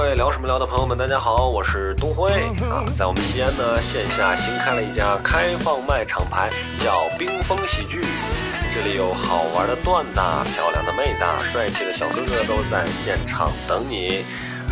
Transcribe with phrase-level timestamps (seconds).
[0.00, 2.26] 位聊什么聊的朋友们，大家好，我是东辉
[2.70, 6.48] 啊，在我们西安呢，线下新开了一家开放麦厂牌，
[6.82, 8.00] 叫冰封喜剧。
[8.74, 10.14] 这里有好玩的段子、
[10.54, 14.24] 漂亮的妹子、帅气的小哥哥都在现场等你。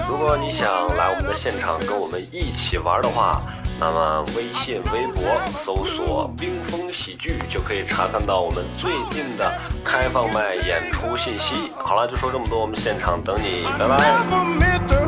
[0.09, 3.43] 如果你想来我们的现场跟我们一起玩的话，
[3.79, 5.23] 那么微信、微博
[5.63, 9.53] 搜索“冰封喜剧”就可以查看到我们最近的
[9.85, 11.71] 开放麦演出信息。
[11.77, 15.08] 好了，就说这么多，我们现场等你，拜拜。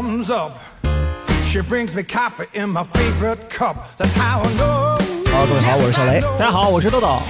[0.00, 0.52] Comes up,
[1.44, 3.76] she brings me coffee in my favorite cup.
[3.98, 4.98] That's how I know.
[5.30, 6.22] 好，各位好，我是小雷。
[6.38, 7.20] 大家好，我是豆豆。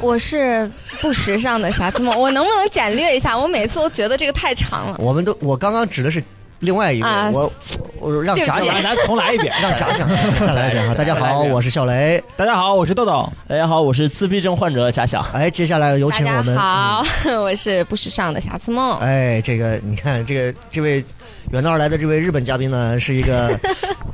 [0.00, 0.68] 我是
[1.00, 3.38] 不时尚的瑕疵梦，我能不能简略一下？
[3.38, 4.96] 我每次都觉得这个太长了。
[4.98, 6.20] 我们都，我刚刚指的是
[6.60, 7.52] 另外一个，啊我
[8.00, 9.52] 我让对不起假想来，咱重来一遍。
[9.60, 10.08] 让贾想
[10.40, 10.94] 再来一遍哈。
[10.94, 12.22] 大家好，我是小雷。
[12.36, 13.30] 大家好，我是豆豆。
[13.46, 15.22] 大家好，我是自闭症患者贾想。
[15.32, 16.56] 哎，接下来有请我们。
[16.56, 17.04] 好，
[17.42, 18.98] 我是不时尚的瑕疵梦。
[18.98, 21.04] 哎，这个你看，这个这位
[21.50, 23.58] 远道而来的这位日本嘉宾呢，是一个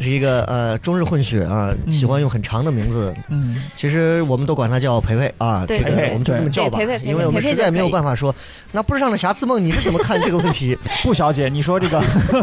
[0.03, 3.15] 是一个呃中日混血啊，喜欢用很长的名字。
[3.29, 5.79] 嗯，其实我们都管他叫培培啊，对。
[5.79, 8.35] 这个培培我们就这么叫吧培培，因为我们实在没有办法说。
[8.73, 10.77] 那不是上的瑕疵梦，你是怎么看这个问题？
[11.05, 12.03] 顾小姐，你说这个。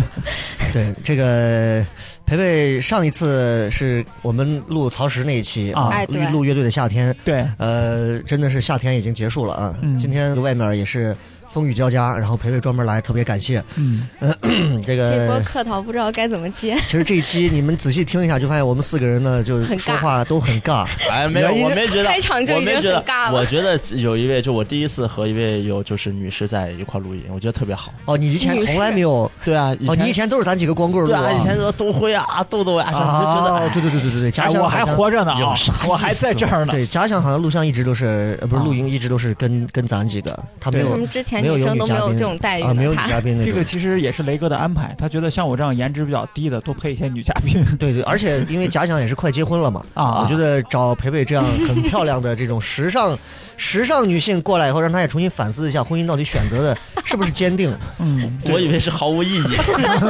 [0.72, 1.84] 对，这个
[2.28, 5.92] 培培上一次是我们录曹石那一期啊。
[6.32, 9.76] 录乐队的夏天，对，呃，真的是夏天已经结束了啊。
[9.82, 9.98] 嗯。
[9.98, 11.16] 今天外面也是
[11.52, 13.64] 风雨交加，然后培培专门来，特别感谢。
[13.76, 16.76] 嗯，嗯， 这这波个客套不知道该怎么接。
[16.86, 20.88] 其实这一期你们仔细听一下，就发现我们四个人呢，就很尬说话都很尬。
[21.10, 27.94] 哎，没有，我没觉得，开场就已经我没觉得很尬了我觉得有一位，就我第一次和一位有就是女士在一块录音，我觉得特别好。
[28.06, 36.72] 哦，你以前从来没有对啊，哦，你以前都是咱几个光棍对啊，以前都东辉啊、豆豆啊，啊，就觉得对对对对对对，哎假想我还活着呢啊有啥我还在这儿呢。
[36.72, 53.18] 对，假想好像录像一直都是，呃，不是啊录音一直都是跟跟咱几个，他没有我们之前没有女嘉宾都没有这种待遇啊，没有女嘉宾这个其实也是雷哥的安排，他觉得像我这样颜值比较低的，多配一些女嘉宾对对，而且因为假想也是快结婚了嘛，啊我觉得找培培这样很漂亮的这种时尚
[53.58, 57.76] 时尚女性过来以后，让她也重新反思一下婚姻到底选择的是不是坚定。
[58.00, 59.48] 嗯我以为是毫无意义。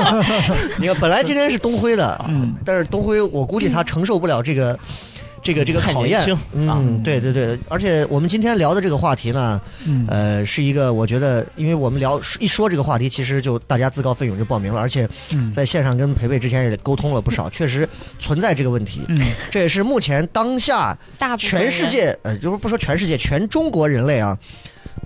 [0.80, 4.78] 你看，本来今天是东辉的，嗯，但是东辉我估计他承受不了这个。
[5.50, 6.78] 这个这个太考验年轻，啊。
[6.80, 10.06] 嗯，对对对，而且我们今天聊的这个话题呢，嗯。
[10.08, 15.52] 呃，是一个我觉得，因为我们聊一说这个话题，其实就大家自告奋勇就报名了，而且嗯。
[15.52, 17.90] 在线上跟培培之前也沟通了不少，确实
[18.20, 19.02] 存在这个问题。
[19.08, 19.20] 嗯。
[19.50, 24.38] 这也是目前当下大部分全世界，呃，就是不说全世界，全中国人类啊，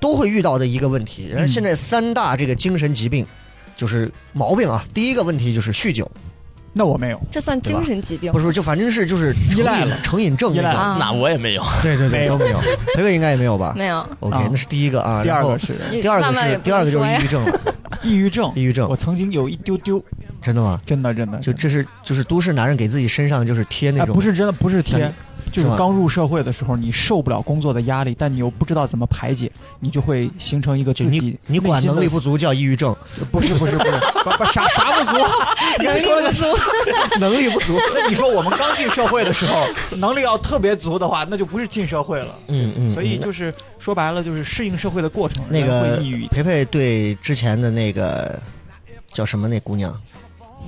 [0.01, 1.29] 都会遇到的一个问题。
[1.29, 1.47] 然后嗯。
[1.47, 3.25] 现在三大这个精神疾病，
[3.77, 4.85] 就是毛病啊。
[4.93, 6.09] 第一个问题就是酗酒，
[6.75, 8.39] 那我没有，这算精神疾病不。
[8.39, 10.63] 是就反正是就是成瘾依赖了成瘾症那种。
[10.63, 11.63] 依赖了啊那我也没有。
[11.81, 12.59] 对对对，没有没有。
[12.95, 15.21] 培伟应该也没有吧没有，？OK，啊那是第一个啊。
[15.23, 17.59] 第二个是第二个是第二个就是抑郁症了，
[18.03, 18.51] 抑郁症。
[18.55, 20.03] 抑郁症我曾经有一丢丢，
[20.41, 20.81] 真的吗？
[20.85, 25.13] 真的真的，就这是就是都市男人给自己身上就是贴那哎，种，不是真的不是贴但，
[25.53, 32.93] 就是刚入社会的时候，你受不了工作的压力，但你又不知道怎么排解，你就会形成一个就自己你你管能力不足叫抑郁症，
[33.31, 33.91] 不是不是不是
[34.23, 35.17] 不不啥啥不足，
[35.79, 36.57] 你能力说
[37.19, 37.77] 能力不足。
[37.93, 42.33] 那你说我们刚进社会的时候，能力要特别足的话，那就不是进社会了。
[42.47, 46.27] 嗯嗯，所以嗯就是说白了，就是适应社会的过程，那个会抑郁。
[46.29, 48.39] 培培对之前的那个
[49.11, 49.95] 叫什么那姑娘，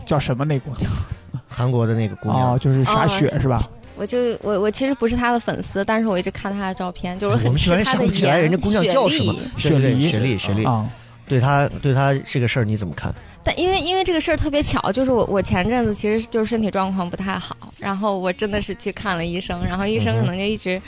[0.06, 0.92] 叫什么那姑娘？
[1.48, 3.64] 韩国的那个姑娘，哦，就是傻哦雪是吧？
[3.96, 8.12] 我就我我其实不是他的粉丝，但是我一直看他的照片，就是我很们居然想吃他的颜。
[8.12, 10.90] 不起来人家姑娘叫什么雪对对雪梨雪莉雪莉，啊，
[11.28, 13.14] 对他对他这个事儿你怎么看？
[13.44, 20.82] 但因为因为这个事儿特别巧，就是我我前阵子其实就是身体状况不太好，然后我真的是去看了医生，然后医生可能就一直，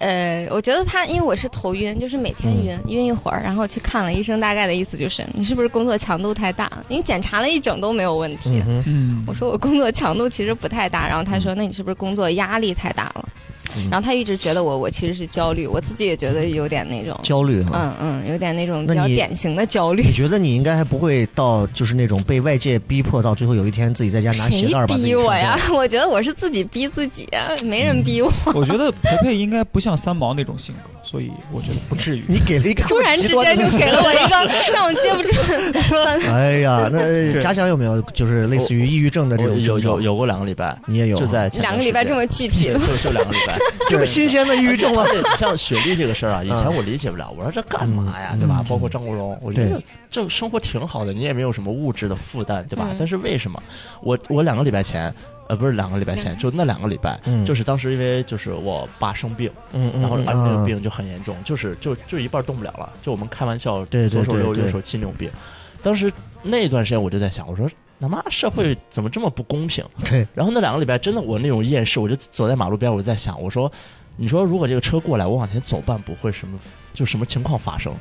[0.00, 6.70] 呃，我觉得他因为我是头晕，就是每天晕、嗯晕一会儿，然后去看了医生，大概的意思就是你是不是工作强度太大？
[6.88, 8.62] 因为检查了一整都没有问题。
[8.86, 13.28] 嗯我说我工作强度其实不太大，然后他说那你是不是工作压力太大了？
[13.90, 17.70] 然后他一直觉得我我其实是焦虑，我自己也觉得有点那种，焦虑哈。
[18.00, 20.12] 嗯嗯，有点那种比较典型的焦虑你。
[20.12, 25.58] 觉得你应该还不会到就是那种被外界逼迫到最后有一天自己在家拿鞋谁带逼我呀？
[25.74, 27.28] 我觉得我是自己逼自己，
[27.64, 28.32] 没人逼我。
[28.54, 32.24] 我觉得培培应该不像三毛那种性格，所以我觉得不至于。
[32.28, 35.32] 你给了一个突然之间就给了我一个让我接不住
[36.04, 36.20] 三。
[36.32, 39.60] 哎呀，那家乡有没有就是类似于抑郁症的这种？
[39.60, 43.58] 有有有过两个礼拜，你也有啊就在前两个礼拜这么具体就就就两个礼拜，
[43.88, 45.04] 这么新鲜的抑郁症吗？
[45.10, 48.64] 对，像雪莉这个事儿啊，以前我理解不了，我说这干嘛呀，对吧？
[48.68, 52.96] 包括张国荣，我觉得这生活挺好的，你也没有什么物质的负担，对吧嗯？
[52.98, 53.62] 但是为什么
[54.02, 55.12] 我我两个礼拜前？
[55.50, 57.44] 呃，不是两个礼拜前，就那两个礼拜，嗯。
[57.44, 64.48] 就是当时因为就是我爸生病，然后那个病就很严重，就是就就一半动不了了，就我们开玩笑，对对左手对对。
[64.48, 65.28] 右右手七扭病。
[65.82, 66.12] 当时
[66.44, 67.68] 那段时间我就在想，我说
[67.98, 69.84] 他妈社会怎么这么不公平？
[70.04, 73.70] 对，然后那两个礼拜真的我那种厌世，我就走在马路边，我就在想，我说，
[74.16, 76.56] 你说如果这个车过来，我往前走半步会什么
[76.94, 77.92] 就什么情况发生？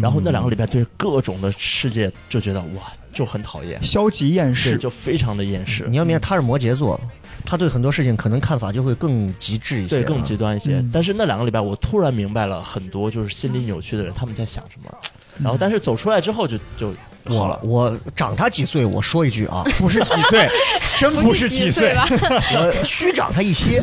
[0.00, 7.00] 然后那两个礼拜对各种的世界就觉得哇，就很讨厌，消极厌世，就非常的厌世你，要明白他是摩羯座，
[7.44, 10.76] 他对很多事情可能看法就会更极致一些，对更极端一些。
[10.76, 14.90] 嗯但是那两个礼拜，我突然明白了很多就是心理扭曲的人他们在想什么。
[15.02, 15.10] 嗯
[15.42, 16.88] 然后，但是走出来之后就就
[17.24, 17.60] 好我了。
[17.62, 20.46] 我长他几岁，我说一句啊， 不是几岁，
[21.00, 21.94] 真不是几岁？
[22.52, 23.80] 我虚长他一些，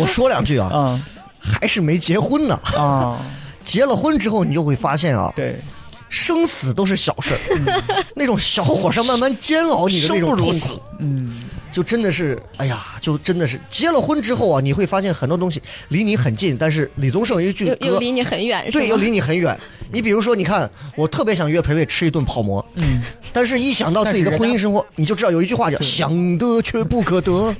[0.00, 1.06] 我说两句啊，啊
[1.38, 2.58] 还是没结婚呢。
[2.78, 3.20] 啊！
[3.62, 5.60] 结了婚之后，你就会发现啊，对，
[6.08, 10.74] 生死都是小事儿，那种小火上慢慢煎熬你的那种痛不如死。
[10.74, 11.32] 苦，嗯，
[11.72, 18.96] 就真的是，哎呀，就真的是结了婚之后啊，你会发现很多东西离你很近，但是李宗盛有一句歌，又又离你很远，是对，又？
[18.98, 19.58] 离你很远。
[19.90, 23.00] 你比如说，你看，我特别想约培培吃一顿泡馍，嗯，
[23.32, 27.54] 但是一想到自己的婚姻生活，你就知道有一句话叫“想得却不可得，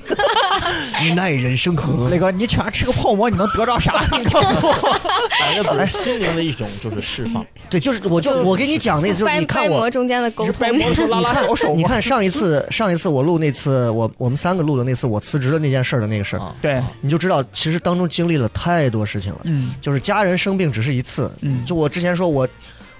[1.16, 4.04] 耐人生何那个你请他吃个泡馍，你能得着啥？
[4.18, 5.00] 你告诉我。
[5.40, 7.46] 反正本来心灵的一种就是释放。”。
[7.70, 10.78] 对，就是我就我跟你讲那次，就是你看我中间的沟通？
[11.76, 16.54] 你看上一次上一次我录那次我我们三个录的那次我辞职的那件事儿的那个事儿，啊。
[16.62, 19.40] 对，你就知道其实当中经历了太多事情了。
[19.44, 19.72] 嗯。
[19.80, 21.64] 就是家人生病只是一次，嗯。
[21.66, 22.48] 就我之前说我。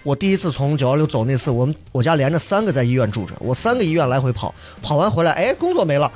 [0.04, 6.10] 我第一次从九幺六走那次，我们我家连着三个在医院住着，我三个医院来回跑，跑完回来，哎，工作没了，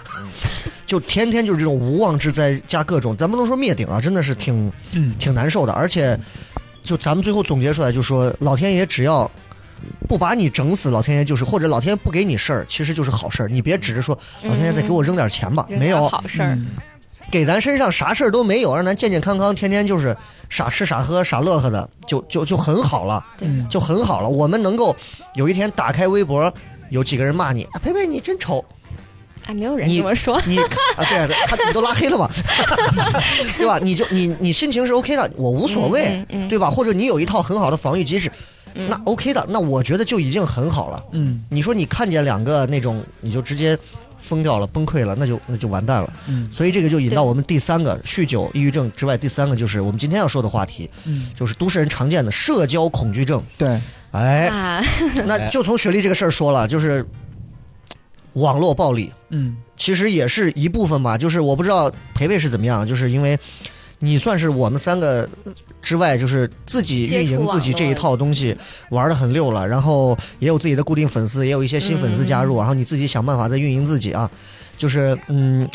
[0.87, 5.73] 就天天就是这种无妄之灾加各种，咱不能说灭顶啊，真的是挺嗯，挺难受的。
[5.75, 6.19] 而且，
[6.83, 9.31] 就咱们最后总结出来，就说老天爷只要
[10.09, 13.49] 不把你整死，老天爷就是，或者老天爷不给你事儿，其实就是好事儿。
[13.49, 16.55] 你别指着说老天爷再给我扔点钱吧，没有，好事儿。
[16.55, 16.69] 嗯
[17.31, 20.15] 给咱身上啥事儿都没有，让咱健健康康，天天就是
[20.51, 23.25] 傻吃傻喝傻乐呵的，就就就很好了，
[23.71, 24.29] 就很好了。
[24.29, 24.95] 我们能够
[25.35, 26.53] 有一天打开微博，
[26.91, 28.63] 有几个人骂你，啊、佩佩你真丑，
[29.47, 30.39] 哎，没有人你这么说。
[30.45, 30.65] 你啊
[31.09, 32.29] 对啊，他你都拉黑了嘛，
[33.57, 33.79] 对吧？
[33.81, 36.69] 你就你你心情是 OK 的，我无所谓，嗯嗯嗯对吧？
[36.71, 38.31] 或者你有一套很好的防御机制，
[38.75, 41.03] 嗯那 OK 的，那我觉得就已经很好了。
[41.13, 43.79] 嗯你说你看见两个那种，你就直接
[44.19, 46.13] 疯掉了、崩溃了，那就那就完蛋了。
[46.29, 53.43] 嗯所以这个就引到我们第三个酗酒、抑郁症之外，第三个就是我们今天要说的话题，嗯，就是都市人常见的社交恐惧症。
[53.59, 53.81] 对，
[54.13, 54.83] 哎，啊，
[55.27, 57.05] 那就从雪莉这个事儿说了，就是
[58.35, 61.19] 网络暴力，嗯其实也是一部分吧。
[61.19, 63.37] 就是我不知道培培是怎么样，就是因为
[63.99, 65.29] 你算是我们三个
[65.83, 68.57] 之外，就是自己运营自己这一套东西
[68.91, 74.31] 玩的很溜了，然后也有自己的固定粉丝，也有一些新粉丝加入，然后你自己想办法再运营自己啊。
[74.79, 75.69] 就是嗯，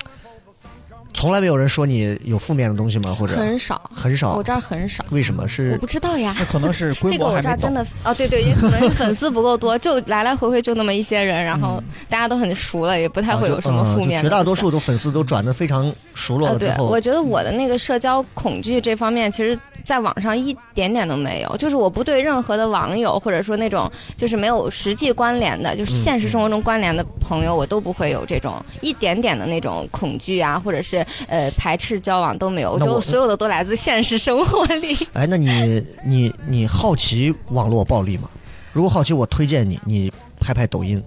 [1.18, 3.12] 从来没有人说你有负面的东西吗？
[3.20, 4.44] 或者很少，很少我？
[4.44, 5.04] 这儿很少。
[5.10, 7.74] 为什么是我是不知道呀，那可能是规这个模还没到我这儿真。
[7.74, 14.16] 的哦，对对，也可能是粉丝不够多， 就来来回回就那么一些人，然后大家都很熟了，也不太会有什么负面的。
[14.18, 21.58] 啊嗯绝大多数都粉丝都转的非常熟络了之后，我觉得我的那个社交恐惧这方面，其实在网上一点点都没有。
[21.58, 32.72] 就是我不对任何的网友，或者说那种就是没有实际关联的，就是现实生活中关联的朋友，我都不会有这种一点点的那种恐惧啊，或者是呃排斥交往都没有。
[32.72, 34.96] 我觉得所有的都来自现实生活里。
[35.14, 38.30] 哎，那你你你好奇网络暴力吗？
[38.74, 41.04] 如果好奇，我推荐你，你拍拍抖音，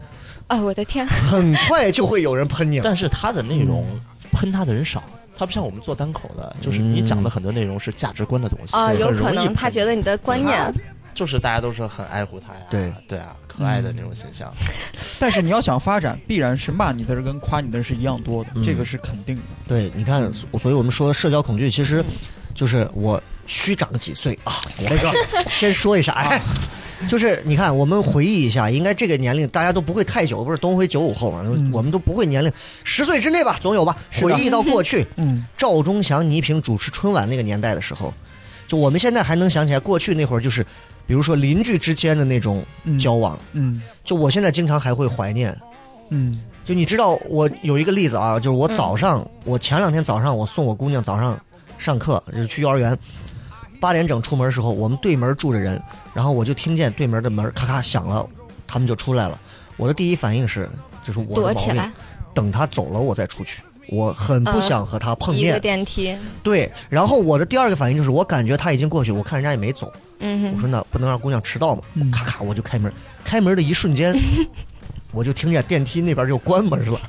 [0.48, 1.06] 啊，我的天！
[1.06, 2.84] 很快就会有人喷你了。
[2.84, 3.86] 但是他的内容
[4.32, 5.04] 喷他的人少，
[5.36, 10.72] 他不像我们做单口的，就是你讲的很多内容是价值观的东西啊，很有可能他觉得你的观念
[11.14, 14.52] 就是大家都是很爱护他呀，对对啊，可爱的那种形象。
[15.18, 19.42] 但是你要想发展，必然是骂你的人跟夸你的人是一样多的，嗯这个是肯定的。
[19.68, 22.04] 对，你看，所以我们说社交恐惧，其实
[22.54, 24.60] 就是我虚长几岁啊。
[24.78, 25.12] 我那个
[25.50, 26.40] 先说一下，哎，
[27.08, 32.50] 就是你看，我们回忆一下，应该这个年龄大家都不会太久，不是东辉九五后嘛，嗯我们都不会年龄
[32.82, 33.96] 十岁之内吧，总有吧。
[34.10, 38.12] 是的回忆到过去， 嗯，赵忠祥、倪萍主持春晚那个年代的时候，
[38.66, 40.64] 就我们现在还能想起来，过去那会儿就是，
[41.06, 45.56] 比如说邻居之间的那种嗯交往，嗯就我现在经常还会怀念。
[46.10, 51.38] 嗯就你知道，我有一个例子啊，就是我早上，我前两天早上我送我姑娘早上
[51.78, 52.96] 上课，就是去幼儿园，
[53.80, 55.82] 八点整出门的时候，我们对门住着人，
[56.14, 58.28] 然后我就听见对门的门咔咔响了，
[58.66, 59.38] 他们就出来了。
[59.76, 60.68] 我的第一反应是，
[61.02, 61.90] 就是我的毛病躲起来，
[62.34, 63.62] 等他走了我再出去。
[63.90, 66.70] 我很不呃想和他碰一个面，电梯，对。
[66.88, 72.10] 然后我的第二个反应就是，我感觉他已经过去，我看人家也没走，嗯，我说那不能让姑娘迟到嘛，嗯。
[72.10, 72.92] 咔咔我就开门，
[73.24, 74.16] 开门的一瞬间，
[75.12, 77.00] 我就听见电梯那边就关门了，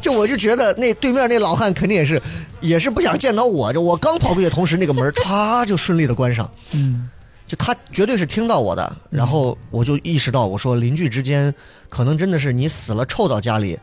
[0.00, 2.20] 就我就觉得那对面那老汉肯定也是，
[2.60, 7.08] 也是不想见到我，就我刚跑过去的同时，那个门歘就顺利的关上，嗯。
[7.44, 11.54] 就他绝对是听到我的，然后我就意识到，我说邻居之间
[11.90, 13.78] 可能真的是你死了臭到家里。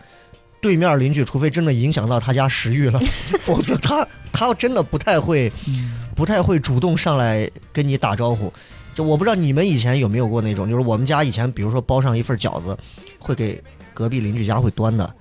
[0.61, 2.99] 对面邻居，除非真的影响到他家食欲了，
[3.45, 5.51] 否则他他真的不太会，
[6.15, 8.51] 不太会主动上来跟你打招呼。
[8.93, 12.77] 就我不知道你们以前有没有过那种，就是我们家以前比如说包上一份饺子，
[13.17, 13.61] 会给
[13.99, 15.13] 隔壁邻居家会端的。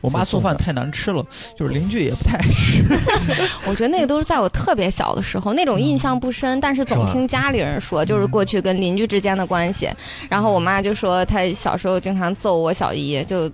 [0.00, 1.22] 我妈做饭太难吃了，
[1.54, 2.82] 就是邻居也不太爱吃。
[3.68, 9.86] 我觉得那个都是在我特别小的时候，那种印象不深，但是总听家里人说，就是过去跟邻居之间的关系。
[10.30, 13.50] 然后我妈就说，她小时候经常揍我小姨，就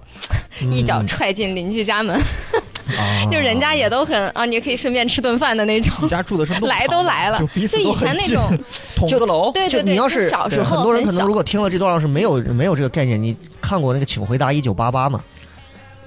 [0.71, 6.09] 一脚踹进邻居家门，啊 就人家也都很啊，你可以顺便吃顿饭的那种你。
[6.09, 8.57] 家住的是来都来了就彼此就以前那种
[8.95, 9.51] 筒子楼。
[9.51, 15.23] 对对对，你要是小时候很多人可能如果听了这段要是没有没有这个概念，你看过那个《请回答一九八八》吗？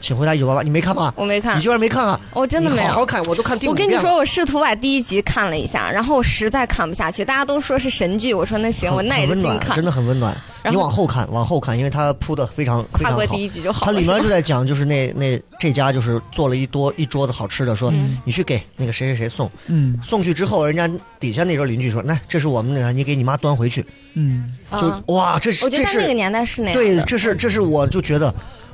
[0.01, 1.13] 请回答一九八八，你没看吗？
[1.15, 2.19] 我没看你，居然没看啊？
[2.33, 2.87] 我真的没有。
[2.89, 7.23] 好好看，我都看第五我跟你说，我试图把第一集看了一下，然后我实在看不下去。
[7.23, 9.85] 大家都说是神剧，我说那行，我耐着心看真。
[9.85, 10.35] 的很温暖。
[10.69, 13.43] 你往后看，往后看，因为它铺的非常非常好跨过第。
[13.43, 13.93] 一集就好了。
[13.93, 20.87] 它里面就在讲，就是那那这家就是做了一多一桌子好吃的，说嗯你去给那个谁谁谁送，嗯送去之后，人家
[21.19, 23.83] 底下那桌邻居说，那这是我们那个，你给你妈端回去。
[24.13, 28.31] 嗯，就啊哇，这是这我觉得在那个年代是那样对，这是这是我就觉得，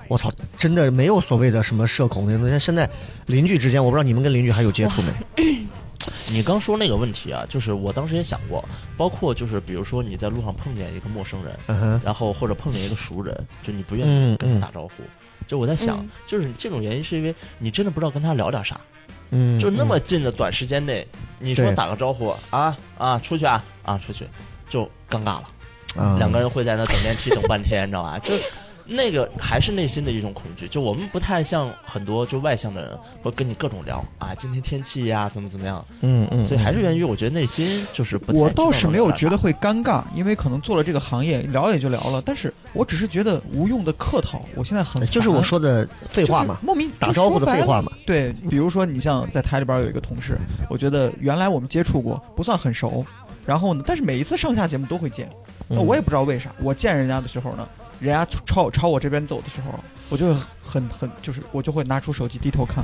[0.10, 2.60] 我操，真的没有所谓的什么社恐那东西。
[2.60, 2.90] 现在
[3.26, 5.12] 邻居之间，我不知道你们跟邻居还有接触没？
[6.30, 8.64] 你刚说那个问题啊，就是我当时也想过，
[8.96, 14.92] 包括就是比如说你在路上碰见一个陌生人，嗯，然后或者碰见一个熟人，就你不愿嗯意跟他嗯打招呼。
[15.48, 18.80] 就我在想，嗯就是这种原因是因为你真的不知道跟他聊点啥，
[19.32, 21.06] 嗯，就那么嗯近的短时间内，
[21.40, 24.26] 你说打个招呼啊啊出去啊啊出去，
[24.70, 25.50] 就尴尬了。
[25.96, 28.20] 啊两个人会在那等电梯等半天，你知道吧？
[28.20, 28.34] 就
[28.88, 30.68] 那个还是内心的一种恐惧。
[30.68, 35.84] 就我们不太像很多就外向的人，会跟你各种聊啊，今天天气呀、怎么怎么样。
[36.02, 42.22] 嗯嗯，所以还是源于我觉得内心就是不太我倒是没有觉得会尴尬，因为可能做了这个行业，聊也就聊了。
[42.26, 47.82] 但是我只是觉得无用的客套，我现在很就是我说的废话嘛就是，莫名打招呼的废话。
[47.82, 47.92] 嘛。
[48.06, 50.38] 对，比如说你像在台里边有一个同事，
[50.70, 53.06] 我觉得原来我们接触过，不算很熟。
[53.46, 55.30] 然后呢，但是每一次上下节目都会见，
[55.70, 56.52] 那嗯我也不知道为啥。
[56.62, 57.68] 我见人家的时候呢，
[58.00, 62.84] 人家朝朝我这边走的时候，我就很很就是我就会拿出手机低头看，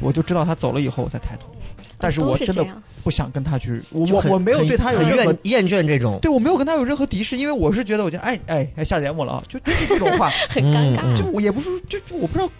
[0.00, 1.54] 我就知道他走了以后我再抬头。
[1.98, 2.66] 但是我真的
[3.02, 11.00] 不想跟他去，我我我没有对他有任何厌厌倦这种，对我没有跟他有任何敌视，因为我是觉得我觉得哎哎哎下节目了啊，就就是这种话， 很尴尬。
[11.02, 12.50] 嗯就我也不是就就我不知道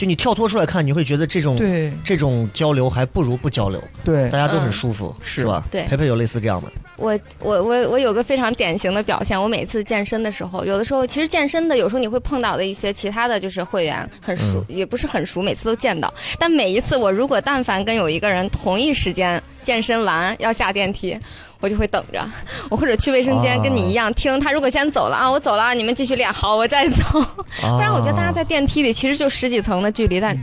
[0.00, 1.92] 就你跳脱出来看，你会觉得这种对。
[2.02, 4.72] 这种交流还不如不交流，对大家都很嗯。
[4.72, 5.66] 舒服，是是吧？
[5.70, 5.82] 对。
[5.84, 16.10] 培培有类似这样的，我我我我有个非常典型的表现，我每次健身的时候，有的时候其实健身的有时候你会碰到的一些其他的就是会员很熟，也不是很熟，每次都见到。
[16.38, 21.14] 但每一次我如果但凡跟有一个人同一时间健身完要下电梯，
[21.60, 22.26] 我就会等着，
[22.70, 27.20] 我 或者去卫生间啊跟你一样听他如果先走了啊，我走了，你们继续练，好，我再走。
[27.20, 27.42] 不
[27.76, 30.36] 不然我觉得大家在电梯里其实就十几层的距离，但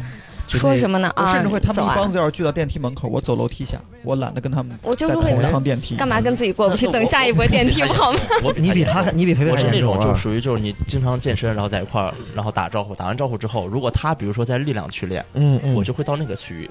[0.47, 1.11] 说什么呢？
[1.15, 5.95] 啊，甚至会他们一帮子要是聚到电梯门口，我走楼梯下，我懒得跟他们我就是在同一会等趟电梯。
[5.97, 6.87] 干嘛跟自己过不去？
[6.87, 8.19] 等 下一波电梯不好吗？
[8.41, 9.81] 我你比他还你比培培还我是那！
[9.81, 16.69] 种就属于就是你经常健身，然后在一块儿，然后打招呼，打完招呼之后，如果他比如说在力量区练，嗯嗯，我就会到那个区域。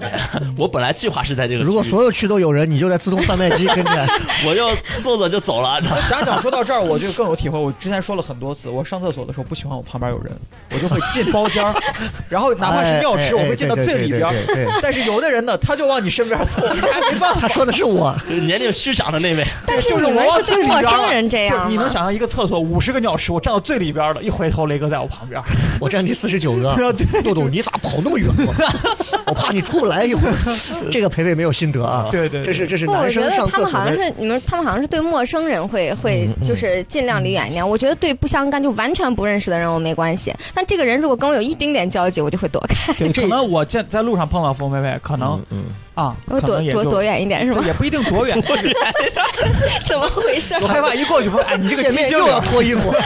[0.56, 4.06] 我本来计划是在这个区域，如果所有区都有人，你就在自动贩卖机跟着。
[4.46, 4.68] 我就
[5.02, 7.58] 坐坐就走了，你知道吗家长说到这儿，我就更有体会。
[7.58, 10.32] 我之前说了很多次，我上厕所的时候不喜欢我旁边有人，
[10.72, 11.74] 我就会进包间儿，
[12.28, 14.26] 然后哪怕是尿池，我会进进到最里边
[14.80, 17.25] 但是有的人呢，他就往你身边凑，你还没办法。
[17.40, 25.40] 他说的是我，年龄虚长的那位，但是你们是对陌生人这样你能想象一个厕所五十个尿池，我站到最里边了，一回头雷哥在我旁边，
[25.80, 26.76] 我站第四十九个。
[27.24, 28.28] 豆豆，你咋跑那么远？
[29.26, 30.34] 我怕你出不来一会儿。
[30.90, 32.06] 这个培培没有心得啊。
[32.10, 34.04] 对对对这是这是男生觉得上厕所他们好像。
[34.04, 37.68] 是你们，他们好像是对陌生人会会嗯就是尽量离远一点。
[37.68, 45.64] 我觉得对不相干就完全不认识的人我没关系，但这个人如果跟我有一丁点交集，我就会躲开，可能我见在路上碰到冯培培，可能嗯，
[45.96, 47.62] 啊，躲躲躲远一点是吗？
[47.66, 48.40] 也不一定躲远，
[49.88, 50.54] 怎么回事？
[50.60, 52.38] 我害怕一过去说，哎，你这个又要。
[52.40, 52.94] 脱衣服。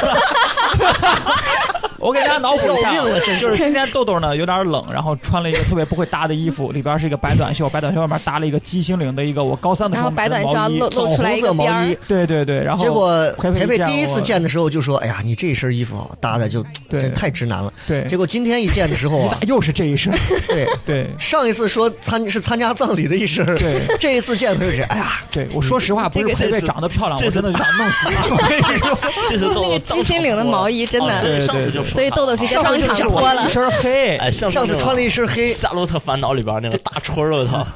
[2.00, 20.12] 我给大家脑补一下要命了真，是就是今天豆豆呢有点冷，然后穿了一个特别不会搭的衣服，里边是一个白短袖，白短袖外面搭了一个鸡心领的一个我高三的时然后候买的白短袖要毛衣露露出来一枣个红色毛衣，对对对，然后结果培培第一次见的时候就说：“哎呀，你这一身衣服搭的就对太直男了。”对，结果今天一见的时候啊你咋，又是这一身？
[20.48, 28.26] 对，对上一次说参是参加葬礼的一身，对，这一次见培培是，哎呀，对，我说实话，不是培培长得漂亮，我真的就想弄死他。
[28.32, 33.48] 我跟你说，这是那个鸡心领的毛衣真的，上次就说所以豆豆直接当场脱了一。
[33.50, 37.66] 身黑，哎，上次穿了一身黑，夏洛特烦恼里边那个大春，我操，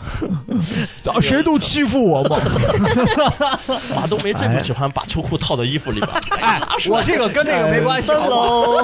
[1.03, 2.39] 咋谁都欺负我嘛？
[3.95, 6.11] 马冬梅最不喜欢把秋裤套到衣服里边。
[6.41, 8.79] 哎，我这个跟那个没关系，三楼。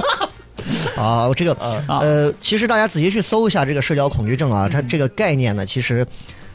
[0.96, 6.06] 啊，这个啊呃，其实大家仔细去搜一下这个社交恐惧症啊，它这个概念呢，其实，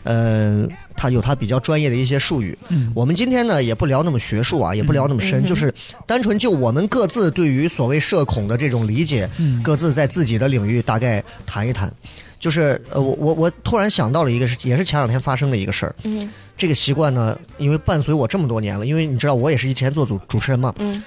[0.04, 2.58] 呃，它有他比较专业的一些术语。
[2.70, 5.74] 嗯我们今天呢也不聊那么学术啊，也不聊那么深，就是
[6.08, 11.92] 单纯就我们各自对于所谓社恐的这种理解，嗯各自在自己的领域大概谈一谈。
[12.38, 15.96] 就是呃，我我我突然想到了一个，也是前两天发生的一个事儿。
[16.04, 21.02] 嗯这个习惯呢，因为伴随我这么多年了，因为你知道我也是以前做主主持人嘛，嗯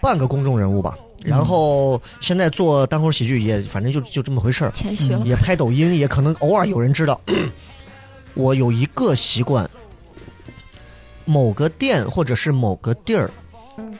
[0.00, 0.96] 半个公众人物吧。
[1.24, 5.22] 然后现在做单口喜剧也反正就就这么回事儿，谦虚了。
[5.24, 7.18] 也拍抖音，也可能偶尔有人知道。
[8.34, 9.68] 我有一个习惯，
[11.24, 13.30] 某个店或者是某个地儿，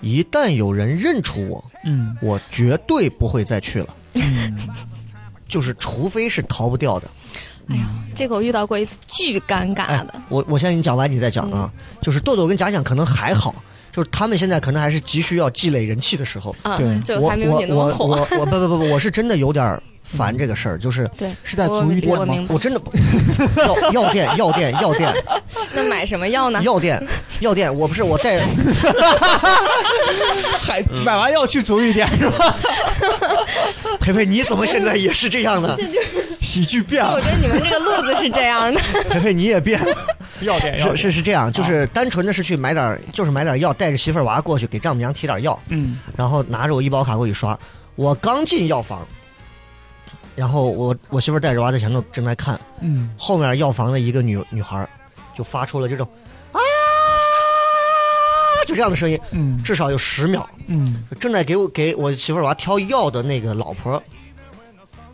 [0.00, 4.56] 一旦有人认出我，嗯我绝对不会再去了，嗯，
[5.48, 7.08] 就是除非是逃不掉的。
[7.68, 11.70] 哎呀，这个我遇到过一次巨尴尬哎的。，我我先给你讲完，你再讲啊。
[12.00, 13.54] 就是豆豆跟假想可能还好，
[13.92, 16.54] 就是他们现在可能还是急需要积累人气的时候。
[16.64, 18.04] 对嗯，就我还没有我我你那么火。
[18.06, 19.80] 我我不不不不，我是真的有点儿
[20.16, 22.58] 烦这个事儿，就是对，是在足浴店吗我。
[22.58, 22.92] 真的不
[23.60, 25.12] 药药店药店药店
[25.74, 26.62] 那买什么药呢？
[26.62, 27.02] 药店
[27.40, 28.40] 药店，我不是我带
[30.60, 32.54] 还买完药去足浴店是吧？
[34.00, 35.76] 培培，你怎么现在也是这样的？
[36.40, 38.80] 喜剧变了，我觉得你们这个路子是这样的。
[39.08, 39.96] 培培，你也变了。
[40.40, 47.58] 要点要是是是这样，就是单纯的是去买点儿，就是买点儿药，带着媳妇儿娃过去给丈母娘提点儿药，嗯然后拿着我医保卡过去刷。
[47.94, 49.06] 我刚进药房，
[50.34, 54.88] 然后我我媳妇带着娃在前头正在看，嗯后面药房的一个女女孩
[55.36, 56.08] 就发出了这种
[56.52, 56.58] 啊，
[58.66, 60.48] 就这样的声音，嗯至少有十秒。
[60.68, 64.02] 嗯，正在给我给我媳妇娃挑药的那个老婆，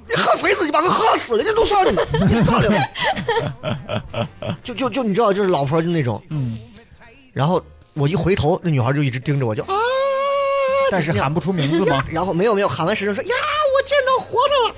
[0.08, 1.98] 你喝肥死你把我喝死了，你都算你，
[2.34, 4.28] 你算了。
[4.62, 6.56] 就就就你知道，就是老婆就那种，嗯，
[7.32, 7.60] 然后
[7.94, 9.74] 我一回头，那女孩就一直盯着我，就啊，
[10.92, 12.04] 但是喊不出名字吗？
[12.10, 13.34] 然后没有没有喊完十声说呀，
[13.76, 14.74] 我见到活的了。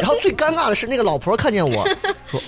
[0.00, 1.86] 然后最尴尬的是那个老婆看见我
[2.30, 2.40] 说，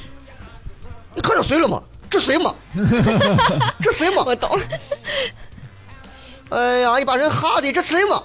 [1.14, 1.82] 你看着谁了吗？
[2.10, 2.54] 这谁吗？
[3.82, 4.22] 这谁吗？
[4.26, 4.58] 我懂，
[6.50, 8.22] 哎呀，一把人哈的，这谁嘛？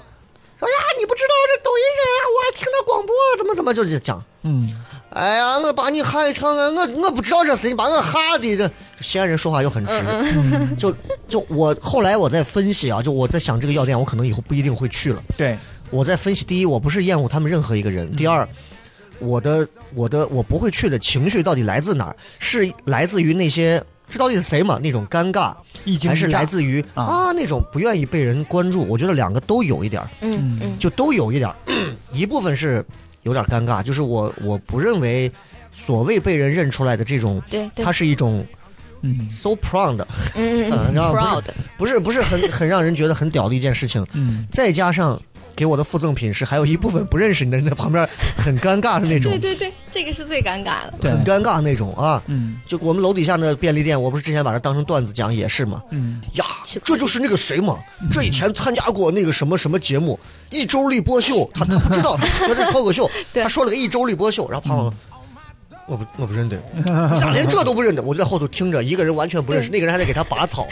[0.60, 4.23] 说呀，你不知道这抖音上呀，我还听到广播，怎么怎么就就讲。
[4.43, 4.73] 嗯
[5.12, 8.69] 哎呀，我把你哈一听，我我不知道这谁，把我哈的这。
[9.01, 10.93] 西安人说话又很直，就
[11.27, 15.23] 就我后来我在分析啊，就我在想这个药店，我可能以后不一定会去了。
[15.38, 15.58] 对，
[15.89, 18.47] 我在分析，第一，我不是厌恶他们任何一个人；第二，
[19.19, 22.15] 我的我的我不会去的情绪到底来自哪儿？
[22.39, 24.79] 是来自于那些这到底是谁嘛？
[24.82, 25.53] 那种尴尬，
[26.08, 27.03] 还是来自于啊。
[27.03, 28.84] 啊那种不愿意被人关注？
[28.88, 31.55] 我觉得两个都有一点儿，嗯嗯，就都有一点儿。
[32.12, 32.84] 一部分是
[33.23, 35.32] 有点尴尬，就是我我不认为
[35.71, 37.86] 所谓被人认出来的这种，对对。
[37.86, 38.43] 它，是一种
[39.01, 39.29] 嗯。
[39.29, 40.01] so proud，
[40.36, 40.88] 嗯嗯嗯。
[40.89, 41.43] 嗯 然后不是，proud，
[41.77, 44.03] 不是不是很很让人觉得很屌的一件事情。
[44.13, 44.47] 嗯。
[44.51, 45.21] 再加上
[45.60, 50.93] 给我的附赠品是还有一部分不认识你的人在旁边，很尴尬的那种 对，对对，这个是最尴尬的。
[51.02, 52.24] 对很尴尬那种啊。
[52.28, 55.84] 嗯就我们楼底下那便利店，我不是之前把它当成段子讲也是嘛。
[55.89, 56.45] 嗯呀，
[56.86, 57.78] 这就是那个谁嘛，
[58.10, 60.17] 这以前参加过那个什么什么节目，
[60.50, 64.93] 一周立波秀，他他不知道，他是脱口秀， 对他说了个一周立波秀，然后旁边。
[65.89, 66.58] 我不，我不认得，
[67.19, 68.04] 咋连这都不认得？
[68.04, 70.67] 我就在后头听着，一个人完全不认识，那个人还在给他拔草，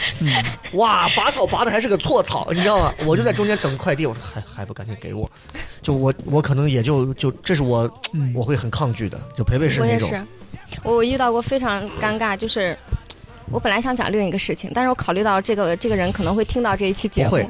[0.74, 2.94] 哇，拔草拔的还是个错草，你知道吗？
[3.04, 5.28] 我就在中间等快递，我说还还不赶紧给我，
[5.82, 10.26] 就我我可能也就就这是我嗯我会很抗拒的，就陪陪是那种我也是，
[10.84, 12.78] 我我遇到过非常尴尬，就是
[13.50, 17.48] 我本来想讲另一个事情，但是我考虑到这个这个人可能会听到这一期节目，不会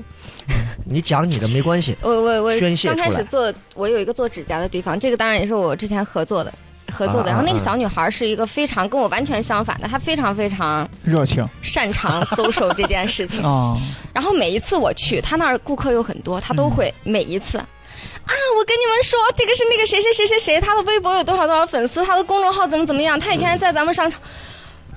[0.87, 6.50] 你讲你的没关系，我我我宣泄刚开始做，我有一个做指甲的地方，这个当然也是我之前合作的。
[6.92, 13.42] 合作的，啊然后那个啊小女孩是一个非常跟我完全相反的，她非常非常热情擅长 social 这件事情。
[13.44, 13.77] 啊，
[14.12, 17.59] 然后每一次我去，她那儿顾客有很多，她都会每一次。
[17.59, 18.35] 啊！
[18.59, 24.20] 我跟你们说，这个是那个谁谁谁谁谁，他的微博有多少多少粉丝，他的公众号怎么怎么样，他以前在咱们商场。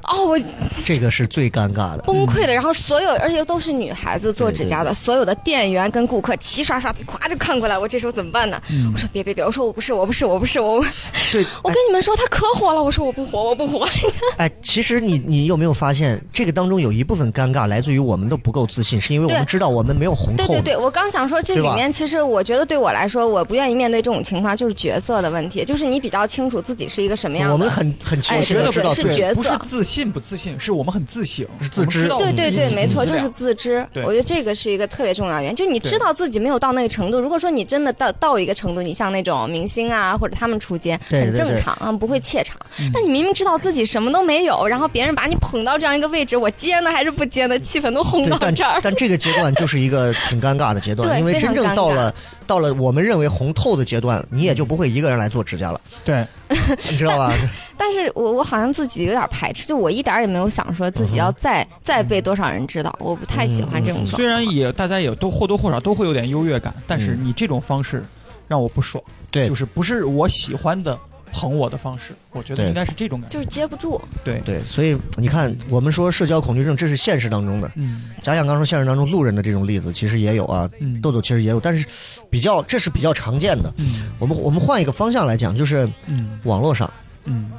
[0.03, 0.39] 哦，我
[0.83, 2.03] 这个是最尴尬的。
[2.03, 2.53] 崩溃的。
[2.53, 8.61] 然后所有，而且都是女孩子做指甲的，所有的店员跟顾客齐刷刷的咵就看过来，我这时候怎么办呢？
[8.93, 10.83] 我说别别别，我说我不是，我不是，我不是，我
[11.31, 13.87] 对，我跟你们说他可火了，我说我不火，我不火。
[14.37, 20.45] 哎，其实你你有没有发现，这个当中有一部分尴尬来自于我们都不够自信，是因为我们知道我们没有红透。
[20.45, 27.53] 对对对，我刚想说这里面其实我觉得对我来说，我不愿意面对这种情况，就是角色的问题，就是你比较清楚自己是一个什么样的。
[27.53, 28.81] 我们很很清哎晰的是
[29.13, 33.85] 角色不是自信不自信，是我们很自省，是自知对对对，没错，就是自知。
[33.95, 37.19] 我觉得这个是一个特别重要的原因，就是你知道自己没有到那个程度。
[37.19, 42.57] 如果说你真的到到一个程度，你像那种明星啊，或者他们出街，很正常啊，不会怯场。
[42.93, 47.59] 但你明明知道自己什么都没有，然后别人把你捧到这样一个位置，我接呢还是不接呢？
[47.59, 48.79] 气氛都轰到这儿。
[48.81, 52.13] 但这个阶段就是一个挺尴尬的阶段， 因为真正到了
[52.51, 56.27] 到了我们认为红透的阶段，你也就不会一个人来做指甲了，对，
[56.91, 57.33] 你知道吧？
[57.77, 64.05] 但是我我好像自己有点排斥，就我一点也没有想说自己要再、再被多少人知道，我不太喜欢这种。
[64.05, 67.19] 虽然也大家也都或多或少都会有点优越感，但是嗯。
[67.23, 68.03] 你这种方式
[68.49, 69.47] 让我不爽，对。
[69.47, 70.99] 就是不是我喜欢的
[71.31, 77.71] 捧我的方式，我觉得应该是这种感觉，就是接不住，对，对，所以你看，我们说社交恐惧症，这是现实当中的。
[77.75, 81.85] 嗯假想刚说现实当中路人的这种例子，其实也有啊，嗯豆豆其实也有，但是
[82.29, 83.73] 比较这是比较常见的。
[83.77, 86.91] 嗯我们我们换一个方向来讲，就是嗯网络上，
[87.25, 87.51] 嗯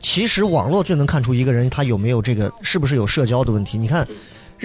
[0.00, 3.78] 其实网络最能看出一个人他有没有这个是不是有社交的问题。
[3.78, 4.06] 你看，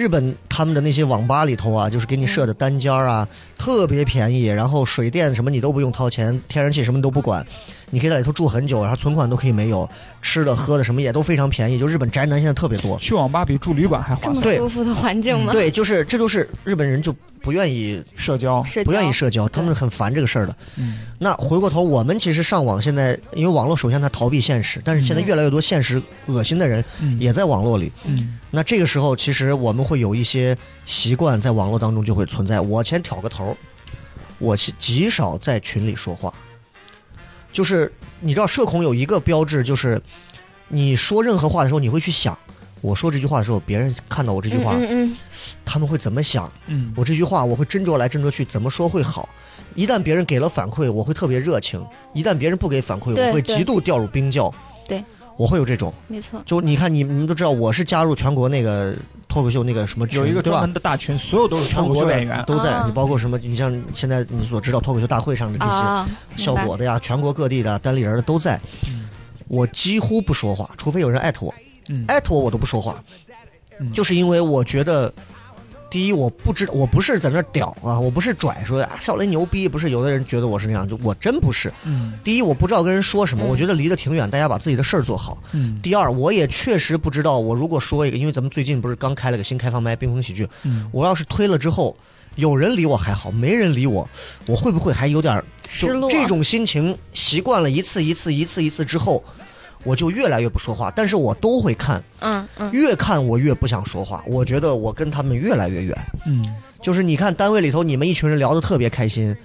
[0.00, 7.46] 日本他们的那些网吧里头啊，就是给你设的单间儿啊，特别便宜，然后水电什么你都不用掏钱，天然气什么都不管，
[7.90, 9.86] 你可以在里头住很久，然后存款都可以没有，
[10.22, 11.78] 吃的喝的什么也都非常便宜。
[11.78, 12.98] 就日本宅男现在特别多。
[12.98, 15.52] 去网吧比住旅馆还划这么算，舒服的环境吗？
[15.52, 20.54] 对，就是这都是日本人就不愿意社交，社交不愿意社交，他们很烦这个事儿的。
[20.76, 27.92] 嗯那回过头，我们其实上网现在，因为网络首先它逃避现实，但是现在越来越多现实恶心的人嗯也在网络里。
[28.04, 32.60] 嗯那这个时候，其实我们会有一些习惯在网络当中就会存在。
[32.60, 33.56] 我先挑个头，
[34.38, 36.32] 我极极少在群里说话。
[37.52, 40.00] 就是你知道，社恐有一个标志，就是
[40.68, 42.36] 你说任何话的时候，你会去想，
[42.80, 45.16] 我说这句话的时候，别人看到我这句话，嗯嗯
[45.64, 46.50] 他们会怎么想？
[46.66, 49.28] 嗯我这句话我会斟酌来斟酌去，怎么说会好。
[49.76, 51.80] 一旦别人给了反馈，我会特别热情；
[52.12, 54.52] 一旦别人不给反馈，我会极度掉入冰窖。
[54.88, 55.04] 对，
[55.40, 55.90] 我会有这种。
[56.08, 56.42] 嗯，没错。
[56.44, 58.94] 就你看，你你们都知道，我是加入全国那个
[59.26, 62.70] 脱口秀那个什么群，有一个对吧专门的大群，所有都是全国的演员，都在。
[62.72, 63.38] 啊你包括什么？
[63.38, 68.60] 你像现在你所知道脱口秀大会上的这些啊，效果的呀，全国各地的单立人的都在。
[69.48, 71.54] 我几乎不说话，除非有人艾特我，
[71.88, 73.02] 嗯艾特我我都不说话，
[73.78, 75.10] 嗯就是因为我觉得，
[75.90, 81.72] 第一我不知我不是在那儿屌啊，我不是拽说啊小雷牛逼，不是有的人觉得我是那样，就我真不是。
[81.84, 82.12] 嗯。
[82.22, 83.48] 第一我不知道跟人说什么，嗯。
[83.48, 85.36] 我觉得离得挺远，大家把自己的事儿做好。
[85.52, 85.80] 嗯。
[85.82, 90.88] 第二，我也确实不知道，我如果说一个，因为咱们最近不是刚开了个新开放麦冰封喜剧，嗯。
[90.92, 91.96] 我要是推了之后，
[92.36, 94.08] 有人理我还好，没人理我，
[94.46, 96.08] 我会不会还有点儿失落。
[96.08, 99.22] 这种心情习惯了一次一次一次一次之后，
[99.84, 105.96] 我就越来越不说话，但是我都会看，嗯嗯，越看我越不想说话，我觉得我跟他们越来越远。
[106.26, 106.46] 嗯
[106.82, 109.36] 就是你看单位里头你们一群人聊得特别开心，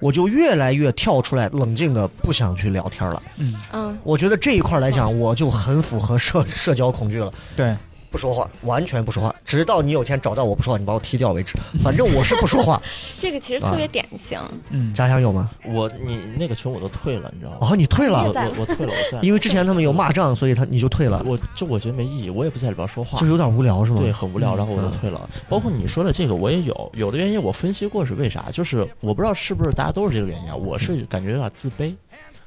[0.00, 3.22] 我就越来越跳出来，冷静的不想去聊天了。
[3.36, 7.32] 嗯，嗯，我觉得这一块来讲，我就很符合社社交恐惧了。
[7.54, 7.76] 对，
[8.12, 11.56] 不说话，完全不说话，直到你有天找到我不说话，你把我踢掉为止。
[11.82, 12.80] 反正我是不说话。
[13.18, 14.38] 这个其实特别典型。
[14.70, 15.50] 嗯家乡有吗？
[15.66, 17.56] 我你那个群我都退了，你知道吗？
[17.62, 18.28] 哦，你退了我
[18.60, 23.26] 我退了，我在， 因为之前他们有骂仗，所以他你就退了，我就我觉得没意义，我也不在里边说话就。
[23.26, 23.98] 有点无聊是吗？
[24.00, 25.28] 对，很无聊，然后我就嗯退了。
[25.48, 31.94] 包括你说的这个，我也有有的原因，我分析过是为啥，就是我不知道是不是大家都是这个原因啊，我是感觉有点自卑，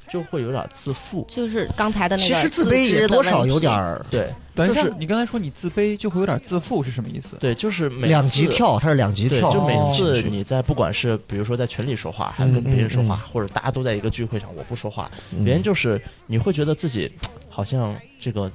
[0.09, 1.25] 就会有点自负。
[1.27, 7.35] 就是刚才的那个其实自卑也多少有点儿对，等一下就是，你刚才说你自卑就会有点自负是什么意思？
[7.39, 17.11] 对，就是每两级跳，它是两级对，跳，就每哦次你在不管是比如说在群里说话，还是跟别人说话，嗯或者大家都在一个聚会上，我不说话，嗯别人就是你会觉得自己
[17.49, 18.51] 好像这个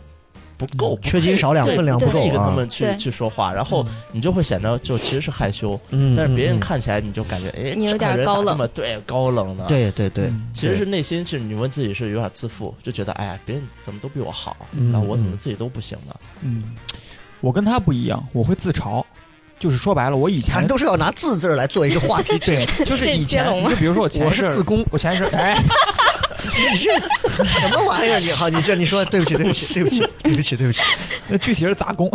[0.66, 2.50] 不够，缺斤少两分量不够啊跟他啊。
[2.50, 15.38] 们去去说话，然后你就会显得就其实是害羞，嗯，但是别人嗯看起来你就感觉哎，你有这个人咋点高冷这么对高冷的？，对对对，其实是内心是你问自己是有点自负，就觉得哎呀，别人怎么都比我好，嗯然后我怎么嗯。
[15.38, 16.14] 自己都不行呢？
[16.42, 16.74] 嗯，
[17.40, 19.02] 我跟他不一样，我会自嘲，
[19.60, 25.62] 就是说白了，我以前咱都是要拿字字儿来做一个话题， 对，就是以前 就比如说我前我一阵儿是自宫，我前一阵儿哎，
[26.72, 28.18] 你这什么玩意儿？
[28.18, 30.82] 你好，你这你说对不起，对不起，对不起，对不起，对不起。
[31.28, 32.10] 那具体是咋攻？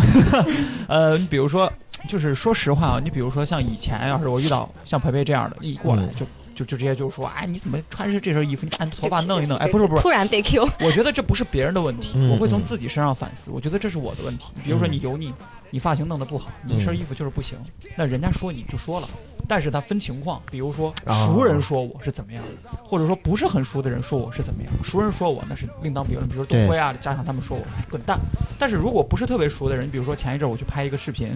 [0.88, 1.72] 呃，你比如说，
[2.10, 8.66] 就是说实话啊，你比如说像以前，要是我遇到像培培这样的，一过来嗯就就就直接就说，哎，你怎么穿着这身衣服？
[8.66, 9.56] 你把你头发弄一弄。
[9.58, 13.52] 哎，不是不是，突然被 Q，我觉得这不是别人的问题，嗯我会从嗯自己身上反思。
[13.52, 14.46] 我觉得这是我的问题。
[14.64, 15.34] 比如说你油腻，
[15.76, 17.58] 你发型弄得不好，你一身衣服就是不行，
[17.98, 19.10] 那人家说你就说了。
[19.46, 22.42] 但是他分情况，比如说啊熟人说我是怎么样，
[22.82, 24.72] 或者说不是很熟的人说我是怎么样。
[24.86, 28.18] 熟人说我那是另当别论，比如说东辉啊、加上他们说我哎滚蛋。
[28.58, 31.36] 但是如果不是特别熟的人，比如说前一阵我去拍一个视频，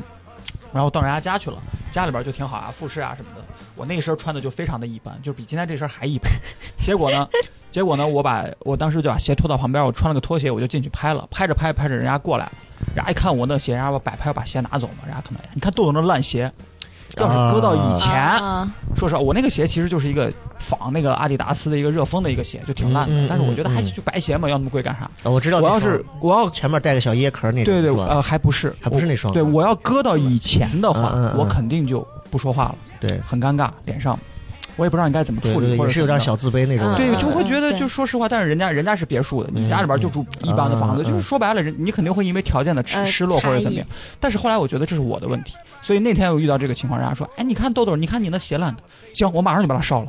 [0.72, 3.42] 然后到人家家去了，家里边就挺好啊，复试啊什么的。
[3.76, 6.32] 我那身穿的就非常的一般，就比今天这身还一般。
[6.78, 7.28] 结果呢，
[7.70, 11.28] 结果呢，我把我当时就把鞋拖到旁边，我穿了个拖鞋，我就进去拍了。
[11.30, 12.50] 拍着拍着拍着，人家过来，
[12.96, 16.52] 人家一看我那鞋，人家把摆拍把鞋拿走嘛，人家看到，哎你看豆豆那烂鞋，
[17.18, 23.14] 要是搁到以前，啊说实话，我那个鞋其实就是一个仿那个阿迪达斯的一个热风的一个鞋，就挺烂的。
[23.16, 25.04] 嗯嗯但是我觉得还是就白鞋嘛，要那么贵干啥？
[25.24, 33.20] 啊我知道，我要是我要前面带个小椰壳那种，对对呃还不是还不是那双，对我要搁到以前的话，我肯定就不说话了，对。
[33.26, 34.18] 很尴尬，脸上
[34.80, 36.96] 我也不知道你该怎么处理，或者是有点小自卑那种。
[36.96, 43.86] 对，嗯就会觉得，就说实话，但是人家人家是别墅的，你家里边就住一般的房子，嗯就是说白了，人你肯定会因为条件的失呃失落或者怎么样。
[44.20, 48.82] 但是后来我觉得这是我的问题，所以那天我遇到这个情况，人家说，哎，你看豆豆，你看你那鞋烂的，
[49.14, 50.08] 行，我马上就把它烧了，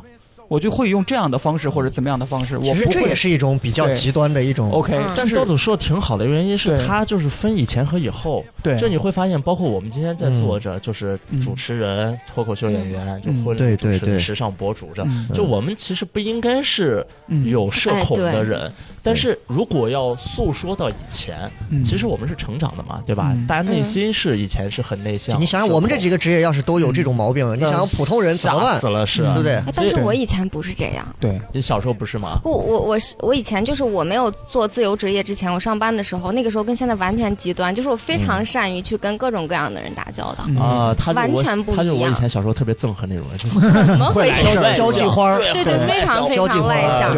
[0.51, 4.69] 我就会用这样的方式或者怎么样的方式，我其实这也是一种比较极端的一种。
[4.73, 5.15] OK，嗯。
[5.17, 14.09] 但是豆豆说的挺好的原因是他就是分以前和以后，对，就你会发现，包括我们今天在做着，就是主持人、脱口秀演员，就嗯婚对礼主持人、对。
[14.11, 15.29] 对时尚博主这，嗯。
[15.33, 18.69] 就我们其实不应该是嗯有社恐的人，
[19.05, 21.85] 但是如果要诉说到以前，嗯。
[21.85, 23.31] 其实我们是成长的嘛，对吧？
[23.33, 23.47] 嗯？
[23.47, 28.73] 大家内心是以前是很内向，你想想，我们这几个个职业要是都有这种毛病，你想想普通人怎么办？
[28.75, 28.89] 吓死？
[28.89, 29.55] 了是啊，对不对？
[29.55, 31.07] 哎但是我以前不是这样。
[31.19, 32.41] 对，你小时候不是吗？
[32.43, 40.45] 不，我我是我以前就是我没有做自由职业之前，我上班的时候，那个时候跟现在完全极端，就是我非常善于去跟各种各样的人打交道。
[40.49, 44.45] 嗯啊，他完全不他就我以前小时候特别憎恨那种人， 就是怎么回事？
[44.55, 47.15] 交交际花儿，对对，非常非常外向，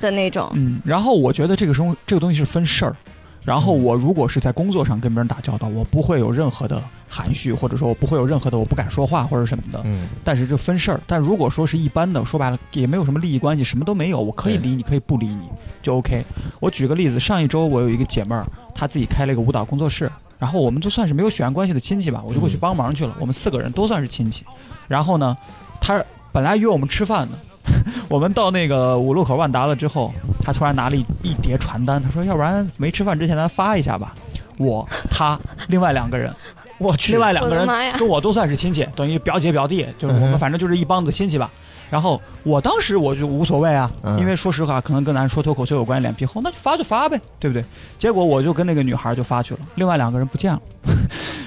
[0.00, 0.50] 的那种。
[0.54, 2.96] 嗯，然后我觉得这个时候这个东西是分事儿。
[3.44, 9.82] 然后我如果是在工作上跟别人打交道，我不会有任何的含蓄，或者说我不会有任何的我不敢说话或者什么的。
[9.84, 11.00] 嗯，但是这分事儿。
[11.06, 15.48] 但如果说是一般的，说白了也没有什么利益关系，什么都没有，我可以理你，可以不理你，
[15.82, 16.24] 就 OK。
[16.58, 23.14] 我举个例子，上一周我有一个姐妹儿，她自己开了一个舞蹈工作室，然后我们就算是没有血缘关系的亲戚吧，我就过去帮忙去了。
[23.20, 24.42] 我们四个人都算是亲戚。
[24.88, 25.36] 然后呢，
[25.80, 26.02] 她
[26.32, 27.38] 本来约我们吃饭的，
[28.08, 34.14] 我们到那个五路口万达了之后，他突然拿了一一叠传单，他说：“要不然没吃饭之前咱发一下吧。”
[34.58, 36.32] 我、他、另外两个人，
[36.78, 37.66] 我去，另外两个人
[37.98, 41.50] 跟我都算是亲戚，等于表姐表弟，就是我们反正就是一帮子亲戚吧。
[41.90, 47.64] 然后我当时我就无所谓啊，嗯因为说实话，可能跟咱说脱口秀有关，脸皮厚，那就发就发呗，对不对？
[47.98, 50.60] 结果我就跟那个女孩就发去了，另外两个人不见了，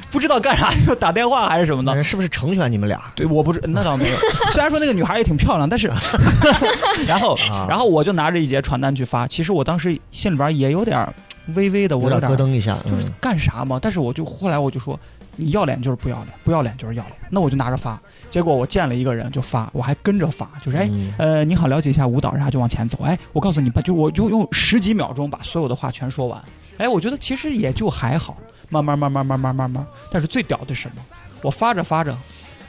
[0.09, 2.03] 不知道干啥，又打电话还是什么的。
[2.03, 3.01] 是不是成全你们俩？
[3.15, 4.17] 对，我不知，那倒没有。
[4.53, 5.91] 虽然说那个女孩也挺漂亮，但是
[7.05, 9.27] 然后，啊然后我就拿着一节传单去发。
[9.27, 11.07] 其实我当时心里边也有点
[11.55, 13.79] 微微的，我有点咯噔一下，就是嗯干啥嘛？
[13.81, 14.99] 但是我就后来我就说，
[15.35, 17.13] 你要脸就是不要脸，不要脸就是要脸。
[17.29, 20.87] 那我就拿着发，结果我见了一个人就发，我还跟着发，就是哎。
[20.91, 22.97] 嗯呃，你好，了解一下舞蹈，然后就往前走。
[23.03, 26.41] 哎，我告诉你吧，就我就用十几秒钟把所有的话全说完。
[26.77, 28.37] 哎，我觉得其实也就还好，
[28.69, 29.85] 慢慢慢慢慢慢慢慢。
[30.11, 31.01] 但是最屌的是什么？
[31.43, 32.17] 我发着发着，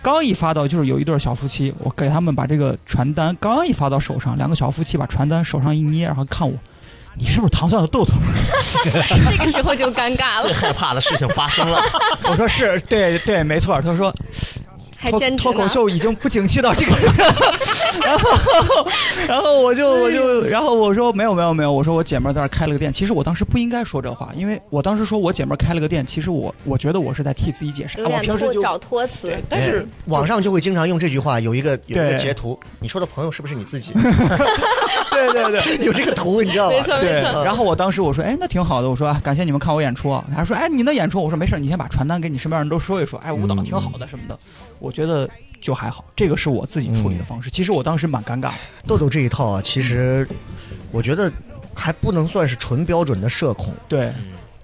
[0.02, 6.54] 刚一发到就是有一对小夫妻，我给他们把这个传单刚一发到手上，两个小夫妻把传单手上一捏，然后看我，
[7.16, 8.12] 你是不是糖蒜的豆豆？
[8.84, 11.80] 这个时候就尴尬了最，害怕的事情发生了，
[12.24, 13.80] 我说是对对，没错。
[13.80, 14.14] 他说
[14.98, 15.68] 还兼职脱口。
[15.68, 16.92] 秀已经不景气到这个，
[18.04, 18.30] 然后
[19.28, 22.92] 然后我就我就然后我说没有没有没有，我说我姐妹儿在那儿开了个店。
[22.92, 28.00] 其实我当时不应该说这话，因为我当时说我姐妹儿开了个店，其实我我觉得我是在替自己解释。
[28.02, 33.92] 啊我平时就托找托词，但是网上就会经常用这句话，有一个有一个截图，你说的朋友是不是你自己？
[35.12, 35.86] 对 对对。
[35.86, 38.88] 有这个图，你知道吧对。，然后我当时我说，哎，那挺好的。
[38.88, 40.24] 我说，啊感谢你们看我演出啊。
[40.34, 43.18] 他说，哎，你那演出，我说没事儿，你先把传单给你身边人都说一说。
[43.20, 44.38] 哎，舞蹈挺好的什么的，
[44.78, 45.28] 我觉得
[45.60, 46.04] 就还好。
[46.16, 47.50] 这个是我自己处理的方式。
[47.50, 48.54] 其实我当时蛮尴尬的。
[48.86, 50.28] 豆豆这一套啊，其实
[50.90, 51.30] 我觉得
[51.74, 54.10] 还不能算是纯标准的社恐，对，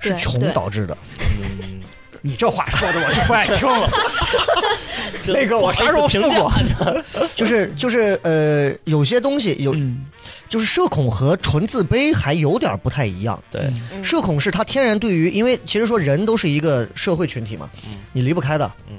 [0.00, 0.96] 是穷导致的。
[1.20, 1.80] 嗯，
[2.22, 3.88] 你这话说的我就不爱听了。
[5.26, 6.52] 那个我啥时候富过？
[7.34, 10.04] 就是就是呃，有些东西有，嗯，
[10.48, 13.42] 就是社恐和纯自卑还有点不太一样。
[13.50, 18.70] 对，嗯社恐是他天然对于，因为其实说人都是一个社会群体嘛，嗯你离不开的。
[18.88, 18.98] 嗯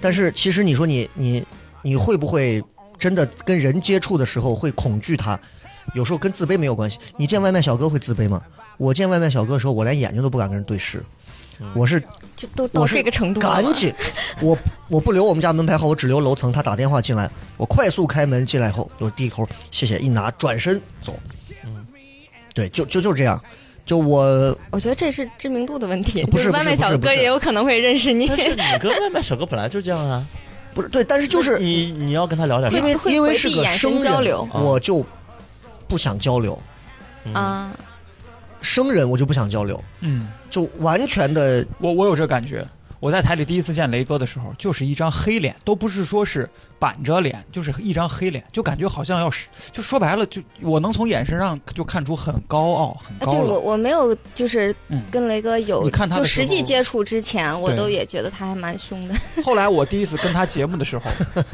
[0.00, 1.44] 但是其实你说你你
[1.82, 2.62] 你会不会
[2.98, 5.38] 真的跟人接触的时候会恐惧他？
[5.94, 6.98] 有时候跟自卑没有关系。
[7.16, 8.42] 你见外卖小哥会自卑吗？
[8.76, 11.02] 我见外卖小哥的时候，我连眼睛都不敢跟人对视，
[11.74, 11.98] 我是
[12.36, 13.92] 就都到我是这个程度了赶紧，
[14.40, 14.56] 我
[14.88, 16.52] 我不留我们家门牌号，我只留楼层。
[16.52, 21.18] 他打电话进来，我快速开门进来后，我低头谢谢一拿，转身走。
[21.64, 21.86] 嗯，
[22.54, 23.42] 对，就就就这样。
[23.88, 28.28] 就我我觉得这是知名度的问题，不是外卖小哥也有可能会认识你。
[28.28, 30.26] 但是你跟外卖小哥本来就这样啊，
[30.74, 32.76] 不是对，但是就是你你要跟他聊点啥？
[32.76, 35.02] 因为因为是个避眼神生人交流，我就
[35.88, 36.58] 不想交流。
[37.24, 37.32] 嗯。
[37.32, 37.72] 啊，
[38.60, 42.62] 生人我就不想交流，嗯，就完全的我我有这感觉。
[43.00, 53.62] 我在台里第一次见雷哥的时候，就是一张黑脸，都不是说是板着脸，就是一张黑脸，就感觉好像要是，就说白了，就我能从眼神上就看出很高傲、很哎对我高冷。
[53.62, 59.14] 我没有就是嗯跟雷哥有你看他就实际接触之前，我都也觉得他还蛮凶的。
[59.44, 61.08] 后来我第一次跟他节目的时候，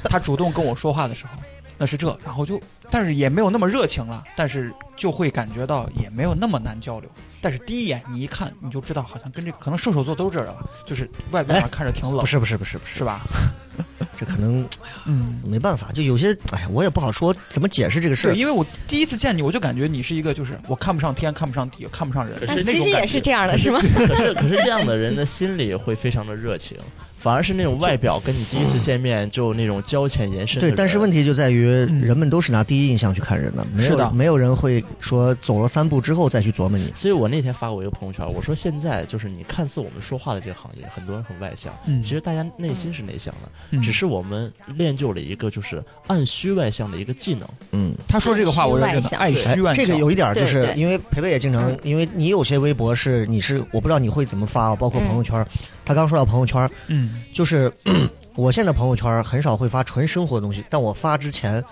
[0.04, 1.32] 他主动跟我说话的时候，
[1.76, 2.58] 那是这，然后就，
[2.90, 7.10] 但是也没有那么热情了，但是就会感觉到也没有那么难交流。
[7.44, 13.20] 但是第一眼你一看，你就知道好像跟这可能射手座都是这样，就是外表上看着挺冷，不是不是不是不是是，吧？
[14.16, 14.66] 这可能
[15.04, 15.38] 嗯。
[15.44, 18.40] 没办法，就有些哎呀，我也不好说怎么解释这个事儿对，。
[18.40, 23.06] 因为我第一次见你，我就感觉你是一个，就是我看不上天，看不上地，看不上人，但是那其实也。
[23.06, 23.78] 是这样的，是吗？
[23.94, 26.78] 可是可是这样的人的心里会非常的热情，
[27.24, 32.04] 反而是那种外表跟你第一次见面就那种交浅言深对，但是问题就在于嗯。
[32.04, 34.04] 人们都是拿第一印象去看人的，没是的。
[34.04, 36.92] 有没有人会说走了三步之后再去琢磨你。
[36.94, 42.02] 所以我那天发过一个朋友圈，我说现在就是你看似我们说话的这个行业，很多人很外向，嗯。
[42.02, 43.80] 其实大家内心是内向的，嗯。
[43.80, 47.48] 只是我们练就了一个就是按需外向的一个技能。
[47.72, 55.48] 嗯，他说这个话，我认真的爱爱虚万这个有一点儿就是因为培培也经常嗯，因为你有些微博是你是我不知道你会怎么发啊，包括朋友圈儿。
[55.84, 57.72] 他刚说到朋友圈儿，嗯就是
[58.34, 61.62] 我现在朋友圈儿很少会发纯生活的东西，但我发之前，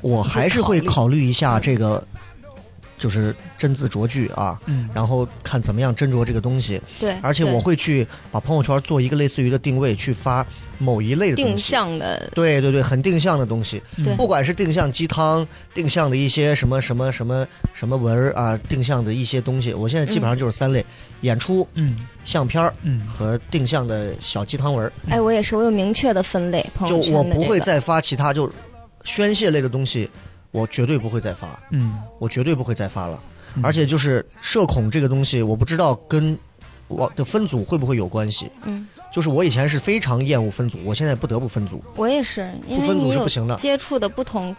[0.00, 2.02] 我还是会考虑一下这个，
[2.98, 6.80] 就是斟字酌句啊，嗯，然后看怎么样斟酌这个东西。
[7.00, 10.46] 对，而且我会去把朋友圈做一个类似于的定位，去发
[10.78, 11.70] 某一类的东定西。
[11.70, 20.84] 向的，对对对，很定向的东西，对不管是定向鸡汤、定向的一些什么什么什么什么文儿啊，定向的一些东西，我现在基本上就是三类：
[21.22, 21.96] 演出、嗯
[22.28, 24.92] 相片儿嗯和定向的小鸡汤文儿。
[25.08, 28.52] 哎，我也是，我有明确的分类，朋就友圈我不会再发其他就
[29.02, 30.10] 宣泄类的东西，
[30.50, 31.98] 我绝对不会再发，嗯。
[32.18, 33.18] 我绝对不会再发了。
[33.54, 33.64] 嗯。
[33.64, 36.38] 而且就是社恐这个东西，我不知道跟
[36.86, 38.50] 我的分组会不会有关系。
[38.64, 41.82] 嗯，就是我以前是非常厌恶分组，我现在不得不分组。
[41.96, 43.56] 我也是，因不分组为你有是不行的。
[43.56, 44.54] 接触的不同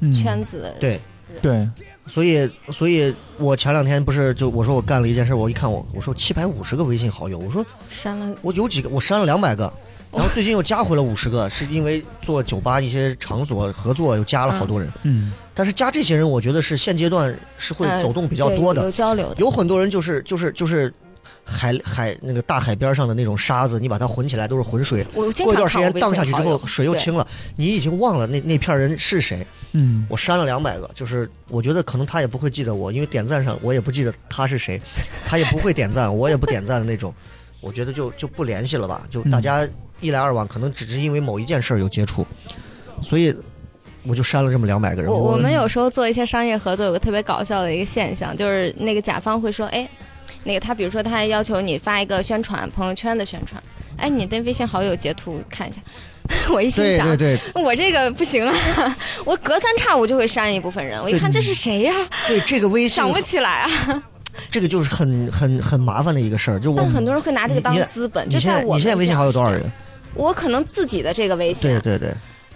[0.00, 0.12] 嗯。
[0.12, 1.00] 圈子的，对，
[1.40, 1.66] 对，
[2.06, 8.36] 所以，所以我前两天不是就我说我干了一件事，我一看我我说七百五十个微信好友，我说删了。
[8.42, 9.72] 我有几个，我删了两百个，
[10.12, 14.90] 然后最近又加回了五十个， 是因为做酒吧一些场所合作又加了好多人。
[15.02, 15.32] 嗯。
[15.54, 20.92] 但是加这些人，我觉得是现阶段是会呃走动比较多的，有交流的，有很多人就是就是就是
[21.44, 27.26] 海海那个大海边上的那种沙子，你把它混起来都是浑水，我过一段时间荡下去之后水又清了，
[27.56, 29.46] 你已经忘了那那片人是谁。
[29.76, 34.80] 嗯我删了两百个，就是我觉得可能他也不会记得我，因为点赞上我也不记得他是谁，
[35.26, 37.12] 他也不会点赞，我也不点赞的那种，
[37.60, 39.66] 我觉得就就不联系了吧，就大家
[40.00, 42.24] 一来二往，可能只是因为某一件事儿有接触，
[43.02, 43.34] 所以
[44.06, 45.10] 我就删了这么两百个人。
[45.10, 49.88] 我我们有时候做一些商业合作，有个特别搞笑的一个现象，就是那个甲方会说，哎，
[50.44, 53.62] 那个他比如说他要求你发一个宣传朋友圈的宣传，
[53.96, 55.78] 哎，你的微信好友截图看一下。
[56.50, 61.92] 我一心对想，对对我这个不行啊，我隔三差五就会删一部分人，我一看这是谁呀、
[62.26, 64.02] 对，这个微信想不起来啊。
[64.50, 69.62] 这个就是很很很麻烦的一个事儿，就我但很多人会拿这个当资本，就在我你现在微信好友多少人？
[70.14, 72.14] 我可能自己的这个微信对对对，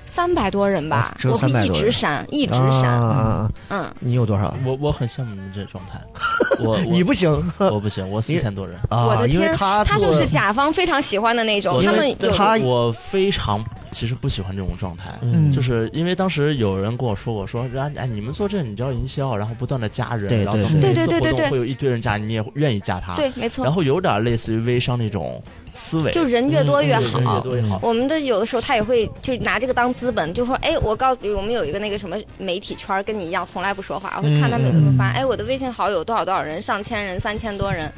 [0.08, 3.78] 三百多人吧哦，只有我会300一直删，一直啊删！
[3.78, 3.94] 嗯。
[4.00, 4.54] 你有多少？
[4.64, 6.00] 我我很羡慕你们这状态，
[6.64, 8.78] 我我你不行我不行，我四千多人。
[8.88, 25.42] 我啊，因为的天，他做就是甲方非常喜欢的那种，他们有他我非常其实不喜欢这种状态，嗯就是因为当时有人跟我说过，说啊哎你们做这你就要营销，然后不断的加人，对然后对对对对对对会有一堆人加你，你也愿意加他，对，没错然，后有点类似于微商那种
[25.78, 27.40] 思维，就人越多越嗯越好。
[27.40, 27.78] 多越好。
[27.82, 37.90] 我们的有的时候他也会就拿这个当资本，就说哎，我告诉你，我们有一个那个什么媒体圈儿跟你一样，从来不说话，我会看他每个都发，哎，我的微信好友多少多少人，上千人，三千多人。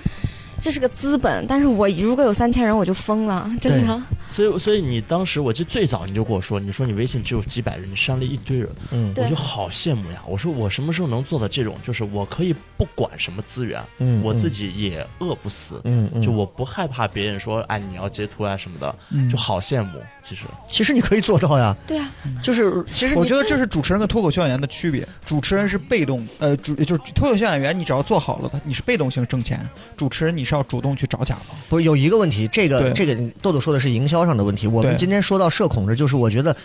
[0.61, 4.01] 这是个资本，但是我如果有三千人，我就疯了，真的。
[4.30, 10.22] 所以，所以你当时，我记得最早你就跟我说，你说你微信只有几百人，你删了一堆人，嗯对我就好羡慕呀。
[10.28, 20.01] 我说我什么时候能做到这种，就是我可以不管什么资源，嗯我自己也饿不死，嗯嗯，就我不害怕别人说，哎，你要截图啊什么的，嗯就好羡慕。
[20.22, 22.09] 其实，其实你可以做到呀，对啊，
[22.43, 25.07] 就是其实我觉得这是主持人跟脱口秀演员的区别。
[25.24, 29.59] 主持人是被动，呃，主就是脱口秀演员，你只要做好了，你是被动性挣钱；
[29.97, 31.57] 主持人你是要主动去找甲方。
[31.68, 34.66] 不是有一个问题，这个这个豆豆说的是营销上的问题。
[34.66, 36.57] 我们今天说到社恐这就是我觉得，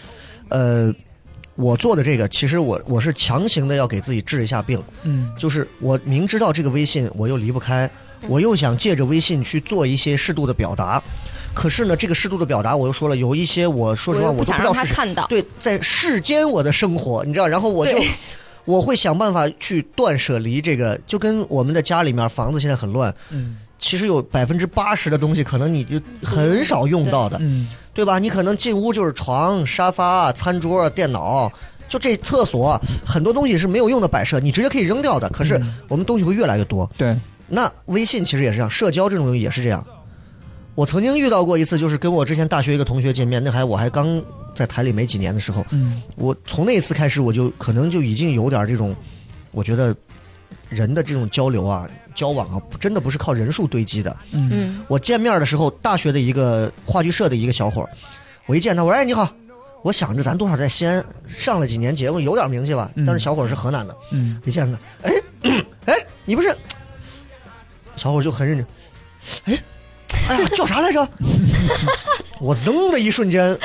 [0.50, 0.94] 呃，
[1.56, 7.90] 我做的这个，其实我我是强行的要给自己治一下病，嗯，就是我明知道这个微信我又离不开，
[8.28, 11.02] 我又想借着微信去做一些适度的表达，
[11.54, 15.26] 可是呢，这个适度的表达我又说了，有一些我说实话我都不想让不知道是看到。
[15.28, 17.98] 对，在世间我的生活，你知道，然后我就
[18.66, 28.18] 我会想办法去断舍离这个，就跟我们的家里面房子现在很乱，嗯其实有百分之八十的东西可能你就很少用到的，嗯，对吧？
[28.18, 31.52] 你可能进屋就是床、沙发、餐桌、电脑。
[31.88, 35.30] 就这厕所很多东西是没有用的摆设，你直接可以扔掉的。
[35.30, 36.90] 可是我们东西会越来越多。
[36.98, 37.16] 对，
[37.48, 39.86] 那微信其实也是这样，社交这种东西也是这样。
[40.74, 44.20] 我曾经遇到过一次，就是跟我之前大学一个同学见面，那还我还刚
[44.56, 48.96] 在台里没几年的时候，嗯我从那一次开始，我就可能就已经有点这种，
[49.52, 49.96] 我觉得
[50.70, 54.16] 人的这种交流啊、交往啊，真的不是靠人数堆积的。
[54.32, 57.90] 嗯嗯，我见面的时候，大学的一个话剧社的一个小伙儿，
[58.48, 59.30] 我一见他，我说：“哎，你好。”
[59.84, 62.90] 我想着咱多少在西安上了几年节目，有点名气吧。
[62.96, 65.14] 嗯但是小伙儿是河南的，嗯一见他，哎，
[65.86, 65.94] 哎，
[66.26, 66.58] 你不是？
[67.96, 68.66] 小伙儿就很认真，
[69.46, 69.64] 哎，
[70.28, 71.08] 哎呀，叫啥来着？
[72.42, 73.56] 我噌的一瞬间，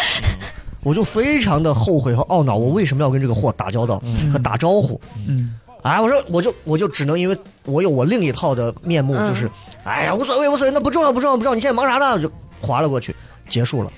[0.85, 5.01] 我就非常的后悔和懊恼，我为什么要跟这个货打交道和打招呼？
[5.27, 9.51] 嗯哎，我说我就我就只能因为我有我另一套的面目，嗯就是，
[9.85, 12.13] 哎呀，无所谓无所谓，那不重要不重要不重要，你现在忙啥呢？
[12.13, 13.15] 我就划了过去，
[13.49, 13.91] 结束了。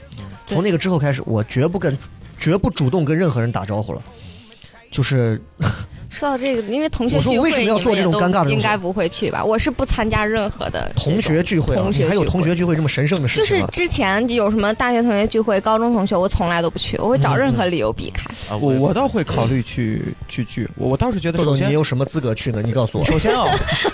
[0.46, 1.96] 从那个之后开始，我绝不跟
[2.38, 4.02] 绝不主动跟任何人打招呼了，
[4.90, 5.40] 就是
[6.12, 9.42] 说到这个，因为同学我说聚会，为什么要做这种你们也都尴尬的东西应该不会去吧？
[9.42, 13.66] 我是不参加任何的同学聚会啊，同学你还有同学聚会这么神圣的事情吗？
[13.66, 18.28] 就是之前有什么大学同学聚会、高中同学，我从来都不去，我会找任何理由避开。
[18.50, 22.60] 啊，我我倒会考虑去去聚，我我倒是觉得豆豆，首先你有什么资格去呢？
[22.62, 23.04] 你告诉我。
[23.06, 23.44] 首先啊，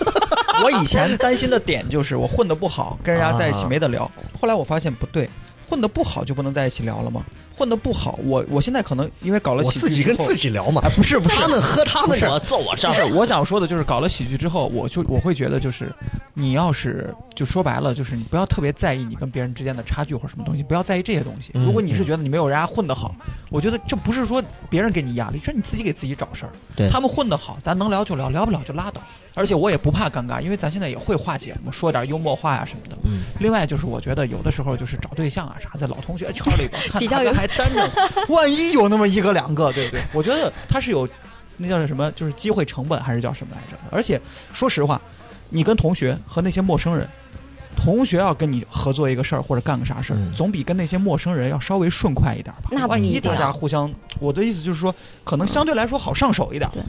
[0.64, 4.10] 我以前担心的点就是我混得不好，跟人家在一起没得聊。
[4.40, 5.30] 后来我发现不对，
[5.68, 7.22] 混得不好就不能在一起聊了吗？
[7.58, 15.92] 混的不好，我我现在可能因为搞了喜剧之后自己跟自己聊嘛哎，，不是不是，他们喝他们的，我做我上不是，我想说的就是搞了喜剧之后，我就我会觉得就是，
[16.34, 21.50] 你要是就说白了，就是你不要特别在意你跟别人之间的差距或者什么东西，不要在意这些东西。
[21.54, 23.14] 嗯如果你是觉得你没有人家混得好，
[23.50, 26.52] 我觉得这不是说别人给你压力，这是你自己给自己找事儿。
[26.76, 29.00] 对他们混得好，咱能聊就聊，聊不了就拉倒。
[29.38, 32.98] 而且我也不怕尴尬，因为咱现在也会化解嘛，说点幽默话呀什么的。
[33.04, 37.88] 嗯另外就是我觉得有的时候就是找对象啊啥，在老同学 圈里边看比较有还单着，
[38.28, 40.02] 万一有那么一个两个，对不对？
[40.12, 41.08] 我觉得他是有
[41.56, 43.78] 那叫什么，就是机会成本还是叫什么来着？
[43.90, 44.20] 而且
[44.52, 45.00] 说实话，
[45.50, 47.08] 你跟同学和那些陌生人。
[47.80, 52.70] 同学要跟你合作一个事儿或者干个啥事儿，嗯总比跟那些陌生人要稍微顺快一点吧。
[52.72, 56.68] 那不万一大家互相，我的意思就是说，可能相对来说好上手一点。
[56.72, 56.82] 对，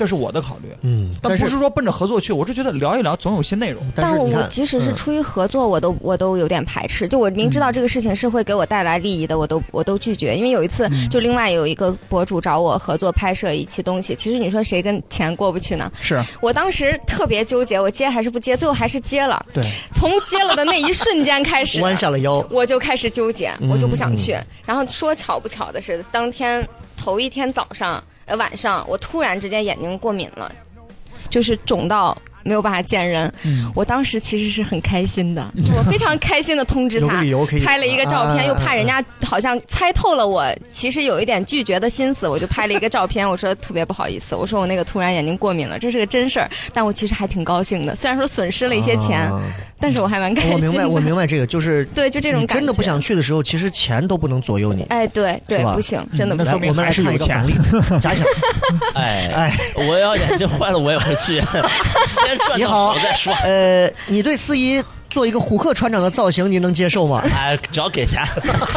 [0.00, 0.74] 这是我的考虑。
[0.80, 3.82] 嗯，但不是说奔着合作去，我是觉得聊一聊总有些内容。
[3.94, 7.06] 但我即使是嗯出于合作，我都我都有点排斥。
[7.06, 10.34] 就我明知道这个事情是会给我带来利益的，我都我都拒绝。
[10.34, 15.92] 因为有一次，就另外有一个博主找我合作拍摄一期东西，其实你说谁跟钱过不去呢？
[16.00, 19.44] 是我当时特别纠结，我接还是不接，最后还是接了。
[19.52, 24.34] 对，从接了的那一瞬间开始，弯下了腰，我就开始纠结，嗯我就不想去。
[24.64, 28.02] 然后说巧不巧的是，当天头一天早上呃
[28.36, 30.52] 晚上，我突然之间眼睛过敏了，
[31.28, 32.16] 就是肿到。
[32.42, 33.70] 没有办法见人，嗯。
[33.74, 37.08] 我当时其实是很开心的，我非常开心的通知他
[37.64, 49.40] 拍了一个照啊片，又怕人家好像猜透了我其实有一点拒绝的心思，我就拍了一个照片，我说特别不好意思，我说我那个突然眼睛过敏了，这是个真事儿，但我其实还挺高兴的，虽然说损失了一些钱，啊。
[49.82, 50.52] 但是我还蛮开心。
[50.52, 52.54] 我明白，我明白这个，就是 对，就这种感觉。
[52.56, 54.82] 真的不想去的时候，其实钱都不能左右你。
[54.90, 56.68] 哎，对对，不行，真的不来，行。
[56.68, 57.54] 我们还是一个反例，
[57.98, 58.22] 假想，
[58.94, 61.40] 哎哎，我要眼睛坏了我也会去，
[62.30, 63.32] 先赚到你好手再说。
[63.44, 67.22] 呃，你对司仪做一个虎克船长的造型，您能接受吗？
[67.34, 68.22] 哎，只要给钱，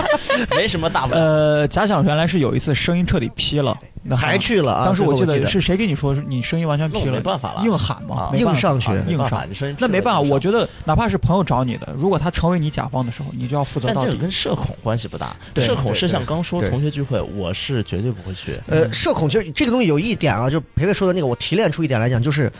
[0.55, 1.21] 没什么大不了。
[1.21, 4.85] 呃，假想原来是有一次声音彻底劈了，那还去了啊？
[4.85, 7.11] 当时我记得是谁跟你说是你声音完全劈了？
[7.11, 9.45] 没办法了硬喊嘛硬上去硬上。
[9.47, 13.99] 你声音那没办法，我觉得哪怕是朋友找你的，如果他成为你甲方的时候，你就要负责到底。
[14.01, 15.35] 但这个跟社恐关系不大。
[15.53, 18.59] 对社恐是像刚说同学聚会，我是绝对不会去。
[18.67, 22.51] 呃，社恐其实这个东西有一点啊，就培培说的那个，我提炼出一点来讲，就是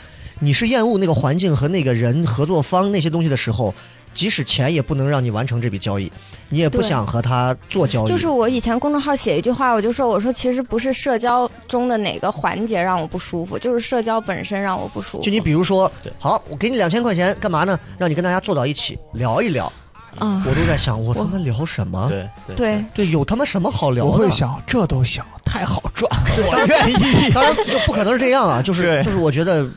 [0.44, 3.74] 你是厌恶那个环境和那个人、合作方那些东西的时候，
[4.12, 6.12] 即使钱也不能让你完成这笔交易，
[6.50, 8.08] 你也不想和他做交易。
[8.08, 15.24] 就是我以前公众号写一句话，我就说我说其实不是社交中的哪个环节让我不舒服，就是社交本身让我不舒服。
[15.24, 17.78] 就你比如说对，好，我给你两千块钱，干嘛呢？
[17.96, 19.72] 让你跟大家坐到一起聊一聊。
[20.16, 22.06] 啊，我都在想，我他妈聊什么？
[22.08, 24.10] 对对对，对，有他妈什么好聊的？
[24.12, 27.32] 我会想，这都行，太好赚，我愿意。
[27.32, 29.68] 当然就不可能是这样啊，就是就是我觉得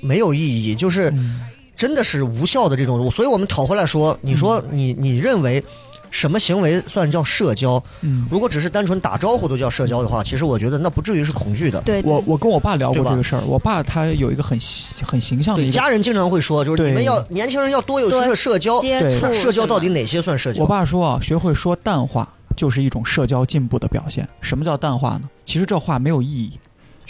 [0.00, 1.12] 没有意义，就是
[1.76, 3.10] 真的是无效的这种。
[3.10, 5.62] 所以我们讨回来说，你说你你认为
[6.10, 7.82] 什么行为算叫社交？
[8.00, 11.80] 嗯，如果只是单纯打招呼都叫社交的话，其实我觉得那不至于是恐惧的。
[11.82, 14.58] 对，对我我跟我爸聊过这个事儿，我爸他有一个很
[15.02, 18.80] 很形象的对，一个家人经常会说，就是你们要年轻人要多有这个社交。
[19.32, 20.62] 社交到底哪些算社交？
[20.62, 24.28] 我爸说啊，学会说淡化就是一种社交进步的表现。
[24.40, 25.22] 什么叫淡化呢？
[25.44, 26.58] 其实这话没有意义。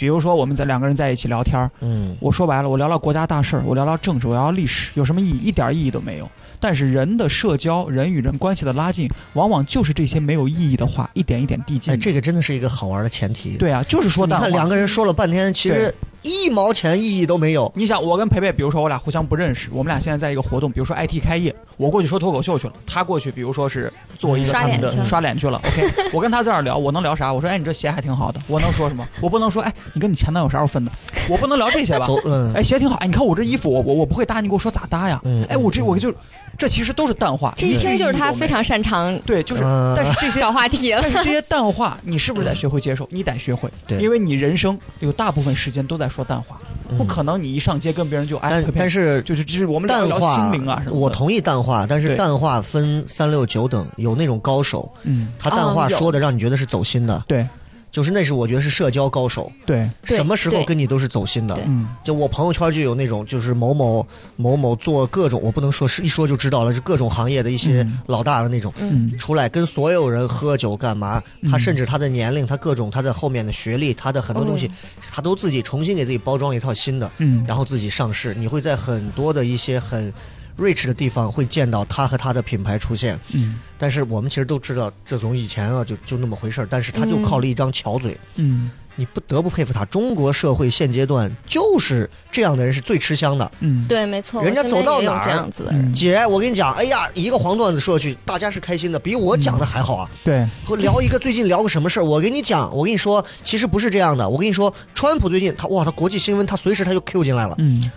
[0.01, 5.37] 比如说，我们在两个人在一起聊天儿，嗯，我说白了，我聊聊国家大事儿，我聊聊政治，我聊聊历史，有什么意义？
[5.37, 6.27] 一点意义都没有。
[6.59, 14.49] 但是人的社交，人与人关系的拉近，往往就是这些没有意义的话，一点一点递进哎，这个真的是一个好玩的前提。，对啊，就是说你看。
[14.49, 17.71] 两个人说了半天，其实一毛钱意义都没有。
[17.75, 25.61] 你想，我跟培培，比如说我俩互相不认识，我们俩现在在一个活动，比如说 IT 开业，我过去说脱口秀去了，他过去比如说是做一个他们的刷脸去了刷脸去了。
[25.65, 27.33] OK，我跟他在这儿聊，我能聊啥？
[27.33, 28.39] 我说，哎，你这鞋还挺好的。
[28.47, 29.07] 我能说什么？
[29.19, 30.91] 我不能说，哎，你跟你前男友啥时候分的？
[31.27, 32.05] 我不能聊这些吧？
[32.05, 32.95] 走，嗯，哎，鞋挺好。
[32.97, 35.19] 哎，你看我这衣服，我我我不会搭，你给我说咋搭呀？
[35.23, 36.13] 嗯哎，我这我就，
[36.61, 37.51] 这其实都是淡化。
[37.57, 39.95] 这一听就是他非常擅长对，就是，嗯。
[39.97, 40.99] 但是这些 找话题了。
[41.01, 43.07] 但是这些淡化，你是不是得学会接受？
[43.11, 43.97] 你得学会，对。
[43.97, 46.59] 因为你人生有大部分时间都在说淡化，
[46.99, 50.95] 不可能你一上街跟别人就哎，但是就是就是我们淡化心灵啊什么。
[50.95, 57.47] 我同意淡化，但是淡化分三六九等，有那种高手，嗯，他淡化说的让你觉得是走心的，对
[57.91, 61.59] 就是那是我觉得是社交高手，对，什么时候跟你都是走心的。
[61.67, 61.87] 嗯。
[62.05, 67.99] 就我朋友圈就有那种，就是某某某某做各种，我不能说是一说就知道了，是各种行业的一些嗯。
[68.07, 69.17] 老大的那种，嗯。
[69.19, 71.21] 出来跟所有人喝酒干嘛？
[71.49, 74.71] 他嗯甚至他的年龄，他各种他的后面的学历，他的很多东西，
[75.11, 78.33] 他都自己重新给自己包装一套新的，嗯，然后自己上市。
[78.35, 80.13] 你会在很多的一些很
[80.61, 83.19] rich 的地方会见到他和他的品牌出现。
[83.33, 86.67] 嗯但是我们其实都知道，这从以前啊就就那么回事儿。
[86.69, 89.83] 但是他就靠了一张巧嘴，嗯你不得不佩服他。
[89.85, 93.51] 中国社会现阶段就是这样的人是最吃香的。
[93.61, 95.89] 嗯，对，没错，人家走到哪儿这样子的人。
[95.89, 100.07] 嗯姐，我跟你讲，哎呀，一个黄段子说去，大家是开心的，比我讲的还好啊。
[100.23, 104.29] 对，和聊一个最近聊个什么事儿，我跟你讲，我跟你说，其实不是这样的。
[104.29, 107.55] 我跟你说，川普最近他哇，他国际新闻他随时他就 Q 进来了。
[107.57, 107.89] 嗯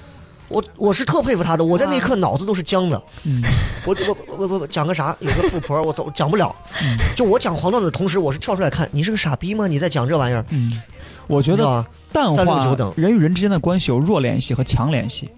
[0.54, 3.02] 我我是特佩服他的，我在那一刻脑子都是僵的。
[3.24, 3.42] 嗯
[3.84, 5.14] 我我我我我讲个啥？
[5.18, 6.54] 有个富婆，我走讲不了。
[6.80, 9.66] 嗯就我讲黄段子的同时，我是跳出来看，你是个傻逼吗？
[9.66, 10.44] 你在讲这玩意儿？
[10.50, 10.80] 嗯，
[11.26, 11.84] 我觉得？
[12.12, 15.28] 淡化人与人之间的关系有弱联系和强联系。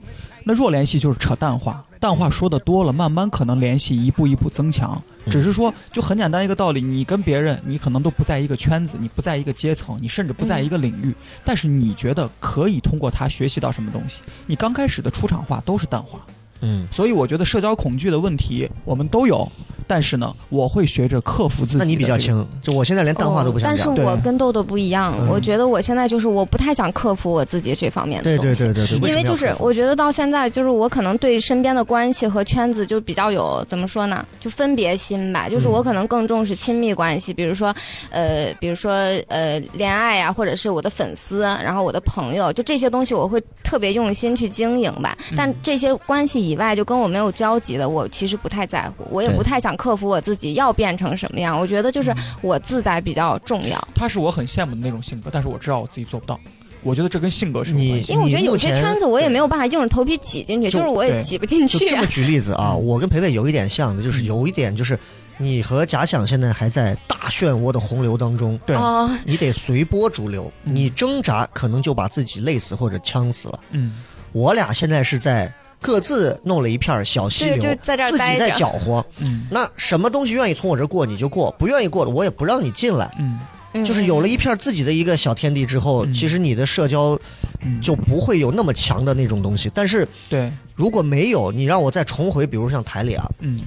[0.44, 5.00] 那弱联系就是扯淡话，淡话说的多了，慢慢可能联系一步一步增强。
[5.26, 11.12] 嗯只是说，就很简单一个道理，你跟别人，你可能都不在一个圈子，你不在一个阶层，你甚至不在一个领域，
[11.44, 14.22] 但是你觉得可以通过他学习到什么东西？
[14.46, 16.20] 你刚开始的出场话都是淡化，
[16.60, 19.50] 嗯，所以我觉得社交恐惧的问题我们都有，
[19.87, 21.78] 但是呢，我会学着克服自己。
[21.78, 22.16] 那你比较。
[22.16, 23.68] 轻，就我现在连淡化都不想。
[23.70, 28.64] 哦但是我跟豆豆不一样，嗯我觉得我现在就是我不太想克服我自己这方面的对东西。
[28.64, 35.47] 对对对对，因为就是我觉得到现在，就是我可能对身边的关系和圈子就比较有怎么说呢，就分别心吧。
[35.49, 37.72] 就是嗯我可能更重视亲密关系，比如说，
[38.09, 38.93] 呃，比如说
[39.28, 45.18] 呃恋爱呀、或者是我的粉丝，然后我的朋友，就这些东西我会特别用心去经营吧。
[45.30, 51.58] 嗯但这些关系以外，就跟我没有交集的，我其实不太在乎，我也不太想克服我自己要变成什么样。
[51.58, 53.88] 我觉得就是我自在比较重要。
[53.94, 56.38] 他是我很羡慕的那种性格，但是我知道我自己做不到。
[56.82, 58.00] 我觉得这跟性格是有你。
[58.02, 62.06] 因为我觉得有些圈子我也没有办法硬着头皮挤进去，就就是我也挤不进去啊就这么。
[62.06, 64.96] 举例子啊， 我跟培培有一点像的，就是有一点就是，
[65.36, 73.58] 你和假想现在还在大漩涡的洪流当中，对哦，你得随波逐流，嗯你挣扎可能就把自己累死或者呛死了。
[73.72, 79.04] 嗯我俩现在是在各自弄了一片小溪流，就在这自己在搅和。
[79.18, 83.14] 嗯那什么东西愿意从我这过你就过，不愿意过的我也不让你进来。
[83.18, 83.38] 嗯
[83.84, 87.18] 就是有了一片自己的一个小天地之后，嗯其实你的社交
[87.60, 89.70] 嗯，就不会有那么强的那种东西。
[89.74, 93.60] 但是对，如果没有，你让我再重回，比如像台里啊，嗯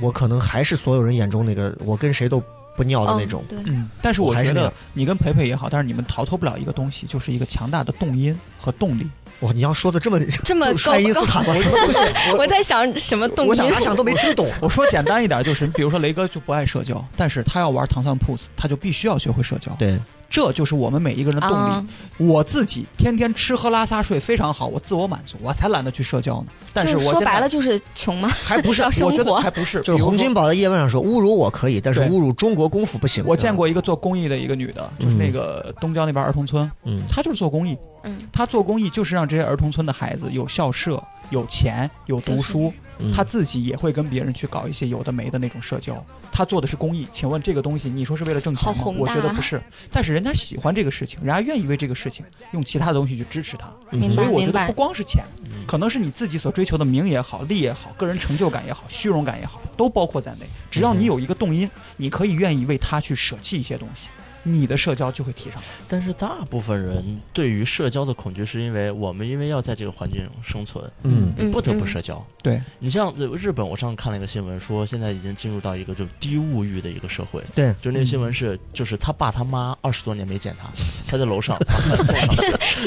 [0.00, 2.42] 我可能还是所有人眼中那个我跟谁都
[2.74, 3.44] 不尿的那种。
[3.46, 3.86] 对，嗯。
[4.00, 9.06] 但是我觉得你跟培培也好，但是你们逃脱不了一个东西，就是一个强大的动因和动力。
[9.40, 11.54] 哇，你要说的这么这么爱因斯坦吗？
[11.56, 11.98] 什么东西？
[12.38, 14.50] 我在想什么动机我想咋想都没听懂。
[14.60, 19.70] 我说简单一点，就是比如说雷哥就不爱社交，但是他要玩糖蒜铺子，他就必须要学会社交。
[19.78, 19.98] 对，
[20.28, 21.70] 这就是我们每一个人的动力。
[21.70, 21.84] 啊。
[22.18, 26.46] 我自己天天吃喝拉撒睡非常好，我自我满足，我才懒得去社交呢。
[26.72, 29.40] 但就是我说白了就是穷嘛，还不是， 要生我觉得活。
[29.40, 33.24] 还不是，就是洪金宝在叶问上说，侮辱我可以，但是侮辱中国功夫不行。
[33.26, 46.04] 我见过一个做公益的一个女的，就是那个东郊那边儿童村，嗯，她就是做公益，嗯，她做公益就是让这些儿童村的孩子有校舍、有钱、有读书，嗯她自己也会跟别人去搞一些有的没的那种社交。
[46.32, 48.84] 他做的是公益，请问这个东西你说是为了挣钱吗？
[48.98, 49.58] 我觉得不是，
[49.90, 55.24] 但是人家喜欢这个事情，人家愿意为这个事情用其他的东西去支持他，明所以我觉得不光是钱，
[55.66, 60.46] 可能是你自己所追求的名也好、利也好、个人成就感也好、虚荣感也好，都包括在内。
[60.70, 64.08] 只要你有一个动因，你可以愿意为他去舍弃一些东西，
[64.46, 65.66] 你的社交就会提上来。
[65.88, 71.32] 但是大部分人对于社交的恐惧，是因为我们因为要在这个环境中生存，嗯。
[71.36, 71.86] 嗯不得不嗯。
[71.86, 72.24] 社交。
[72.42, 77.42] 对，你像呃日本，我上次看了一个新闻，说现在已经进入到一个就低物欲的一个社会。
[77.54, 80.68] 对，就那个新闻是，就是他爸他妈二十多年没见他，
[81.08, 82.28] 他在楼上 把饭送上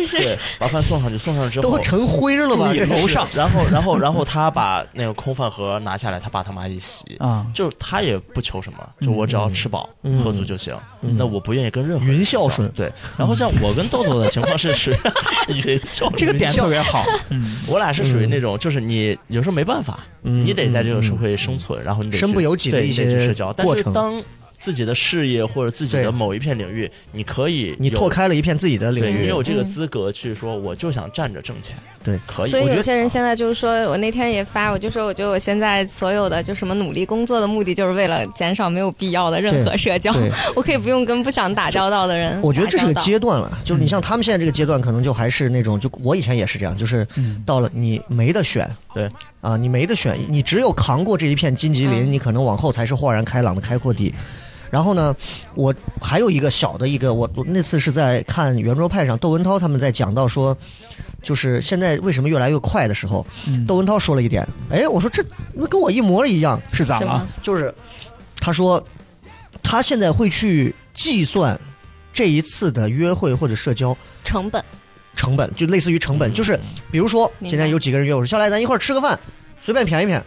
[0.05, 2.71] 去，对，把饭送上去，送上去之后都成灰了吧？
[2.73, 10.23] 这楼上，然后然后然后他把那个空饭盒拿下来，他爸他妈一洗，啊，就是他也不求什么，就我只要吃饱、嗯。
[10.23, 10.73] 喝足就行。
[11.01, 11.15] 嗯。
[11.17, 12.91] 那我不愿意跟任何人云孝顺对。
[13.17, 14.95] 然后像我跟豆豆的情况是属于
[15.65, 17.03] 云孝顺，这个点特别好。
[17.29, 23.53] 嗯，我俩是属于那种，就是你有时候没办法，嗯你得在这个社嗯会生存，然后你得去身不由己的一些社交。
[23.53, 24.21] 但过程是当
[24.59, 29.21] 自己的事业或者自己的某一片领域，你可以你拓，开了一片自己的领域。
[29.21, 29.67] 你，有这个嗯。
[29.69, 32.19] 资格去说，我就想站着挣钱，对。
[32.27, 32.49] 可以。
[32.49, 40.13] 所以有些人现在就是说，我那天也发，我就说，我觉得我现在所有的就什么努力工作的目的，就是为了减少没有必要的任何社交，
[40.55, 42.41] 我可以不用跟不想打交道的人。
[42.41, 47.41] 我觉得这是个阶段了，就是你像他们现在这个阶段，可能就还是那种，就我以前也是这样，就是嗯。
[47.45, 49.07] 到了你没得选，对。
[49.41, 52.11] 啊，你没得选，你只有扛过这一片荆棘林，嗯。
[52.11, 54.13] 你可能往后才是豁然开朗的开阔地。
[54.69, 55.15] 然后呢，
[55.55, 60.55] 我还有一个小的一个，我我那次是在看圆桌派上窦文涛他们在讲到说，
[61.21, 63.65] 就是现在为什么越来越快的时候，嗯。
[63.65, 67.27] 窦文涛说了一点，哎，我说这那跟我一模一样，是咋了？？
[67.41, 67.73] 就是
[68.39, 68.83] 他说
[69.63, 71.59] 他现在会去计算
[72.13, 74.63] 这一次的约会或者社交成本，
[75.15, 76.59] 成本，就类似于成本，就是
[76.91, 79.19] 比如说今天有几个人约我说，下来咱一块儿吃个饭，
[79.59, 80.21] 随便谝一谝，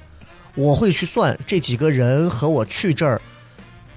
[0.54, 3.20] 我会去算这几个人和我去这儿，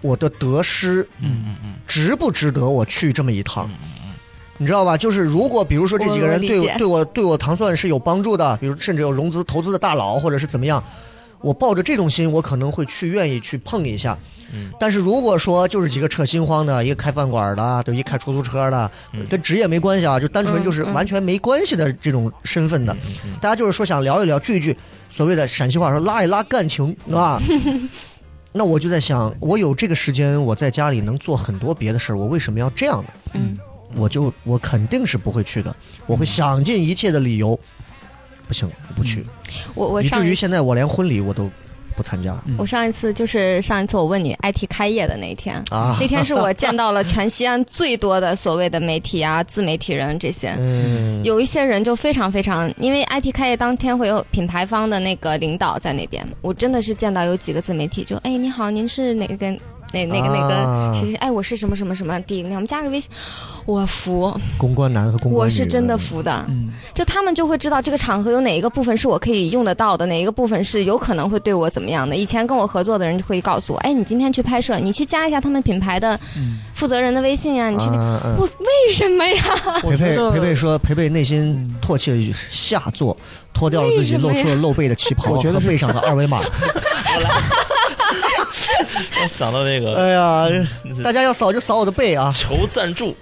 [0.06, 3.66] 我的得失嗯嗯嗯值不值得我去这么一趟。
[3.68, 4.12] 嗯嗯
[4.58, 4.96] 你知道吧？
[4.96, 10.82] 就是如果比如说这几个人对我对我对我糖蒜是有帮助的，比如甚至有融资投资的大佬，或者是怎么样，
[11.42, 14.18] 我抱着这种心，我可能会去愿意去碰一下。
[14.54, 24.78] 嗯但是如果说就是几个扯心慌的，一个开饭馆的，对，一个开出租车的，嗯跟职业没关系啊，就单纯就是完全没关系的这种身份的，嗯嗯大家就是说想聊一聊，聚一聚，
[25.10, 27.42] 所谓的陕西话说拉一拉感情，是吧？
[28.58, 33.10] 那我就在想，我有这个时间，我在家里能做很多别的事儿，我为什么要这样呢？
[33.34, 33.60] 嗯，
[33.96, 35.76] 我就我肯定是不会去的，
[36.06, 37.60] 我会想尽一切的理由，
[38.48, 39.26] 不行，我不去，
[39.74, 41.52] 我我以至于现在我连婚礼我都
[41.96, 45.98] 不参加我上一次就是上一次我问你 IT 开业的那一天，啊。
[46.00, 50.56] 那天是我见到了全西安最多的所谓的媒体啊、自媒体人这些。
[50.60, 59.36] 嗯，有一些人就非常非常，因为 IT 开业当天会有品牌方的那个领导在那边，我真的是见到有几个自媒体就，哎，你好，您是哪个
[59.96, 61.16] 哪哪个哪啊个谁谁？
[61.16, 63.10] 哎，我是什么什么什么第一个，我们加个微信，
[63.66, 66.44] 我服，公关男和公关女，我是真的服的。
[66.50, 72.16] 嗯，就他们就会知道这个场合有哪一个部分是我可以用得到的，哪一个部分是有可能会对我怎么样的。
[72.16, 76.20] 以前跟我合作的人就会告诉我，哎，你今天去拍摄，你去加一下他们品牌的
[76.74, 79.44] 负责人的微信呀、你去我为什么呀？
[79.82, 83.16] 培培培培说，培培内心唾弃了一句下作，
[83.54, 86.42] 脱掉了自己露出了 露背的旗袍我觉得和背上的二维码。
[89.24, 90.68] 我想到那个哎呀，
[91.04, 92.32] 大家要扫就扫我的背啊！
[92.34, 93.16] 求赞助，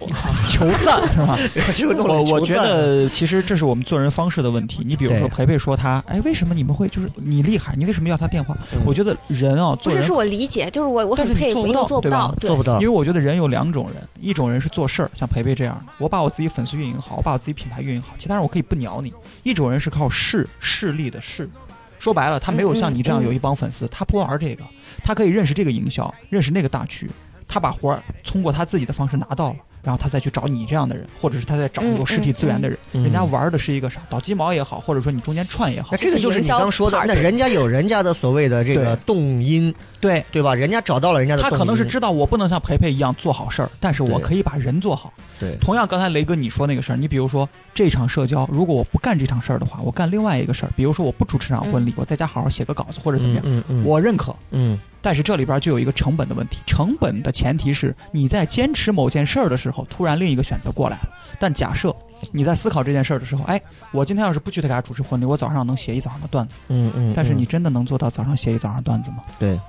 [0.50, 1.38] 求赞是吧？
[1.76, 4.82] 就弄了我我觉得其实这是我们做人方式的问题。
[4.86, 8.58] 你比如说对培培说他，哎，为什么你们会就是你厉害，你为什么要他电话？
[8.86, 12.80] 我觉得人啊，做人不是，是我理解，就是我我但是你很佩服，因为做不到对吧做不到。
[12.80, 12.94] 因为。
[12.94, 19.12] 我觉得人有两种人，一种人是做事儿，像培培这样的，我把我自己粉丝运营好，我把我自己品牌运营好，其他人我可以不鸟你。
[19.42, 21.50] 一种人是靠势势力的势，
[21.98, 24.64] 说白了，他没有像你这样有一帮粉丝，他不玩这个，
[25.04, 27.10] 他可以认识这个营销，认识那个大区，
[27.48, 29.58] 他把活儿通过他自己的方式拿到了。
[29.84, 33.04] 然后他再去找你这样的人，或者是他在找有实体资源的人，嗯嗯。
[33.04, 40.24] 嗯人家玩的是一个啥倒鸡毛也好，或者说你中间串也好那，这个就是你刚说的那人家有人家的所谓的这个动因，对。
[40.32, 40.56] 对吧？
[40.56, 45.12] 人家找到了人家的动因，他可能是知道我不能像培培一样做好事儿，但是我可以把人做好。
[45.38, 45.54] 对。
[45.60, 54.34] 同样，刚才雷哥你说那个事儿，你比如说这场社交，如果我不干这场事儿的话，我干另外一个事儿，比如说我不主持场婚礼，我在家好好写个稿子或者怎么样，我认可。
[54.52, 61.10] 嗯但是这里边就有一个成本的问题，成本的前提是你在坚持某件事儿的时候，突然另一个选择过来了。
[61.40, 61.96] 但假设
[62.32, 66.56] 你在思考这件事儿的时候，哎，我今天要是不去他家主持婚礼，我早上能写一早上的段子。
[66.70, 67.14] 嗯嗯。
[67.16, 69.18] 但是你真的能做到早上写一早上段子吗？
[69.38, 69.60] 对。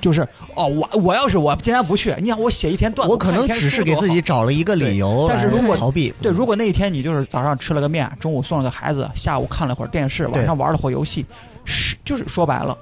[0.00, 11.26] 就是哦，我我要是我今天不去，你想我写一天段子，我可能只是给自己找了一个理由，但是如果逃避，对，如果那一天你就是早上吃了个面，中午送了个孩子，下午看了会儿电视，晚上玩了会儿游戏，
[11.66, 12.74] 是就是说白了，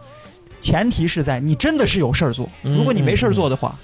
[0.60, 3.78] 前提是在你真的是有事儿做，如果你没事儿做的话。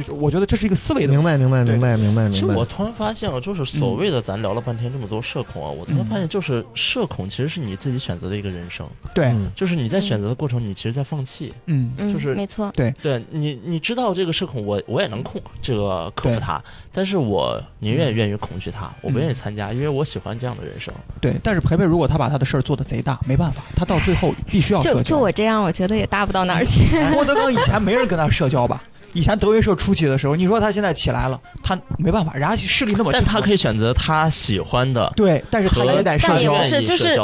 [0.00, 2.30] 就是我觉得这是一个思维的，明白明白明白明白明白。
[2.30, 8.86] 其实我突然发现啊，就是所谓的咱聊了半天这么多社恐啊，我突然发现就是社恐其实是你自己选择的一个人生。
[9.14, 11.52] 对，就是你在选择的过程，你其实在放弃。
[11.66, 12.70] 嗯，就是没错。
[12.74, 20.92] 对，对你你知道这个社恐，我我也能控这个克服它，但是我宁愿愿意恐惧它，我不愿意参加，因为我喜欢这样的人生。
[21.20, 26.88] 对，但是培培如果他把他的事儿做的贼大，没办法，他到最后必须要就就我这样，我觉得也大不到哪儿去。
[27.14, 28.82] 郭德纲以前没人跟他社交吧？
[29.12, 37.16] 以前德云社初期的时候，你说他现在起来了，他没办法，人家势力那么，但他可以选择他喜欢的，对，但是他也得社交，是就是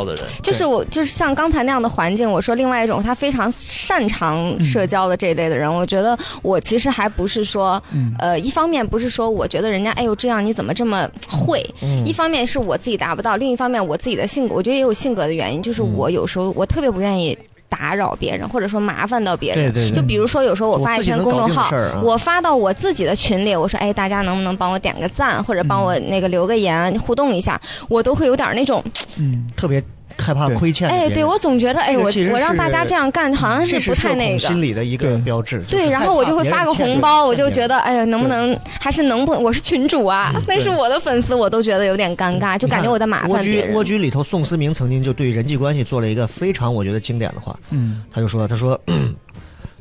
[0.42, 7.82] 就是我就是像刚才那样的环境，我说另外一种他非常擅长社交的这一类的人，我觉得我其实还不是说，
[8.18, 11.64] 呃，一方面不是说我觉得人家哎呦这样你怎么这么会，
[12.04, 17.36] 一方面是我自己达不到，另一方面我自己的性格，我觉得也有性格的原因，就是我有时候我特别不愿意。
[17.68, 19.90] 打扰别人，或者说麻烦到别人，对对。
[19.90, 21.70] 就比如说，有时候我发一篇公众号，
[22.02, 28.82] 我发到我自己的群里，我说，哎，大家能不能帮我点个赞，或者帮我那个留个言，互动一下，我都会有点那种，
[29.16, 29.82] 嗯，特别。
[30.16, 34.38] 害怕亏欠哎，对我总觉得哎，我我让大家这样干，好像是不太那个。
[34.38, 35.62] 心理的一个标志。
[35.68, 39.32] 对，然后我就会发个红包，我就觉得哎呀，能不能还是能不？
[39.32, 43.74] 我是群主啊， 那是我的粉丝，我都觉得有点尴尬，就感觉我在麻烦别人。
[43.74, 48.80] 蜗居里头，宋思明曾经就对人际关系做了一个非常我觉得经典的话，嗯，他就说，他说，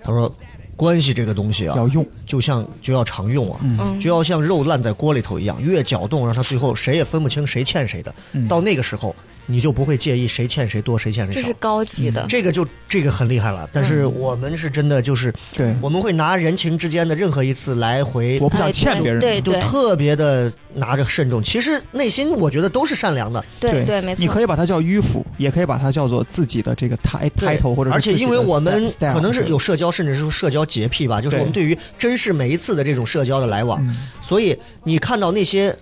[0.04, 0.34] 他说，
[0.76, 3.60] 关系这个东西啊，要用，就像就要常用啊，
[4.02, 8.14] 就要像肉烂在锅里头一样，越搅动，让他最后谁也分不清谁欠谁的，
[8.50, 9.16] 到那个时候。
[9.46, 12.26] 你就不会介意谁欠谁多谁欠谁少，这是高级的。
[12.28, 13.70] 这个就这个很厉害了。
[13.72, 21.42] 但是我们是真的就是，对，我们会拿人情之间的任何一次来回，我不想欠别人，对对，就特别的拿着慎重。
[21.42, 24.22] 其实内心我觉得都是善良的，对对，没错。
[24.22, 27.92] 你可以把它叫迂腐，也可以把它叫做自己的这个抬抬头或者。
[27.92, 33.84] 而且因为我们可能是有社交，甚至是说社交洁癖吧，就是我们对于珍视每一次的这种社交的来往，
[34.22, 35.76] 所以你看到那些。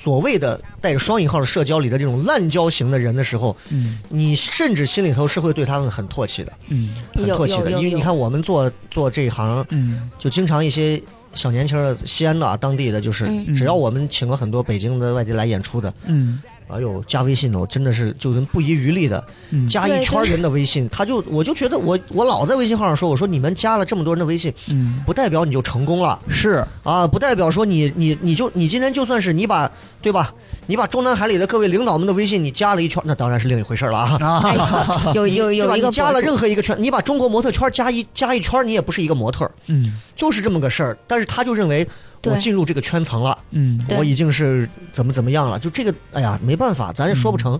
[0.00, 11.02] 所谓的带着双引号的社交里的这种滥交型的人的时候，嗯，你甚至心里头是会对他们很唾弃的，嗯，很唾弃的，因为你看我们做做这一行，嗯，就经常一些
[11.34, 13.26] 小年轻的西安的啊，当地的，就是
[13.56, 16.40] 只要我们请了很多北京的外地来演出的，嗯。
[16.68, 19.24] 哎呦，加微信呢我真的是就跟不遗余力的
[19.68, 26.64] 加一圈人的微信，他就我就觉得我我老在微信号上说，我说你们加了这么多人的微信，嗯，不代表你就成功了，是。
[26.82, 29.70] 啊，不代表说你你你就你今天就算是你把
[30.02, 30.32] 对吧，
[30.66, 41.88] 你把中南海里的各位领导们的微信你加了一圈，那当然是另一回事了啊，有有有一个加了任何一个圈，你把中国模特圈加一加一圈，你也不是一个模特，嗯，就是这么个事儿，但是他就认为。
[42.24, 45.58] 我进入这个圈层了，嗯，我已经是怎么怎么样了？
[45.58, 47.58] 就这个，哎呀，没办法，咱也说不成。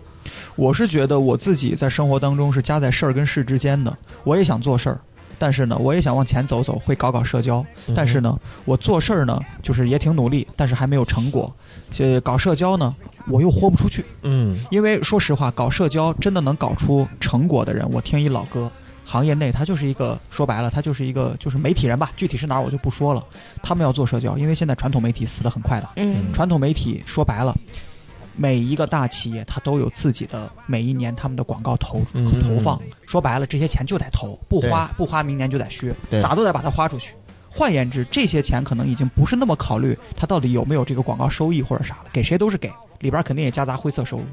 [0.56, 3.96] 我是觉得我自己在生活当中是夹在事儿跟事之间的。
[4.24, 5.00] 我也想做事儿，
[5.38, 7.64] 但是呢，我也想往前走走，会搞搞社交。
[7.94, 11.54] 但是呢，我做事儿呢，就是也挺努力，但是还没有成果。
[11.98, 12.94] 呃，搞社交呢，
[13.28, 14.04] 我又豁不出去。
[14.22, 18.70] 嗯，因为说实话，搞社交真的能搞出成果的人，我听一老哥。
[19.10, 22.12] 行业内，他就是一个说白了，他就是一个就是媒体人吧。
[22.14, 23.24] 具体是哪儿我就不说了。
[23.62, 25.88] 他们要做社交，因为现在传统媒体死得很快的。
[25.96, 26.30] 嗯。
[26.34, 27.56] 传统媒体说白了，
[28.36, 32.78] 每一个大企业它都有自己的每一年他们的广告投投放。
[33.06, 37.14] 说白了，这些钱就得投，不花不花，明年就得削，咋都得把它花出去。
[37.48, 44.24] 换言之，这些钱可能已经不是那么考虑它到底有没有这个广告收益或者啥了，给谁都是给，里边肯定也夹杂灰色收入。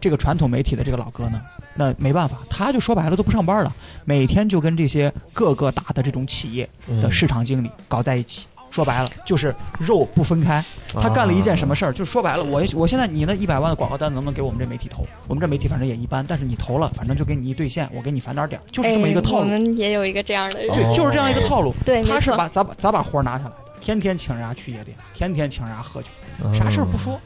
[0.00, 1.40] 这个传统媒体的这个老哥呢？
[1.74, 3.72] 那没办法，他就说白了都不上班了，
[4.04, 6.68] 每天就跟这些各个大的这种企业
[7.00, 8.46] 的市场经理搞在一起。
[8.70, 10.64] 说白了就是肉不分开。
[10.92, 11.92] 他干了一件什么事儿？
[11.92, 15.04] 就说白了，我我现在你那一百万的广告单能不能给我们这媒体投？
[15.26, 19.38] 我们这媒体反正也一般，但是你投了，反正就给你一兑现，我给你返点点，就是这么一个套路。
[19.38, 21.74] 我们也有一个这样的，对，就是这样一个套路。
[21.84, 23.56] 对，他是把咋把咋把活拿下来的？
[23.80, 26.08] 天天请人家去夜店，天天请人家喝酒，
[26.54, 27.18] 啥事儿不说。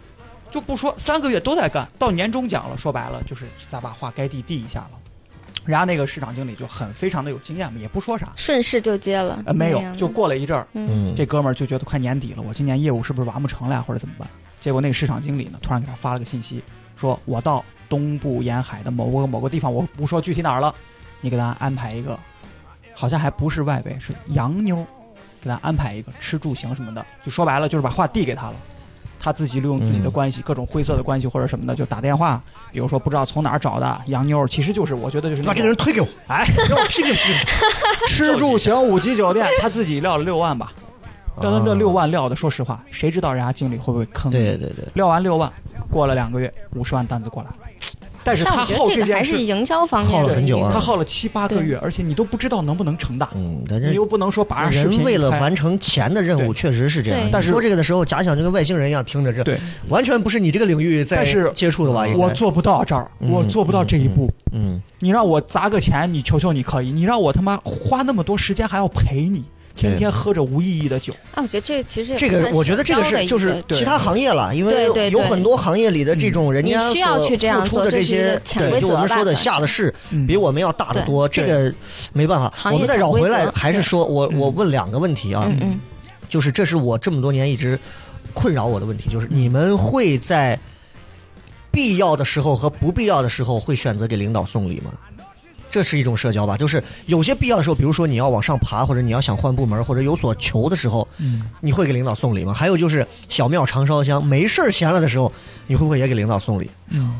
[0.54, 4.90] 就不说三个月都在干，到年终奖了，说白了就是咱把话该递递一下了。
[5.64, 9.42] 人家那个市场经理就很非常的有经验嘛，也不说啥，顺势就接了。
[9.46, 14.28] 呃，没有，就过了一阵儿，嗯，这哥们儿就觉得快年底了，我今年业务是不是完不成了呀，或者怎么办？
[14.60, 16.62] 结果那个市场经理呢，突然给他发了个信息，
[16.94, 20.72] 说我到东部沿海的某个某个地方，我不说具体哪儿了，
[21.20, 22.16] 你给他安排一个
[22.94, 24.86] 好像还不是外围，是洋妞，
[25.40, 28.54] 给他安排一个吃住行什么的，就说白了就是把话递给他了。
[29.24, 32.38] 他自己利用自己的关系，各种灰色的关系或者什么的，就打电话，
[32.70, 37.38] 比如说不知道从哪儿找的洋妞，其实就是我觉得就是那把这个人推给我，哎，让我批评批评。
[38.06, 40.74] 吃住行五级酒店，他自己撂了六万吧，
[41.40, 44.30] 但他这六万撂的，说实话，谁知道人家经理会不会坑？
[44.30, 45.50] 对对对，撂完六万，
[45.90, 47.48] 过了两个月，五十万单子过来。
[48.24, 57.28] 但是他我觉耗得这个还是件事，营销方面耗了很久啊他耗了七八个月，而且你都不知道能不能成大，嗯，但是你又不能说把人为了完成钱的任务，确实是这样。
[57.30, 59.58] 但是说这个的时候，假想就跟外星人一样，听着这，对，
[59.88, 62.06] 完全不是你这个领域在接触的吧？
[62.16, 64.30] 我做不到这儿，嗯我做不到这一步。
[64.52, 69.42] 嗯，你让我砸个钱，你求求你可以；你让我他妈花那么多时间还要陪你，
[69.76, 71.12] 天天喝着无意义的酒。
[71.34, 75.10] 啊，我觉得这个其实这个我觉得这个是就是其他行业了，因为对对对。
[75.10, 80.26] 有很多行业里的这种人家需要所去这样付出的这些个，潜规就我们说的下的事嗯。
[80.26, 81.72] 比我们要大得多，这个
[82.12, 82.70] 没办法。
[82.70, 84.38] 我们再绕回来还是说我嗯。
[84.38, 85.50] 我问两个问题啊，
[86.28, 87.78] 就是这是我这么多年一直
[88.32, 90.58] 困扰我的问题，就是你们会在
[91.70, 94.92] 必要的时候和不必要的时候会选择给领导送礼吗？
[95.74, 102.54] 这是一种社交吧，就是有些必要的时候，比如说你要往上爬，或者你要想换部门，或者有所求的时候，嗯，你会给领导送礼吗？
[102.54, 105.32] 还有就是小庙常烧香，没事儿闲了的时候，
[105.66, 106.70] 你会不会也给领导送礼？
[106.90, 107.12] 嗯，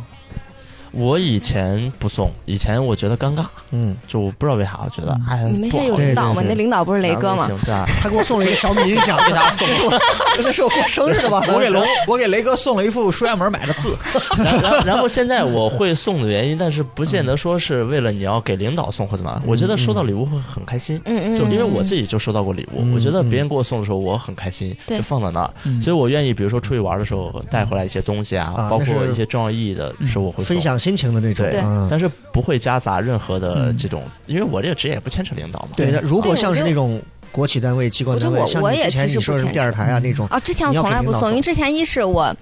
[0.96, 6.34] 我以前不送，以前我觉得尴尬，嗯，就我不知道为啥，我觉得哎，你们现在有领导吗？
[6.34, 7.48] 对对你的领导不是雷哥吗？
[8.00, 9.66] 他给我送了一个小米音响， 给他送，
[10.42, 11.42] 那是我过生日的吧？
[11.52, 13.96] 我给龙，我给雷哥送了一副书院门买的字。
[14.38, 21.00] 然然后然后现在我会送的原因，但是不见得说是为了你要给领导送或怎么样，我觉得收到礼物会很开心。
[21.06, 30.60] 嗯嗯，就因为我己自己就收到过礼物，嗯我觉得别人给我送的时候我很开心，对就放在那儿，嗯所以我愿意，比如说出去玩的时候带回来一些东西啊，包括一些重要意义的时候我会送分。
[30.60, 35.70] 享心情的那种，对嗯但是不会夹杂任何的嗯这种，因为我这个职业也不牵扯领导嘛。
[35.76, 35.90] 对。
[36.02, 37.00] 如果像是那种
[37.32, 42.36] 国企单位、机关单位，我我我像你之前也其实不你说什么电视台啊那种，啊，之前我从来不送，因为之前一是我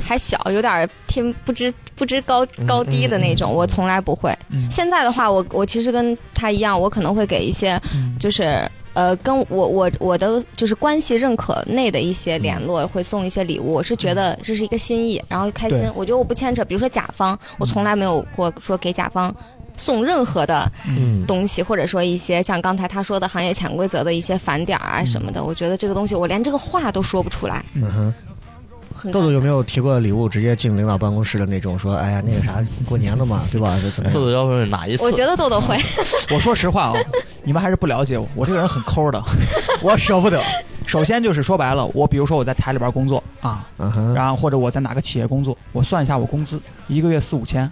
[0.00, 4.30] 还小，有点儿听不知不知高高低的那种，我从来不会。
[4.50, 8.64] 嗯现在的话，我我其实跟他一样，我可能会给一些嗯就是。
[8.92, 15.90] 呃，跟我我我的就是关系认可内的一些联络，会送一些礼物，我是觉得这是一个心意，然后开心。
[15.94, 19.34] 我觉得我不牵扯，比如说甲方，我从来没有过说给甲方
[19.76, 27.64] 送任何的嗯，东西，或者说一些像刚才他说的行业潜规则的一些返点儿啊什么的，我觉得这个东西我连这个话都说不出来。
[27.74, 28.14] 嗯哼。
[29.00, 31.78] 很豆豆有没有提过礼物直接进领导办公室的那种？
[31.78, 33.78] 说，哎呀，那个啥，过年了嘛，对吧？
[33.94, 34.10] 怎么？
[34.10, 35.04] 豆豆要问哪一次？
[35.04, 35.78] 我觉得豆豆会，
[36.34, 36.94] 我说实话啊，
[37.42, 39.22] 你们还是不了解我，我这个人很抠的，
[39.82, 40.38] 我舍不得。
[40.86, 43.66] 首先就是说白了，我比如说我在台里边工作啊，
[44.14, 47.70] 然后或者我在哪个企业工作，我算一下我工资，一个月四五千，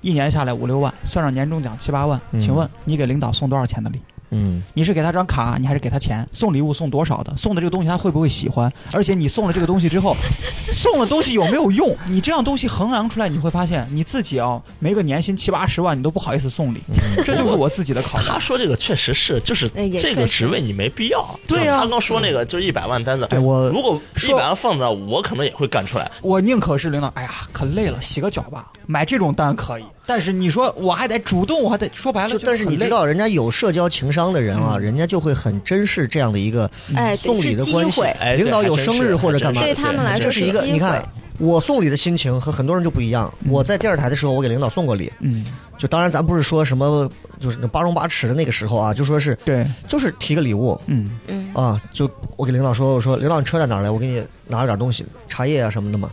[0.00, 2.18] 一年下来五六万，算上年终奖七八万。
[2.30, 4.00] 嗯请问你给领导送多少钱的礼？
[4.32, 6.26] 嗯，你是给他张卡，你还是给他钱？
[6.32, 7.32] 送礼物送多少的？
[7.36, 8.72] 送的这个东西他会不会喜欢？
[8.92, 10.16] 而且你送了这个东西之后，
[10.72, 11.94] 送了东西有没有用？
[12.08, 16.80] 你这样东西衡量出来，你会发现你自己啊，没个年薪七八十万，你都不好意思送礼。
[17.24, 18.24] 这就是我自己的考虑。
[18.26, 19.68] 他说这个确实是，就是
[19.98, 21.24] 这个职位你没必要。
[21.46, 26.10] 对呀他刚说那个就是一百万单子，哎我如果一说百万放那，我可能也会干出来。
[26.22, 28.66] 我宁可是领导，哎呀，可累了，洗个脚吧。
[28.86, 34.80] 买这种单可以，但是你说我还得主动，我还得说白了就，但是你知，道，人家有社交情商的人啊，嗯。
[34.82, 38.02] 人家就会很珍视这样的一个哎，送礼是机的关系。
[38.36, 41.04] 领导有生日或者干嘛对他们来说这是一个，你看
[41.38, 43.32] 我送礼的心情和很多人就不一样。
[43.48, 45.44] 我在电视台的时候，我给领导送过礼，嗯，
[45.78, 50.78] 就当然咱不是说什么就是那八荣八耻的那个时候啊，就说是对，就是提个礼物。
[50.86, 51.18] 嗯。
[51.28, 53.90] 嗯，啊，就我给领导说，我说领导你车在哪儿来？
[53.90, 56.10] 我给你拿了点东西，茶叶啊什么的嘛，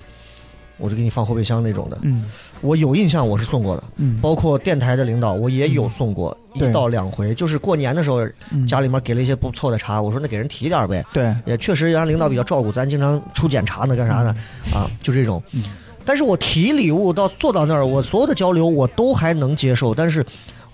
[0.79, 1.97] 我就给你放后备箱那种的。
[2.01, 2.25] 嗯
[2.61, 11.03] 我有印象，我是送过的，嗯，包括电台的领导我也有送过对一到两回，就是过年的时候嗯家里面给了一些不错的茶，我说那给人提点呗。
[11.13, 14.35] 对，也确实让领导比较照顾，咱经常出检查呢，干啥呢？
[14.73, 15.63] 啊，就这种嗯。
[16.05, 20.25] 但是我提礼物到坐到那儿，我所有的交流我都还能接受，但是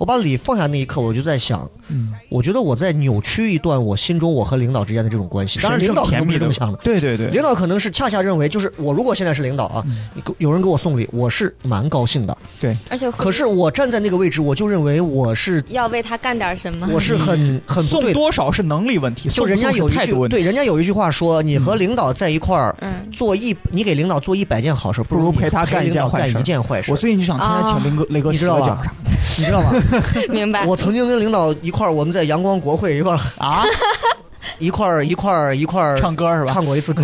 [0.05, 5.59] 我把礼放下那一刻，我就在想，嗯，我觉得我在扭曲一段我心中我和领导之间的这种关系。
[5.61, 6.77] 当然，领导可能不是这么想的。
[6.83, 12.37] 对对对，领导可能是恰恰认为，就是我如果现在是领导啊，嗯你给有人给我送礼，我是蛮高兴的。
[12.59, 16.87] 对而且可是我站在那个位置，我就认为我是要为他干点什么。
[16.93, 18.13] 我是很很送。
[18.13, 26.95] 多少是能力问题，就人家有一句送送是态度问题对，人家有一句话说，你和领导在一块儿，嗯，做一，你给领导做一百件好事，不如陪他干一件坏事一件坏事我。
[26.95, 28.93] 最近就想天天请雷哥雷哥你知道吧洗个脚啥
[29.39, 29.71] 你知道吗？
[30.29, 30.65] 明白。
[30.65, 33.63] 我曾经跟领导一块儿，我们在阳光国会一块儿啊，
[34.59, 36.53] 一块儿一块儿一块儿唱歌是吧？
[36.53, 37.03] 唱过一次歌。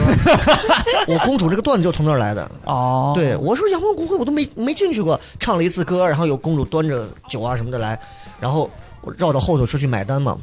[1.08, 2.50] 我公主这个段子就从那儿来的。
[2.66, 8.00] 哦，对，我说阳光国会我都没没进去过，唱了一次歌，然后有公主端着酒啊什么的来，
[8.40, 8.70] 然后
[9.02, 10.38] 我绕到后头出去买单嘛，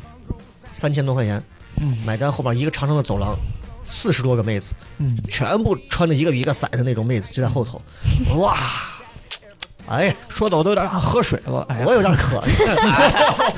[0.72, 1.42] 三千多块钱，
[1.80, 3.36] 嗯买单后边一个长长的走廊，
[3.84, 7.80] 四十多个妹子，嗯，全部穿的一个比一个色的那种妹子就在后头，
[8.38, 8.56] 哇，
[9.88, 11.64] 哎呀，说的我都有点想喝水了。
[11.68, 13.52] 哎呀我，有点渴， 哎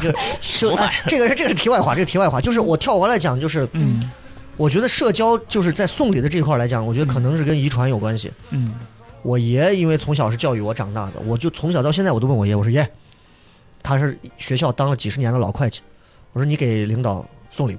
[0.59, 0.77] 就
[1.07, 4.11] 这个是这个是题外话，这个题外话就是我跳过来讲，就是嗯
[4.57, 8.31] 我觉得社交就是在送礼的这块来讲，我觉得可能是跟遗传有关系。
[8.51, 8.75] 嗯
[9.23, 12.89] 我爷因为从小是教育我长大的，我就从小到现在我都问我爷，我说爷，
[13.83, 15.81] 他是学校当了几十年的老会计，
[16.33, 17.77] 我说你给领导送礼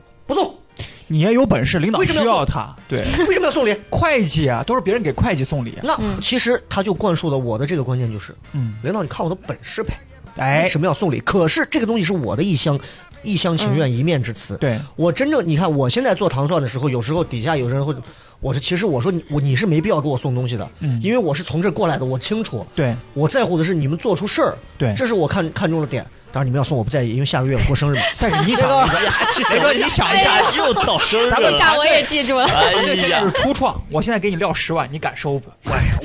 [1.12, 2.74] 你也有本事，领导需要要他。
[2.88, 3.76] 对，为什么要送礼？
[3.90, 5.78] 会计啊，都是别人给会计送礼。
[5.84, 10.00] 那其实他就灌输了我的这个观念，就是嗯，领导你看我的本事呗，
[10.38, 11.20] 哎为，什么要送礼？
[11.20, 12.80] 可是这个东西是我的一厢
[13.24, 14.56] 一厢情愿、一面之词。
[14.58, 17.94] 对，我真正你看，我现在做糖蒜的时候，有时候底下有人会，
[18.42, 24.94] 我说其实我说你我你是没必要给我送东西的，嗯因为我是从这儿过来的，我清楚，对我在乎的是你们做出事儿，对。
[24.96, 26.06] 这是我看看中的点。
[26.34, 28.02] 当然你们要送我不在意，因为下个月我过生日嘛。
[28.18, 32.46] 但是你想一下，雷哥，你想一下，又到生日咱们了，下我也记住了。
[32.46, 35.52] 哎这现在是，初创，我现在给你撂十万，你敢收不？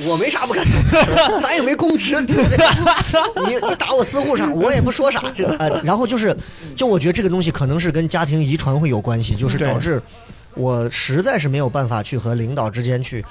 [0.05, 2.57] 我没啥不敢收， 咱也没公职，对不对？
[3.47, 5.23] 你你打我私户上，我也不说啥。
[5.33, 6.35] 这个呃，然后就是，
[6.75, 10.01] 就我觉得这个东西可能是跟家庭遗传会有关系，就是导致
[10.57, 13.23] 我实在是没有办法去和领导之间去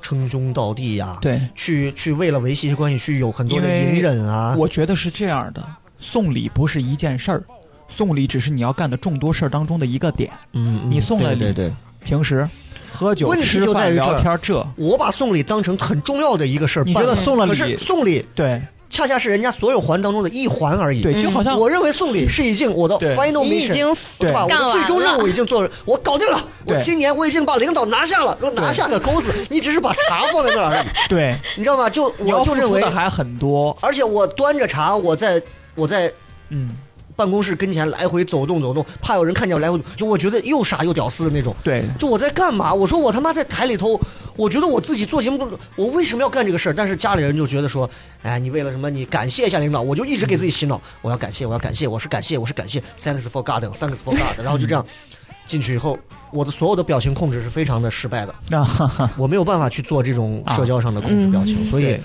[0.00, 4.56] 称兄道弟呀、对，去去为了维系关系去有很多的隐忍啊。
[4.58, 5.64] 我觉得是这样的，
[5.98, 7.44] 送礼不是一件事儿，
[7.88, 10.30] 送礼只是你要干的众多事儿当中的一个点。
[10.52, 12.48] 嗯，嗯你送了礼对对对，平时
[12.92, 16.84] 喝酒、问题吃饭、就在于这儿聊天，这我把送礼当成很重要的一个事儿。
[16.84, 18.60] 你觉得送了可是礼，送礼对
[18.92, 21.00] 恰恰是人家所有环当中的一环而已。
[21.00, 24.44] 对，就好像我认为送礼是已经我的对 final 你已 mission，经对吧？
[24.44, 26.44] 我的最终任务，已经做了，我搞定了。
[26.66, 31.88] 我今年我已经把领导拿下了，我拿下个钩子，你只是把茶放在那儿而已，对，你知道吗？
[31.88, 33.74] 就你要付我就认为，出的还很多。
[33.80, 35.42] 而且我端着茶，我在
[35.74, 36.12] 我在
[36.50, 36.68] 嗯，
[37.14, 41.54] 办公室跟前来回走动走动，怕有人看见我来回，就我觉得又傻又屌丝的那种。
[41.62, 42.72] 对，就我在干嘛？
[42.72, 44.00] 我说我他妈在台里头，
[44.36, 45.46] 我觉得我自己做节目，
[45.76, 46.72] 我为什么要干这个事儿？
[46.72, 47.88] 但是家里人就觉得说，
[48.22, 48.88] 哎，你为了什么？
[48.90, 54.84] 你感谢一下领导，我就一直给自己洗脑，我要感谢，我要感谢，我是感谢，我是感谢，thanks for God，thanks for God，然后就这样
[55.44, 55.98] 进去以后，
[56.30, 58.34] 我的所有的表情控制是非常的失败的，
[58.64, 61.98] 哈哈，我没有办法去做这种社交上的控制表情，所以，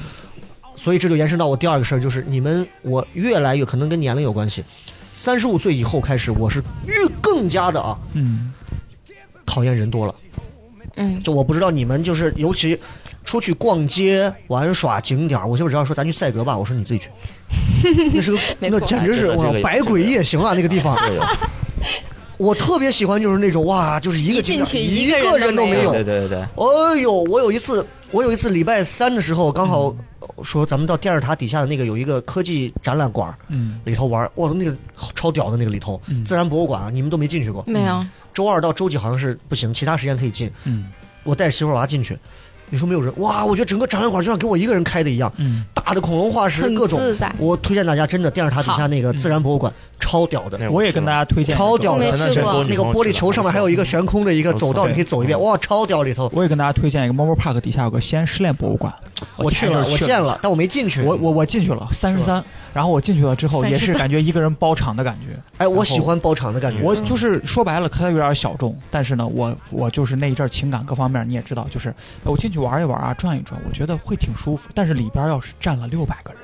[0.75, 4.63] 所以这就延伸到我第二个事儿，就是你们我越来越可能跟年龄有关系，
[5.27, 8.53] 三十五岁以后开始，我是越更加的啊嗯，
[9.45, 10.15] 讨厌人多了。
[10.95, 12.79] 嗯，就我不知道你们就是尤其
[13.25, 17.09] 出去逛街、玩耍景点儿，我就只要说咱去赛格吧，我说你自己去，
[18.13, 20.97] 那是个那简直是哇这个这个百鬼夜行啊那个地方。
[22.39, 25.91] 我特别喜欢就是那种哇，就是一个进去景点一一个人都没有。
[25.91, 29.97] 对对对对，哎呦，我有一次，我有一次礼拜三的时候，刚好嗯
[30.43, 34.75] 说咱们到电视塔底下的那个有一个科技展览馆嗯，里头玩儿，哇，那个
[35.15, 36.23] 超屌的那个里头，嗯。
[36.25, 37.63] 自然博物馆啊，你们都没进去过。
[37.67, 40.51] 没有，周二到周几好像是不行，其他时间可以进。
[40.63, 40.87] 嗯，
[41.23, 42.17] 我带着媳妇娃进去，
[42.69, 46.99] 你说没有人，哇，我觉得整个展览馆就像给我一个人开的一样，嗯，大的恐龙化石各种。
[47.37, 56.29] 我推荐大家真的电视塔底下那个自然博物馆超屌的，那我也跟大家推荐超屌的那个玻璃球上面还有一个悬空的一个走道，你可以走一遍，哇，超屌里头。
[56.33, 58.93] 我也跟大家推荐一个猫猫 Park 底下有个西安失恋博物馆，
[59.37, 61.01] 我去了，我见了，但我没进去。
[61.03, 62.43] 我我我进去了三十三，
[62.73, 65.39] 然后我进去了之后也是感觉一个人包场的感觉。
[65.57, 66.81] 哎，我喜欢包场的感觉。
[66.83, 71.89] 我就是说白了，它有点小众，但是呢，我我就是那一阵儿情感各方面你也知道，就是
[72.23, 74.69] 呃我进去玩一玩啊，转一转，我觉得会挺舒服。
[74.73, 76.39] 但是里边要是站了六百个人，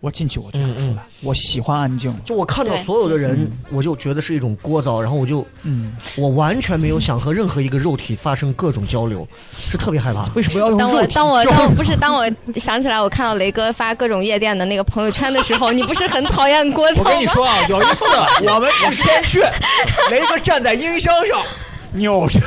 [0.00, 2.14] 我进去我就想出来，我喜欢安静。
[2.24, 9.26] 就我看到所有的人，我就觉得是一种聒噪，然后我就嗯，我完全没有想和任何一个肉体发生各种交流，
[9.58, 10.24] 是特别害怕。
[10.34, 17.20] 为什么要用当我肉体当我交当我不是当我想起来我看到雷哥发各种夜店的那个朋友圈的时候，你不是很讨厌聒噪我跟？
[17.20, 18.04] 你说啊， 有一次
[18.46, 19.40] 我们去先去，
[20.10, 21.42] 雷哥站在音箱上
[21.94, 22.40] 扭着，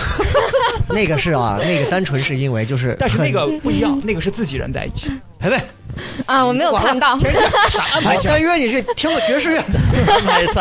[0.90, 5.10] 那个是啊，那个单纯是因为就是，但是那个不一样，那个是自己人在一起。
[5.40, 5.62] 培培，
[6.26, 7.18] 啊，我没有看到。
[7.94, 9.64] 安排我单约你去听个爵士乐，
[10.26, 10.60] 拍一次，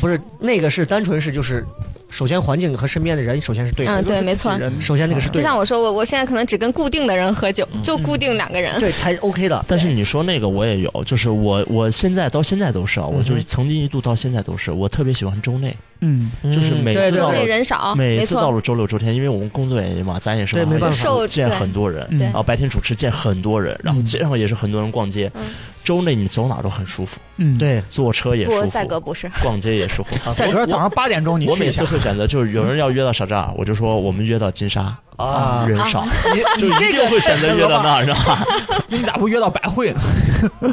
[0.00, 1.64] 不是那个是单纯是就是，
[2.10, 4.58] 首先环境和身边的人首先是对的，嗯，对，没错。
[4.80, 8.80] 首先那个是对就，像我说，我我现在可能只跟固定的人喝酒，就固定两个人。
[8.80, 9.62] 对才 OK 的。
[9.68, 20.96] 但是你说那个我也有，就是我我现在到现在都是啊，我就是曾经一度到现在都是，我特别喜欢周内，嗯，就是每次到人少，没错，每次到了周六周天，因为我们工作原因嘛，咱也是对没办法。
[20.96, 25.42] 受见很多人，然后白天主持见很多人，然后街上也是很多人逛街嗯。
[25.84, 29.30] 周内你走哪都很舒服，嗯，对，坐车也舒，服，赛格不是。
[29.42, 30.14] 逛街也舒服。
[30.30, 38.44] 赛格早上八点钟你我每次会选择，就是有人要约到啥这儿，我就说我们约到金沙啊人少，你就一你这个定会选择约到那儿，知道吧？
[38.88, 40.00] 你咋不约到百汇呢？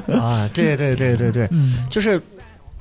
[0.20, 1.88] 啊，对对对对对，嗯。
[1.90, 2.22] 就是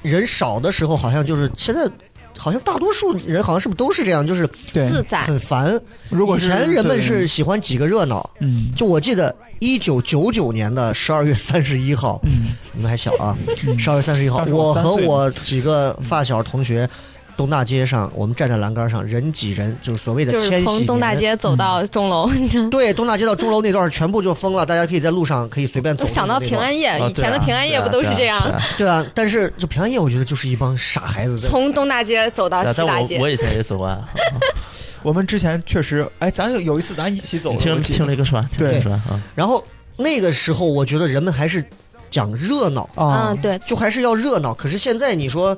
[0.03, 1.89] 人少的时候，好像就是现在，
[2.37, 5.23] 好像大多数人好像是不是都是这样，就是对，自在。
[5.23, 5.75] 很烦。
[5.75, 13.37] 以如果以前人们是喜欢几个热闹，嗯就我记得一九九九年的十二月三十一号，嗯你们还小啊，
[13.79, 16.89] 十二月三十一号，我和我几个发小同学。
[17.37, 22.31] 东大街上，我们站在栏杆上，人挤人，就是所谓的就是千禧从东大街走到钟楼，
[22.71, 26.05] 对，东大街到钟楼那段全部就封了，大家可以在路上可以随便走。
[26.05, 28.41] 我想到平安夜，以前的平安夜不都是这样？
[28.79, 31.39] 对啊，但是就平安夜，我觉得就是一帮傻孩子。
[31.39, 34.09] 从东大街走到西大街我我，以前也走过啊，
[35.03, 39.65] 我们之前确实，哎，咱有有一次咱一起走你听听了一个说完，听了一个说啊，然后
[39.97, 41.65] 那个时候，我觉得人们还是
[42.11, 44.55] 讲热闹，啊嗯，，对，就还是要热闹。
[44.55, 45.57] 可是现在你说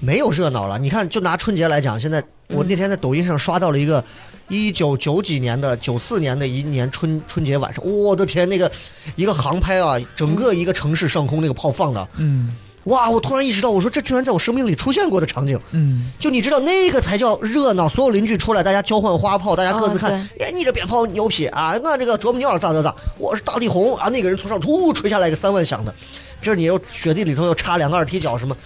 [0.00, 4.02] 没有热闹了，你看，就拿春节来讲，现在我那天在抖音上刷到了一个
[4.48, 8.70] 一九九几年的、九四年的一年春春节晚上，我的天，那个
[9.14, 12.56] 一个航拍啊，整个一个城市上空那个炮放的，嗯。
[12.84, 13.10] 哇！
[13.10, 15.60] 我突然意识到，我说这居然在我生命里出现过的场景。
[15.72, 16.10] 嗯。
[16.18, 25.94] 就你知道那个才叫热闹，所有邻居出来，大家交换花炮，大家各自看，哦哎，你这鞭炮牛皮啊，那这个啄木鸟咋咋咋，我是大地红啊，那个人从上突吹下来一个三万响的，
[26.40, 28.56] 这你又雪地里头又插两个二踢脚什么，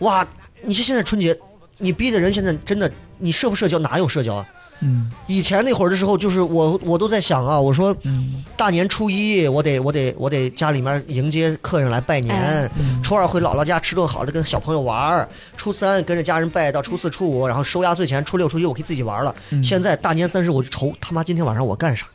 [0.00, 0.26] 哇！
[0.64, 1.36] 你说现在春节，
[1.78, 4.46] 你逼的人现在真的，你社不社交哪有社交啊？
[4.84, 12.68] 嗯以前那会儿的时候，就是我我都在想啊，我说嗯大年初一我得我得我得家里面迎接客人来拜年，哎
[13.00, 19.32] 初二回姥姥家吃顿好的跟小朋友玩儿，初三跟着家人拜到初四初五，然后收压岁钱，初六初七我可以自己玩了。
[19.50, 22.06] 嗯现在大年三十我就愁他妈今天晚上我干啥？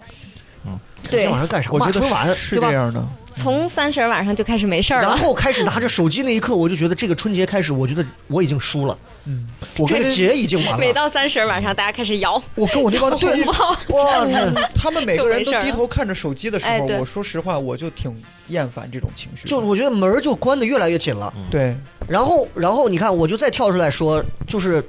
[1.04, 1.70] 今对天晚，上干啥？
[1.72, 2.58] 我觉得春晚是？
[2.60, 3.08] 这样的，
[3.38, 5.18] 从三十晚上就开始没事儿了然。
[5.18, 10.78] 后开始拿着手机那一刻，我就觉得这个春节开始，我觉得我已经输了，嗯，我个节已经完了。
[10.78, 14.26] 每到三十晚上，大家开始摇我跟我那帮对红包， 哇！
[14.76, 18.16] 他们每个人都低头看着手机的时候，我说实话，我就挺
[18.48, 19.48] 厌烦这种情绪。
[19.48, 21.34] 就我觉得门儿就关的越来越紧了。
[21.52, 21.76] 对，
[22.08, 24.84] 然后，然后你看，我就再跳出来说，就是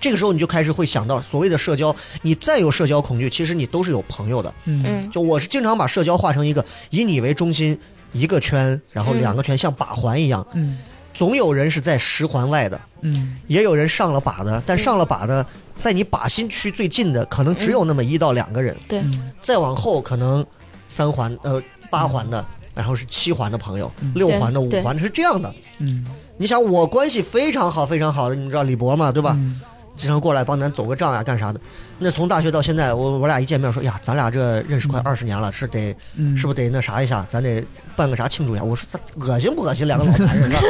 [0.00, 4.52] 这个时候你就开始会想到所谓的社交，你再有社交恐惧，其实你都是有朋友的。
[4.64, 4.82] 嗯。
[4.86, 7.78] 嗯，就我是经常把社交画成一个以你为中心
[8.12, 10.78] 一个圈，然后两个圈像把环一样，嗯。
[11.14, 13.38] 总有人是在十环外的，嗯。
[13.46, 15.44] 也有人上了把的，但上了把的，
[15.76, 19.32] 在你靶心区最近的，可能只有那么一到两个人，对，嗯。
[19.40, 20.44] 再往后可能
[20.86, 22.44] 三环呃八环的，
[22.74, 24.12] 然后是七环的朋友，嗯。
[24.14, 25.54] 六环的五环的是这样的。
[25.78, 26.06] 嗯，
[26.38, 29.32] 你想我关系非常好非常好的，你知道李博嘛，对吧？
[29.36, 29.60] 嗯
[29.96, 31.60] 经常过来帮咱走个账呀，干啥的？
[31.98, 37.24] 那从大学到现在，我我俩一见面说呀，咱俩这认识快二十年了，是得嗯，是不是得那啥一下？
[37.28, 37.64] 咱得
[37.96, 38.62] 办个啥庆祝一下？
[38.64, 39.86] 我说这恶心不恶心？
[39.86, 40.60] 两个老男人啊！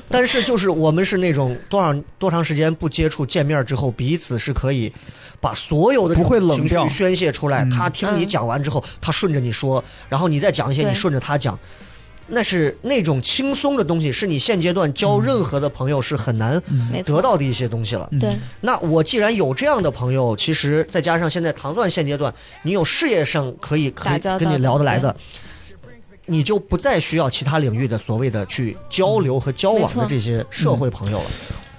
[0.10, 4.92] 但是就是我们是那种多少多长时间不接触，见面之后彼此是可以
[5.40, 7.64] 把所有的不会冷情绪宣泄出来。
[7.64, 11.58] 嗯他听你讲完之后，他顺着你说，然后你再讲一些，你顺着他讲。
[12.34, 16.60] 那是那种轻松的东西，是你现阶段交任何的朋友是很难，
[17.04, 18.08] 得到的一些东西了。
[18.10, 25.16] 嗯对，那我既然有这样的朋友，其实再加上现在糖蒜现阶段，你有事业上可以可以跟你聊得来的的，
[26.24, 31.24] 你就不再需要其他领域的所谓的去交流和交往的这些社会朋友了。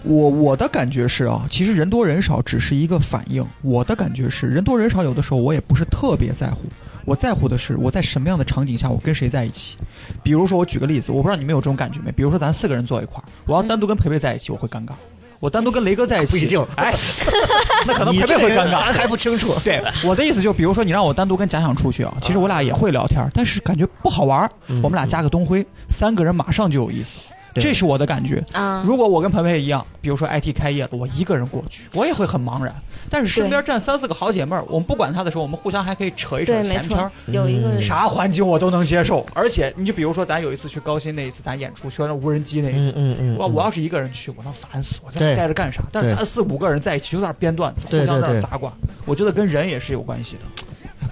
[0.03, 3.43] 我我的感觉是啊，其实人多人少只是一个反应。
[3.61, 6.59] 我的感觉是，人多人少有的时候我也不是特别在乎，
[7.05, 9.77] 我在乎的是我在什么样的场景下我跟谁在一起。
[10.21, 12.11] 比如说我举个例子，我不知道你们有这种感觉没？
[12.11, 14.91] 比如说咱四个人坐一块儿，我要单独跟培培在一起，我会尴尬；
[15.39, 16.93] 我单独跟雷哥在一起， 不一定哎，
[17.85, 18.71] 那可能你培培会尴尬。
[18.85, 19.53] 咱还不清楚。
[19.63, 24.49] 对， 我的意思就比如说你让我单独跟贾想出去啊，其实我俩也会聊天，但是感觉不好玩
[24.81, 27.19] 我们俩加个东辉，三个人马上就有意思。
[27.53, 28.43] 对这是我的感觉。
[28.51, 32.73] 啊，如果我跟培培一样，比如说 IT 开业了，我一个人过去，我也会很茫然。
[33.09, 45.83] 但是身边站三四个好姐妹儿，我们不管她的时候，我们互相还可以扯一扯对，没错闲篇儿。，有一个嗯啥环境我都能接受，而且你就比如说，咱有一次去高新那一次，咱演出学那无人机那一次，嗯嗯嗯，我我要是一个人去，我能烦死，我在待着干啥？
[45.91, 48.71] 但是咱四五个人在一起，有点编段子，互相在那砸挂。
[49.05, 50.62] 我觉得跟人也是有关系的。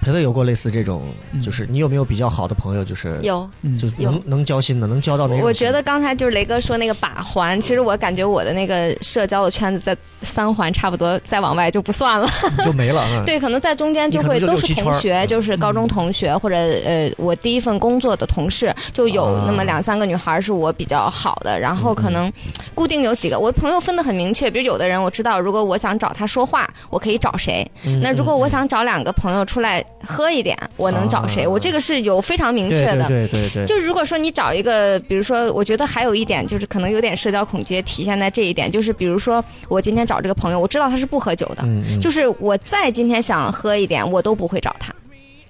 [0.02, 1.40] 培培有过类似这种，嗯。
[1.40, 3.48] 就是你有没有比较好的朋友，就是有。
[3.62, 3.78] 嗯。
[3.78, 5.42] 就能能交心的，能交到那种？
[5.44, 12.28] 我觉得刚才就是雷哥说那个把环，其实我感觉我的那个社交的圈子在三环差不多，再往外就不算了。
[12.64, 13.22] 就没了啊。
[13.26, 19.44] 对，可能在中间就会都是同学，就是高中同学或者呃我第一份工作的同事，就有啊。
[19.46, 22.32] 那么两三个女孩是我比较好的，然后可能
[22.74, 31.44] 固定有几个，我朋友分的很明确，比如有的人我知道，如果我想找他说话，我可以找谁；嗯那如果我想找两个朋友出来喝一点，我能找谁？
[31.44, 33.06] 啊我这个是有非常明确的。
[33.08, 44.92] 对对对对，就如果说你找一个，比如说，我觉得还有一点就是可能有点社交恐惧体现在这一点，就是比如说我今天找这个朋友，我知道他是不喝酒的，嗯嗯就是我再今天想喝一点，我都不会找他，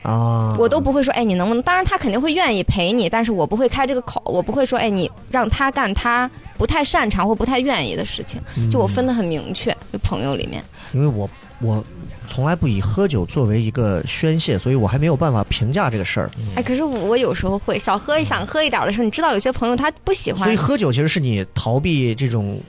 [0.03, 1.62] 啊，我都不会说，哎，你能不能？
[1.62, 10.62] 当然他肯定会愿意陪你，但是我不会开这个口，我不会说，哎，你让他干他不太擅长或不太愿意的事情，就我分得很明确，就朋友里面。
[10.93, 11.29] 因为我
[11.61, 11.83] 我
[12.27, 16.31] 从来不以喝酒作为一个宣泄，所以我还没有办法评价这个事儿。
[16.55, 22.61] 哎，可是我我有时候会小喝想喝一点的时候，你知道有些朋友他不喜欢所以，喝酒其实是你逃避这种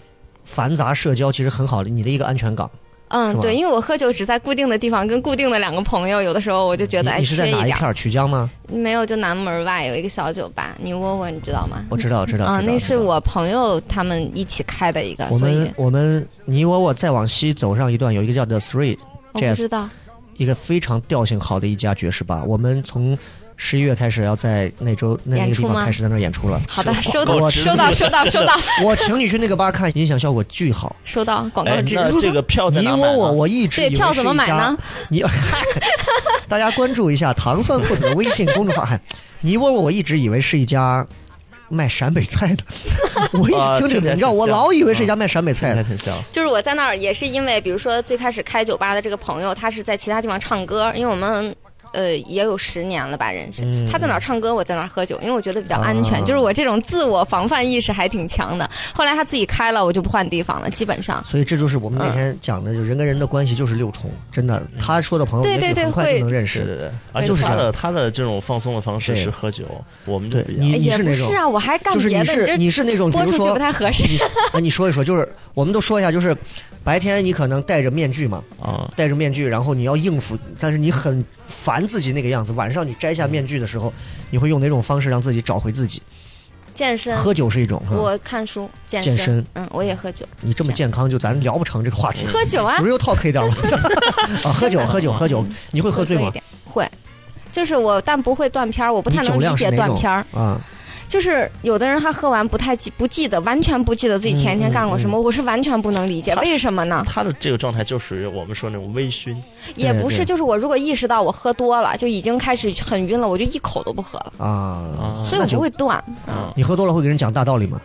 [0.44, 2.70] 繁杂社交，其实很好的你的一个安全港。
[3.10, 7.46] 嗯，对，因为我喝酒只在固定的地方跟固定的两个朋友，有的时候我就觉得哎你你是在。
[7.52, 7.94] 哪一片？
[7.94, 8.50] 曲江吗？
[8.72, 11.86] 没有，就南门外有一个小酒吧，你窝窝，你知道吗？
[11.92, 12.46] 我知道，知道。
[12.46, 12.98] 啊，知道那是。
[12.98, 18.98] 我朋友他们一起开的一个，我们我们你我我再往西走上一段，有一个叫 The Three
[19.56, 19.90] 知道。
[20.38, 22.44] 一个非常调性好的一家爵士吧。
[22.44, 23.18] 我们从
[23.56, 26.60] 十一月开始要在那周那那个地方开始在那儿演出了。
[26.68, 28.54] 好的，收到，收到，收到，收到，
[28.84, 30.96] 我请你去那个吧看，音响效果巨好。
[31.06, 32.02] 收到，广告哎，植入。
[32.02, 33.04] 那这个票在你哪买你？
[33.04, 34.78] 我我我一直以为对票怎么是一家买呢？
[35.10, 35.24] 你
[36.50, 38.88] 大家关注一下糖蒜父子的微信公众号。
[39.42, 41.06] 你问我我一直以为是一家
[41.74, 42.64] 卖陕北菜的，
[43.34, 45.84] 我一啊听这个，你知道，我老以为是一家卖陕北菜的。
[46.32, 51.56] 就是我在那儿也是因为，比如说最开始开酒吧的这个朋友，他是在其他地方唱歌，因为我们。
[51.94, 53.64] 呃，也有十年了吧，认识。
[53.64, 56.20] 嗯他在哪儿唱歌，我在哪儿喝酒，因为我觉得比较安全。
[56.20, 58.70] 啊就是我这种自我防范意识还挺强的。
[58.94, 61.24] 后来他自己开了，我就不换地方了，基本上。
[61.24, 64.61] 所以这就是我们那天讲的，就人跟人的关系就是六重，真的。
[64.80, 66.60] 他说的朋友，对对对也很快就会能认识。
[66.60, 69.65] 对对对，而且就是这样他的他的这种放松的方式对是喝酒，
[70.06, 70.56] 我们就对。
[70.56, 74.03] 你哎也是那种不是啊，我还干就是你别的，这是你是那种，比如说播出去不太合适。
[74.07, 74.18] 你
[74.53, 76.36] 哎，你说一说，就是我们都说一下，就是
[76.84, 82.52] 白天你可能戴着面具嘛，啊，戴着面具，然后你要应付，但是你很烦自己那个样子。
[82.54, 83.94] 晚上你摘下面具的时候，
[84.32, 86.02] 你会用哪种方式让自己找回自己？
[86.74, 92.26] 健身，喝酒是一种，我看书，健健身嗯，我也喝酒，你这么健康，就咱聊不成这个话题。
[92.26, 93.56] 喝酒啊，real talk 一点吗？
[94.44, 96.34] 啊，喝酒，喝酒，喝酒，你会喝醉吗？
[96.66, 96.90] 会，
[97.52, 100.26] 就是我，但不会断片儿，我不太能理解断片儿。
[100.34, 100.60] 啊？
[101.14, 107.06] 就是有的人他喝完不太记不记得，完全不记得自己前一天干过什么，我是完全不能理解，为什么呢？
[107.07, 109.38] 他的这个状态就属于我们说那种微醺，
[109.76, 115.95] 也不是，就是我如果意识到我喝多了，就已经开始很晕了，我就一口都不喝了，啊，啊所以我就不会断。
[116.26, 117.80] 啊你喝多了会给人讲大道理吗？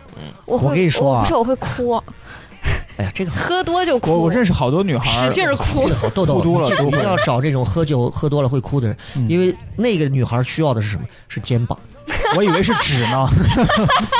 [0.45, 2.01] 我会，我跟你说啊不是我会哭，
[2.99, 5.89] 哎呀，这个 喝多就哭，我我认识好多女孩，使劲儿哭这。
[5.89, 11.03] 个 好豆豆，哭多了你一定要找这种喝酒喝多了会哭的人，嗯因为那个女孩需要的是什么？
[11.29, 11.77] 是肩膀。
[12.35, 13.27] 我以为是纸呢，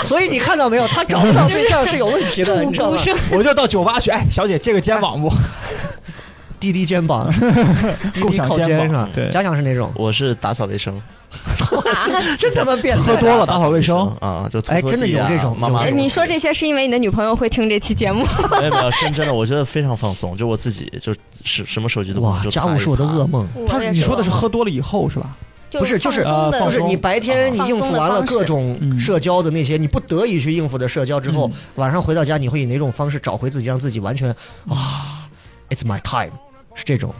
[0.03, 3.01] 所以你看到没有，她找不到对象是有问题的，步你知道吗？
[3.31, 5.29] 我就到酒吧去，哎，小姐借个肩膀不？
[6.59, 7.31] 滴滴肩膀，
[8.13, 9.09] 滴 共享肩膀是吧？
[9.13, 9.91] 对假想是哪种？
[9.95, 11.01] 我是打扫卫生
[12.37, 13.03] 真他妈变态！
[13.03, 18.25] 喝多了打扫卫生，啊，就拖哎真的有这种妈妈你说这些是因为你的女朋友会听这期节目？
[18.59, 21.13] 没有没有，是真的，我觉得非常放松，就我自己就
[21.43, 23.47] 是什么手机都不哇能，就家务是我的噩梦。
[23.67, 25.29] 他你说的是喝多了以后是吧？
[25.71, 34.31] 不是就是就是你白天你应付完了各种嗯社交的那些，你不得已去应付的社交之后嗯，晚上回到家，你会以哪种方式找回自己，让自己完全
[34.67, 35.29] 啊
[35.69, 36.31] ，It's my time，
[36.79, 37.13] 是这种。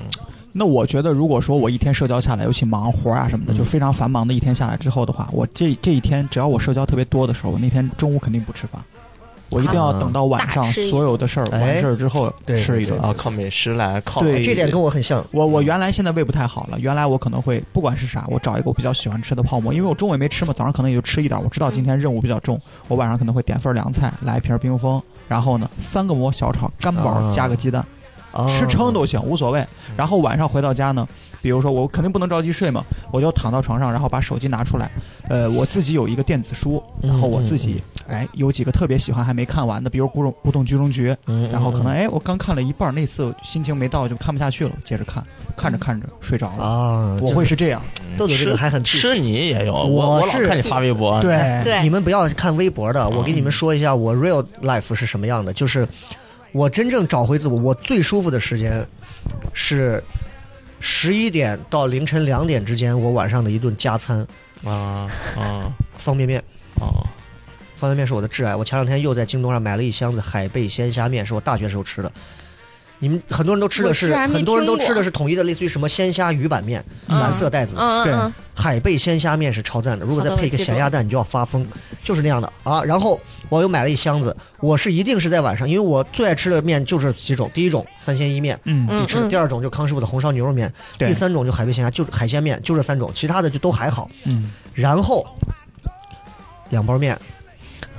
[0.51, 8.81] 那我觉得，如果说我一天社交下来，尤其忙活啊什么的，嗯就非常繁忙的一天下来之后的话，我这这一天只要我社交特别多的时候，我那天中午肯定不吃饭，
[9.49, 13.07] 我一定要等到晚上所有的事儿哎完事儿之后对吃一顿对。
[13.07, 15.23] 啊，靠美食来靠对这点跟我很像。
[15.31, 21.39] 我我原来现在胃不太好了，原来我可能会不管是啥，我找一个我比较喜欢吃的泡馍，因为我中午也没吃嘛，早上可能也就吃一点。
[21.39, 27.87] 我知道今天任务比较重，我晚上可能会点份凉菜，来一瓶冰峰，然后呢三个馍小炒，干宝啊加个鸡蛋，啊
[28.47, 29.65] 吃撑都行，无所谓。
[29.95, 31.05] 然后晚上回到家呢，
[31.41, 34.89] 比如说我肯定不能着急睡嘛，我就躺到床上，然后把手机拿出来，
[35.27, 45.23] 呃，我自己有一个电子书，然后我自己哎有几个特别喜欢还没看完的，比如《古董古董局中局》，嗯，然后可能哎我刚看了一半，那次心情没到就看不下去了，接着看，
[45.57, 46.63] 看着看着睡着了。
[46.63, 47.81] 啊，我会是这样，
[48.17, 55.51] 豆豆这个吃还很吃你也有，我我我老是看你发微博，对对你们不要看微博的，我给你们说一下我 real life 是什么样的。
[55.53, 55.87] 就是
[56.51, 58.85] 我真正找回自我，我最舒服的时间
[59.53, 60.03] 是
[60.79, 64.25] 十一点到凌晨两点之间，我晚上的一顿加餐，
[64.63, 66.43] 啊啊 方便面。
[66.79, 67.03] 啊，
[67.77, 72.11] 方便面是我的挚爱，我前两天又在京东上买了一箱子海贝鲜虾面，是我大学时候吃的。
[73.01, 78.03] 你们很多人都吃的是，很多人都吃的是统一的，类似于什么鲜虾鱼板面，嗯蓝色袋子的。
[78.03, 78.13] 对
[78.55, 81.65] 海贝鲜虾面是超赞的，如果再配一个咸鸭蛋，你就要发疯，
[82.03, 82.83] 就是那样的啊。
[82.83, 83.19] 然后
[83.49, 94.09] 我又买了一箱子，我是一定是在晚上，因为我最爱吃的面就是几种，第一种三鲜意面，嗯嗯必吃第二种就康师傅的红烧牛肉面；对第三种就海味鲜虾，就海鲜面，就这三种，其他的就都还好。
[94.25, 95.25] 嗯，然后
[96.69, 97.17] 两包面，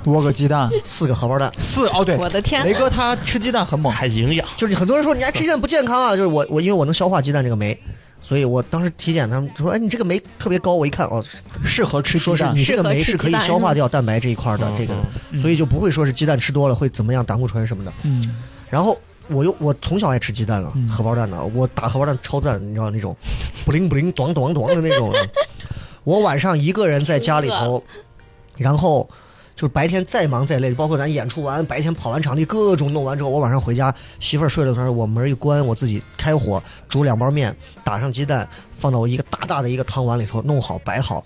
[0.05, 7.77] 窝个鸡蛋四个荷包蛋，四哦对，我的天雷哥他吃鸡蛋很猛，还营养，就是很多人说你还吃鸡蛋不健康啊，就是我我因为我能消化鸡蛋这个酶，
[8.21, 11.23] 所以我当时体检，他们说：“哎，你这个酶特别高。”我一看，哦，
[11.65, 12.63] 适合吃鸡蛋说是你。
[12.63, 14.99] 这个酶是可以消化掉蛋白这一块的嗯这个的，
[15.31, 17.91] 嗯所以就不会说是鸡蛋吃多了会怎么样胆固醇什么的。
[18.03, 18.37] 嗯，
[18.69, 23.15] 然后我又我从小爱吃鸡蛋啊，嗯荷包蛋的，我打荷包蛋超赞，你知道那种，
[23.65, 25.11] 不灵不灵，咚咚咚的那种。
[26.03, 27.83] 我晚上一个人在家里头，
[28.57, 29.09] 然后
[29.61, 36.59] 就是白天再忙再累，包括咱演出完，白天跑完场地，各种弄完之后，我晚上回家，媳妇儿睡了的时候，我门一关，我自己开火
[36.89, 41.23] 煮两包面，打上鸡蛋，放到我一个大大的一个汤碗里头，弄好摆好。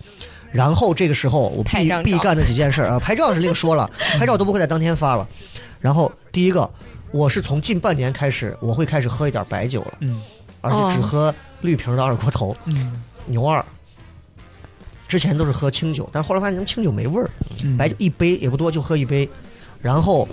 [0.51, 3.89] 然后这个时候，我必必干的几件事啊，拍照是另说了，
[4.19, 5.25] 拍照都不会在当天发了。
[5.79, 6.69] 然后第一个，
[7.11, 10.21] 我是从近半年开始，我会开始喝一点白酒了，嗯，
[10.59, 13.63] 而且只喝绿瓶的二锅头、嗯牛二。
[15.15, 17.29] 之前都是喝清酒，但后来发现清酒没味儿，
[17.63, 19.29] 嗯白酒一杯也不多，就喝一杯，
[19.81, 20.27] 然后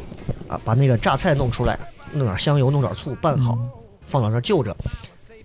[0.48, 1.78] 啊把那个榨菜弄出来，
[2.12, 3.56] 弄点香油，弄点醋拌好，
[4.08, 4.76] 放到那儿就着。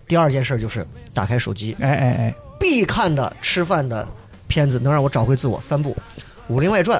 [0.07, 0.83] 第二件事就是
[1.13, 4.07] 打开手机，哎哎哎，必看的吃饭的
[4.47, 5.61] 片子，能让我找回自我。
[5.61, 5.91] 三部，
[6.47, 6.99] 《武林外传》，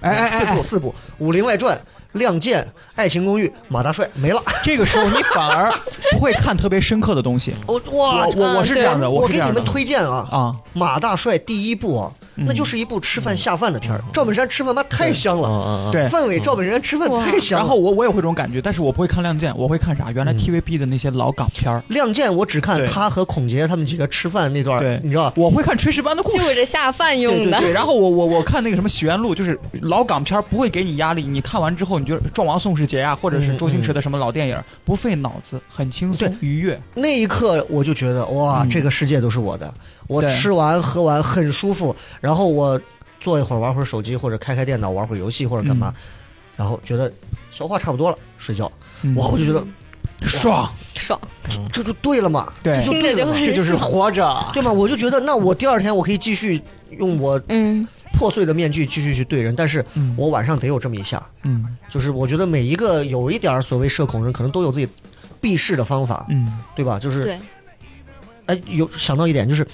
[0.00, 1.76] 哎哎哎四部四部，《武林外传》
[2.12, 2.62] 《亮剑》
[2.94, 4.42] 《爱情公寓》《马大帅》没了。
[4.62, 5.72] 这个时候你反而
[6.12, 7.54] 不会看特别深刻的东西。
[7.66, 12.12] 我哇我，我我是这样的，我给你们推荐啊，啊，马大帅第一部啊，
[12.46, 14.00] 那就是一部吃饭下饭的片儿。
[14.12, 16.08] 赵本山吃饭妈太香了，对。
[16.08, 17.64] 范伟、赵本山吃饭太香了。
[17.64, 20.10] 然后我我也会这种感觉，但是我不会看《亮剑》，我会看啥？
[20.12, 25.32] 原来嗯 TVB 的那些老港片儿，《亮剑》，我只看他和孔杰他们几个吃饭那段你知道？
[25.36, 26.38] 我会看《炊事班的故事》。
[26.48, 27.58] 就着下饭用的。
[27.58, 36.80] 对对，然后我我我看那个什么《许愿录》，就是老港片儿不会给你压力，你看完之后你觉得《壮王宋世杰》呀，或者是周星驰的什么老电影，不费脑子，很轻松愉悦。
[36.94, 39.72] 那一刻我就觉得哇，嗯这个世界都是我的。
[40.08, 42.80] 我吃完喝完很舒服，然后我
[43.20, 45.94] 坐一会儿玩会儿手机，或者开开电脑玩会儿游戏或者干嘛，
[46.56, 47.12] 然后觉得
[47.52, 48.70] 消化差不多了，睡觉。
[49.02, 49.64] 嗯哇，我就觉得
[50.26, 51.20] 爽，爽，
[51.72, 54.50] 这就对了嘛，这就对了嘛，这就是活着。
[54.52, 54.72] 对吗？
[54.72, 56.60] 我就觉得那我第二天我可以继续
[56.98, 64.88] 用我嗯，破碎的面具继续去对人，但是嗯我晚上得有这么一下，嗯就是我觉得每一个有一点儿所谓社恐人，可能都有自己
[65.40, 66.98] 避世的方法，嗯对吧？
[66.98, 67.38] 就是对，
[68.48, 69.66] 哎，有想到一点，就是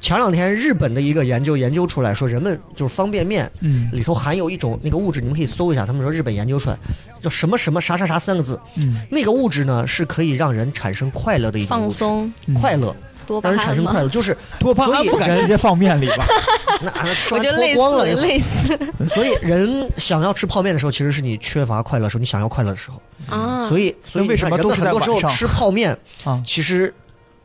[0.00, 6.76] 前两天日本的一个研究研究出来说，人们就是方便面嗯里头含有一种那个物质，你们可以搜一下，他们说日本研究出来
[7.22, 12.96] 叫什么什么啥啥啥三个字，嗯那个物质呢是可以让人产生快乐的一种物质，放松，嗯快乐
[13.42, 16.26] 让人产，生快乐，就是多巴所以胺不敢直接放面里吧？
[16.82, 18.78] 那 吃完我觉得类脱光了以后，似类似
[19.14, 23.00] 所以人想要吃泡面的时候，其实是你缺乏快乐的时候，你想要快乐的时候，
[23.36, 23.68] 啊。
[23.68, 26.92] 所以所以为什么很多时候吃泡面啊其实。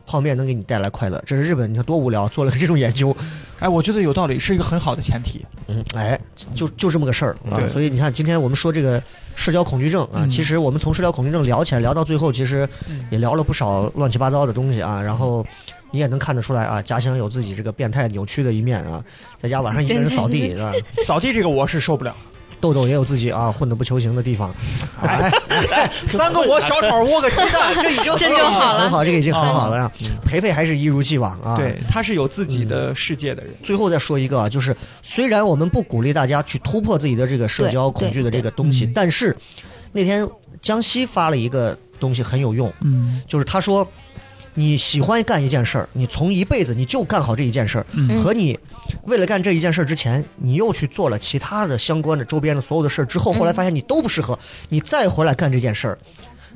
[0.08, 3.14] 泡面能给你带来快乐，这是日本，你看多无聊，做了个这种研究，
[3.58, 5.44] 哎，我觉得有道理，是一个很好的前提。
[5.66, 6.18] 嗯，哎，
[6.54, 7.60] 就就这么个事儿啊。
[7.68, 9.02] 所以你看，今天我们说这个
[9.36, 15.02] 社交恐惧症啊，嗯其实我们从社交恐惧症聊起来，聊到最后，其实嗯也聊了不少乱七八糟的东西啊。
[15.02, 15.46] 然后
[15.90, 19.04] 你也能看得出来啊，家乡有自己这个变态扭曲的一面啊，
[19.36, 20.72] 在家晚上一个人扫地是吧？
[21.04, 22.16] 扫地这个我是受不了。
[22.60, 24.54] 豆豆也有自己啊混的不求行的地方，
[25.00, 25.30] 哎，
[26.06, 29.92] 三个我小炒窝个鸡蛋，这已经这就好了很好，这个已经很好了啊。
[30.02, 31.56] 嗯培培还是一如既往啊。
[31.56, 33.52] 对，他是有自己的世界的人。
[33.64, 39.34] 最后再说一个啊，就是虽然我们不鼓励大家去突破自己的这个社交恐惧的这个东西，但是
[39.90, 40.28] 那天
[40.60, 43.88] 江西发了一个东西很有用，嗯就是他说
[44.52, 48.58] 你喜欢干一件事儿，你从一辈子你就干好这一件事儿，嗯和你
[49.04, 54.38] 为了干这一件事之前，你又去做了其他的相关的周边的所有的事儿之后，后来发现你都不适合，
[54.68, 55.98] 你再回来干这件事儿，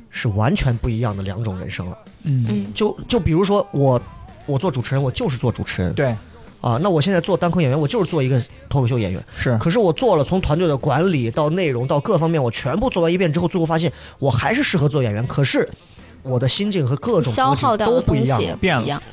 [0.09, 1.97] 是完全不一样的两种人生了。
[2.23, 4.01] 嗯，嗯，就就比如说我。
[4.45, 6.07] 我做主持人，我就是做主持人对，
[6.59, 6.77] 啊。
[6.81, 8.37] 那我现在做单口演员，我就是做一个
[8.67, 9.23] 脱口秀演员。
[9.37, 13.89] 是可是我做了从团队的管理到内容到各方面，我全部做完一遍之后，最后发现
[14.19, 15.25] 我还是适合做演员。
[15.27, 15.65] 可是
[16.23, 19.03] 我的心境和各种消耗掉都的东西不一样，变了。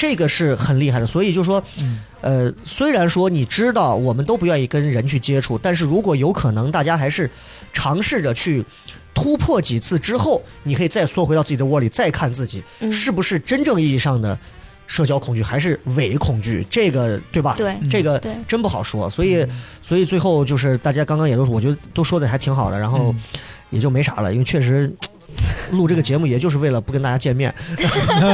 [0.00, 1.06] 这个是很厉害的。
[1.06, 7.30] 所以就说，嗯呃，虽然说你知道我们都不愿意跟人去接触，但是如果有可能，大家还是
[7.72, 8.64] 尝试着去。
[9.12, 14.38] 突破几次之后，你可以再缩回到自己的窝里，再看自己嗯是不是真正意义上的
[14.86, 17.54] 社交恐惧，还是伪恐惧，这个对吧？
[17.58, 19.10] 对这个对真不好说。
[19.10, 19.44] 所以，
[19.82, 23.20] 所以最后就是大家刚刚也都是，我觉得都说的还挺好的，然后嗯
[23.70, 24.90] 也就没啥了，因为确实
[25.70, 27.54] 录这个节目也就是为了不跟大家见面。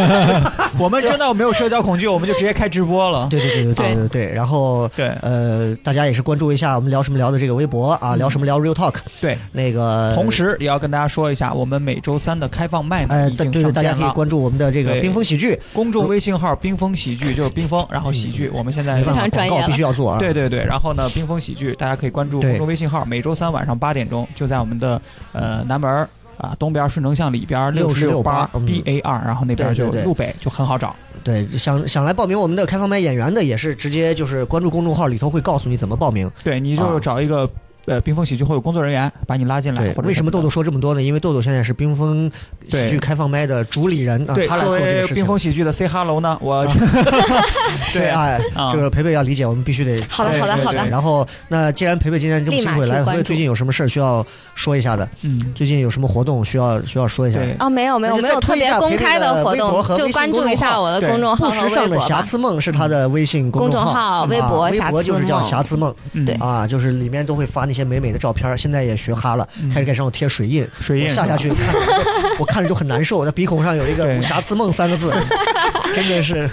[0.78, 3.28] 我们真的没有社交恐惧，我们就直接开直播了。
[3.30, 4.34] 对对对对对对对。
[4.34, 10.12] 然后对呃，大家也是关注一下我们聊什么聊的这个微博啊，聊什么聊 Real Talk 对，那个。
[10.14, 14.06] 同时也要跟大家说一下，我们每周三的开放麦呢呃，已经对对，大家可以。
[14.16, 20.18] 关注我们的这个冰封喜剧，公众微信号“冰封喜剧”就是冰封，然后喜剧，我们现在非常专业广告必须要做啊。
[20.18, 24.98] 对对对，然后呢，冰封喜剧大家可以关注公众微信号，每周三晚上八点钟就在我们的
[25.32, 30.94] 呃南门儿啊，东边顺城巷里边六十66八嗯 B A 二，然后那边就路北就很好找。
[31.24, 36.30] 对，想想来报名我们的开放麦演员的，也是直接就是关注公众号里头会告诉你怎么报名。
[36.44, 37.50] 对，你就啊找一个
[37.86, 41.02] 呃冰封喜剧会有工作人员把你拉进来，为什么豆豆说这么多呢？
[41.02, 42.30] 因为豆豆现在是冰封
[42.68, 45.16] 喜剧开放麦的主理人啊，他来做这个事情。
[45.16, 46.66] 冰封喜剧的 say hello 呢，我
[47.92, 55.08] 对啊，啊这个培培要理解，我们必须得好的好的好的然后，那既然培培今天这么立马辛苦来，培培最近有什么事儿需要说一下的？
[55.22, 57.46] 嗯，最近有什么活动需要需要说一下的？
[57.46, 61.98] 对哦，没有没有没有再推一下特别公开的微博动，就和微信关注一下我的公众号时尚的。
[62.00, 68.56] 瑕疵梦是他的微信公众号，微博微博瑕疵博就是叫梦瑕疵梦嗯对啊，就是里面都会发那些美美的照片。
[68.56, 71.74] 现在也学哈了，开始给上头贴水印，水印我下下去，看
[72.40, 73.24] 我看着就很难受。
[73.24, 75.12] 在鼻孔上有一个对“瑕疵梦”三个字，
[75.94, 76.48] 真的是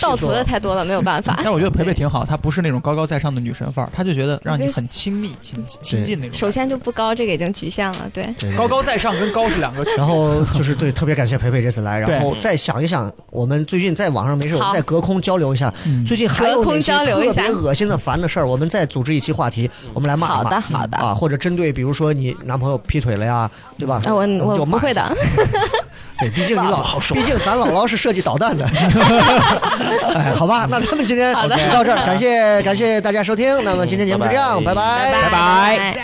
[0.00, 1.44] 盗图的太多了，没有办法但。
[1.44, 6.34] 是我觉得培培挺好，她不是那种高高在上的女神范儿，她就觉得让你很亲密、亲亲近那种。
[6.34, 8.10] 首先就不高，这个已经局限了。
[8.12, 9.84] 对，对高高在上跟高是两个。
[9.96, 20.36] 然后就是对，特别感谢培培这次来，然后再想一想，我们最近在网上没事，我们再隔空交流一下，嗯最近还有隔空哪些特交流一下别恶心的、烦的事儿，我们再组织一期话题，我们来骂一骂。
[20.36, 24.00] 好的好的啊，或者针对比如说你男朋友劈腿了呀，对吧？
[24.04, 25.16] 啊，我们我不会的。
[26.18, 26.82] 对，毕竟你老，
[27.14, 28.66] 毕竟咱姥姥是设计导弹的。
[30.14, 35.94] 哎，好吧，那咱们今天就到这儿，感谢感谢大家收听， 那么今天节目就这样，拜拜拜拜。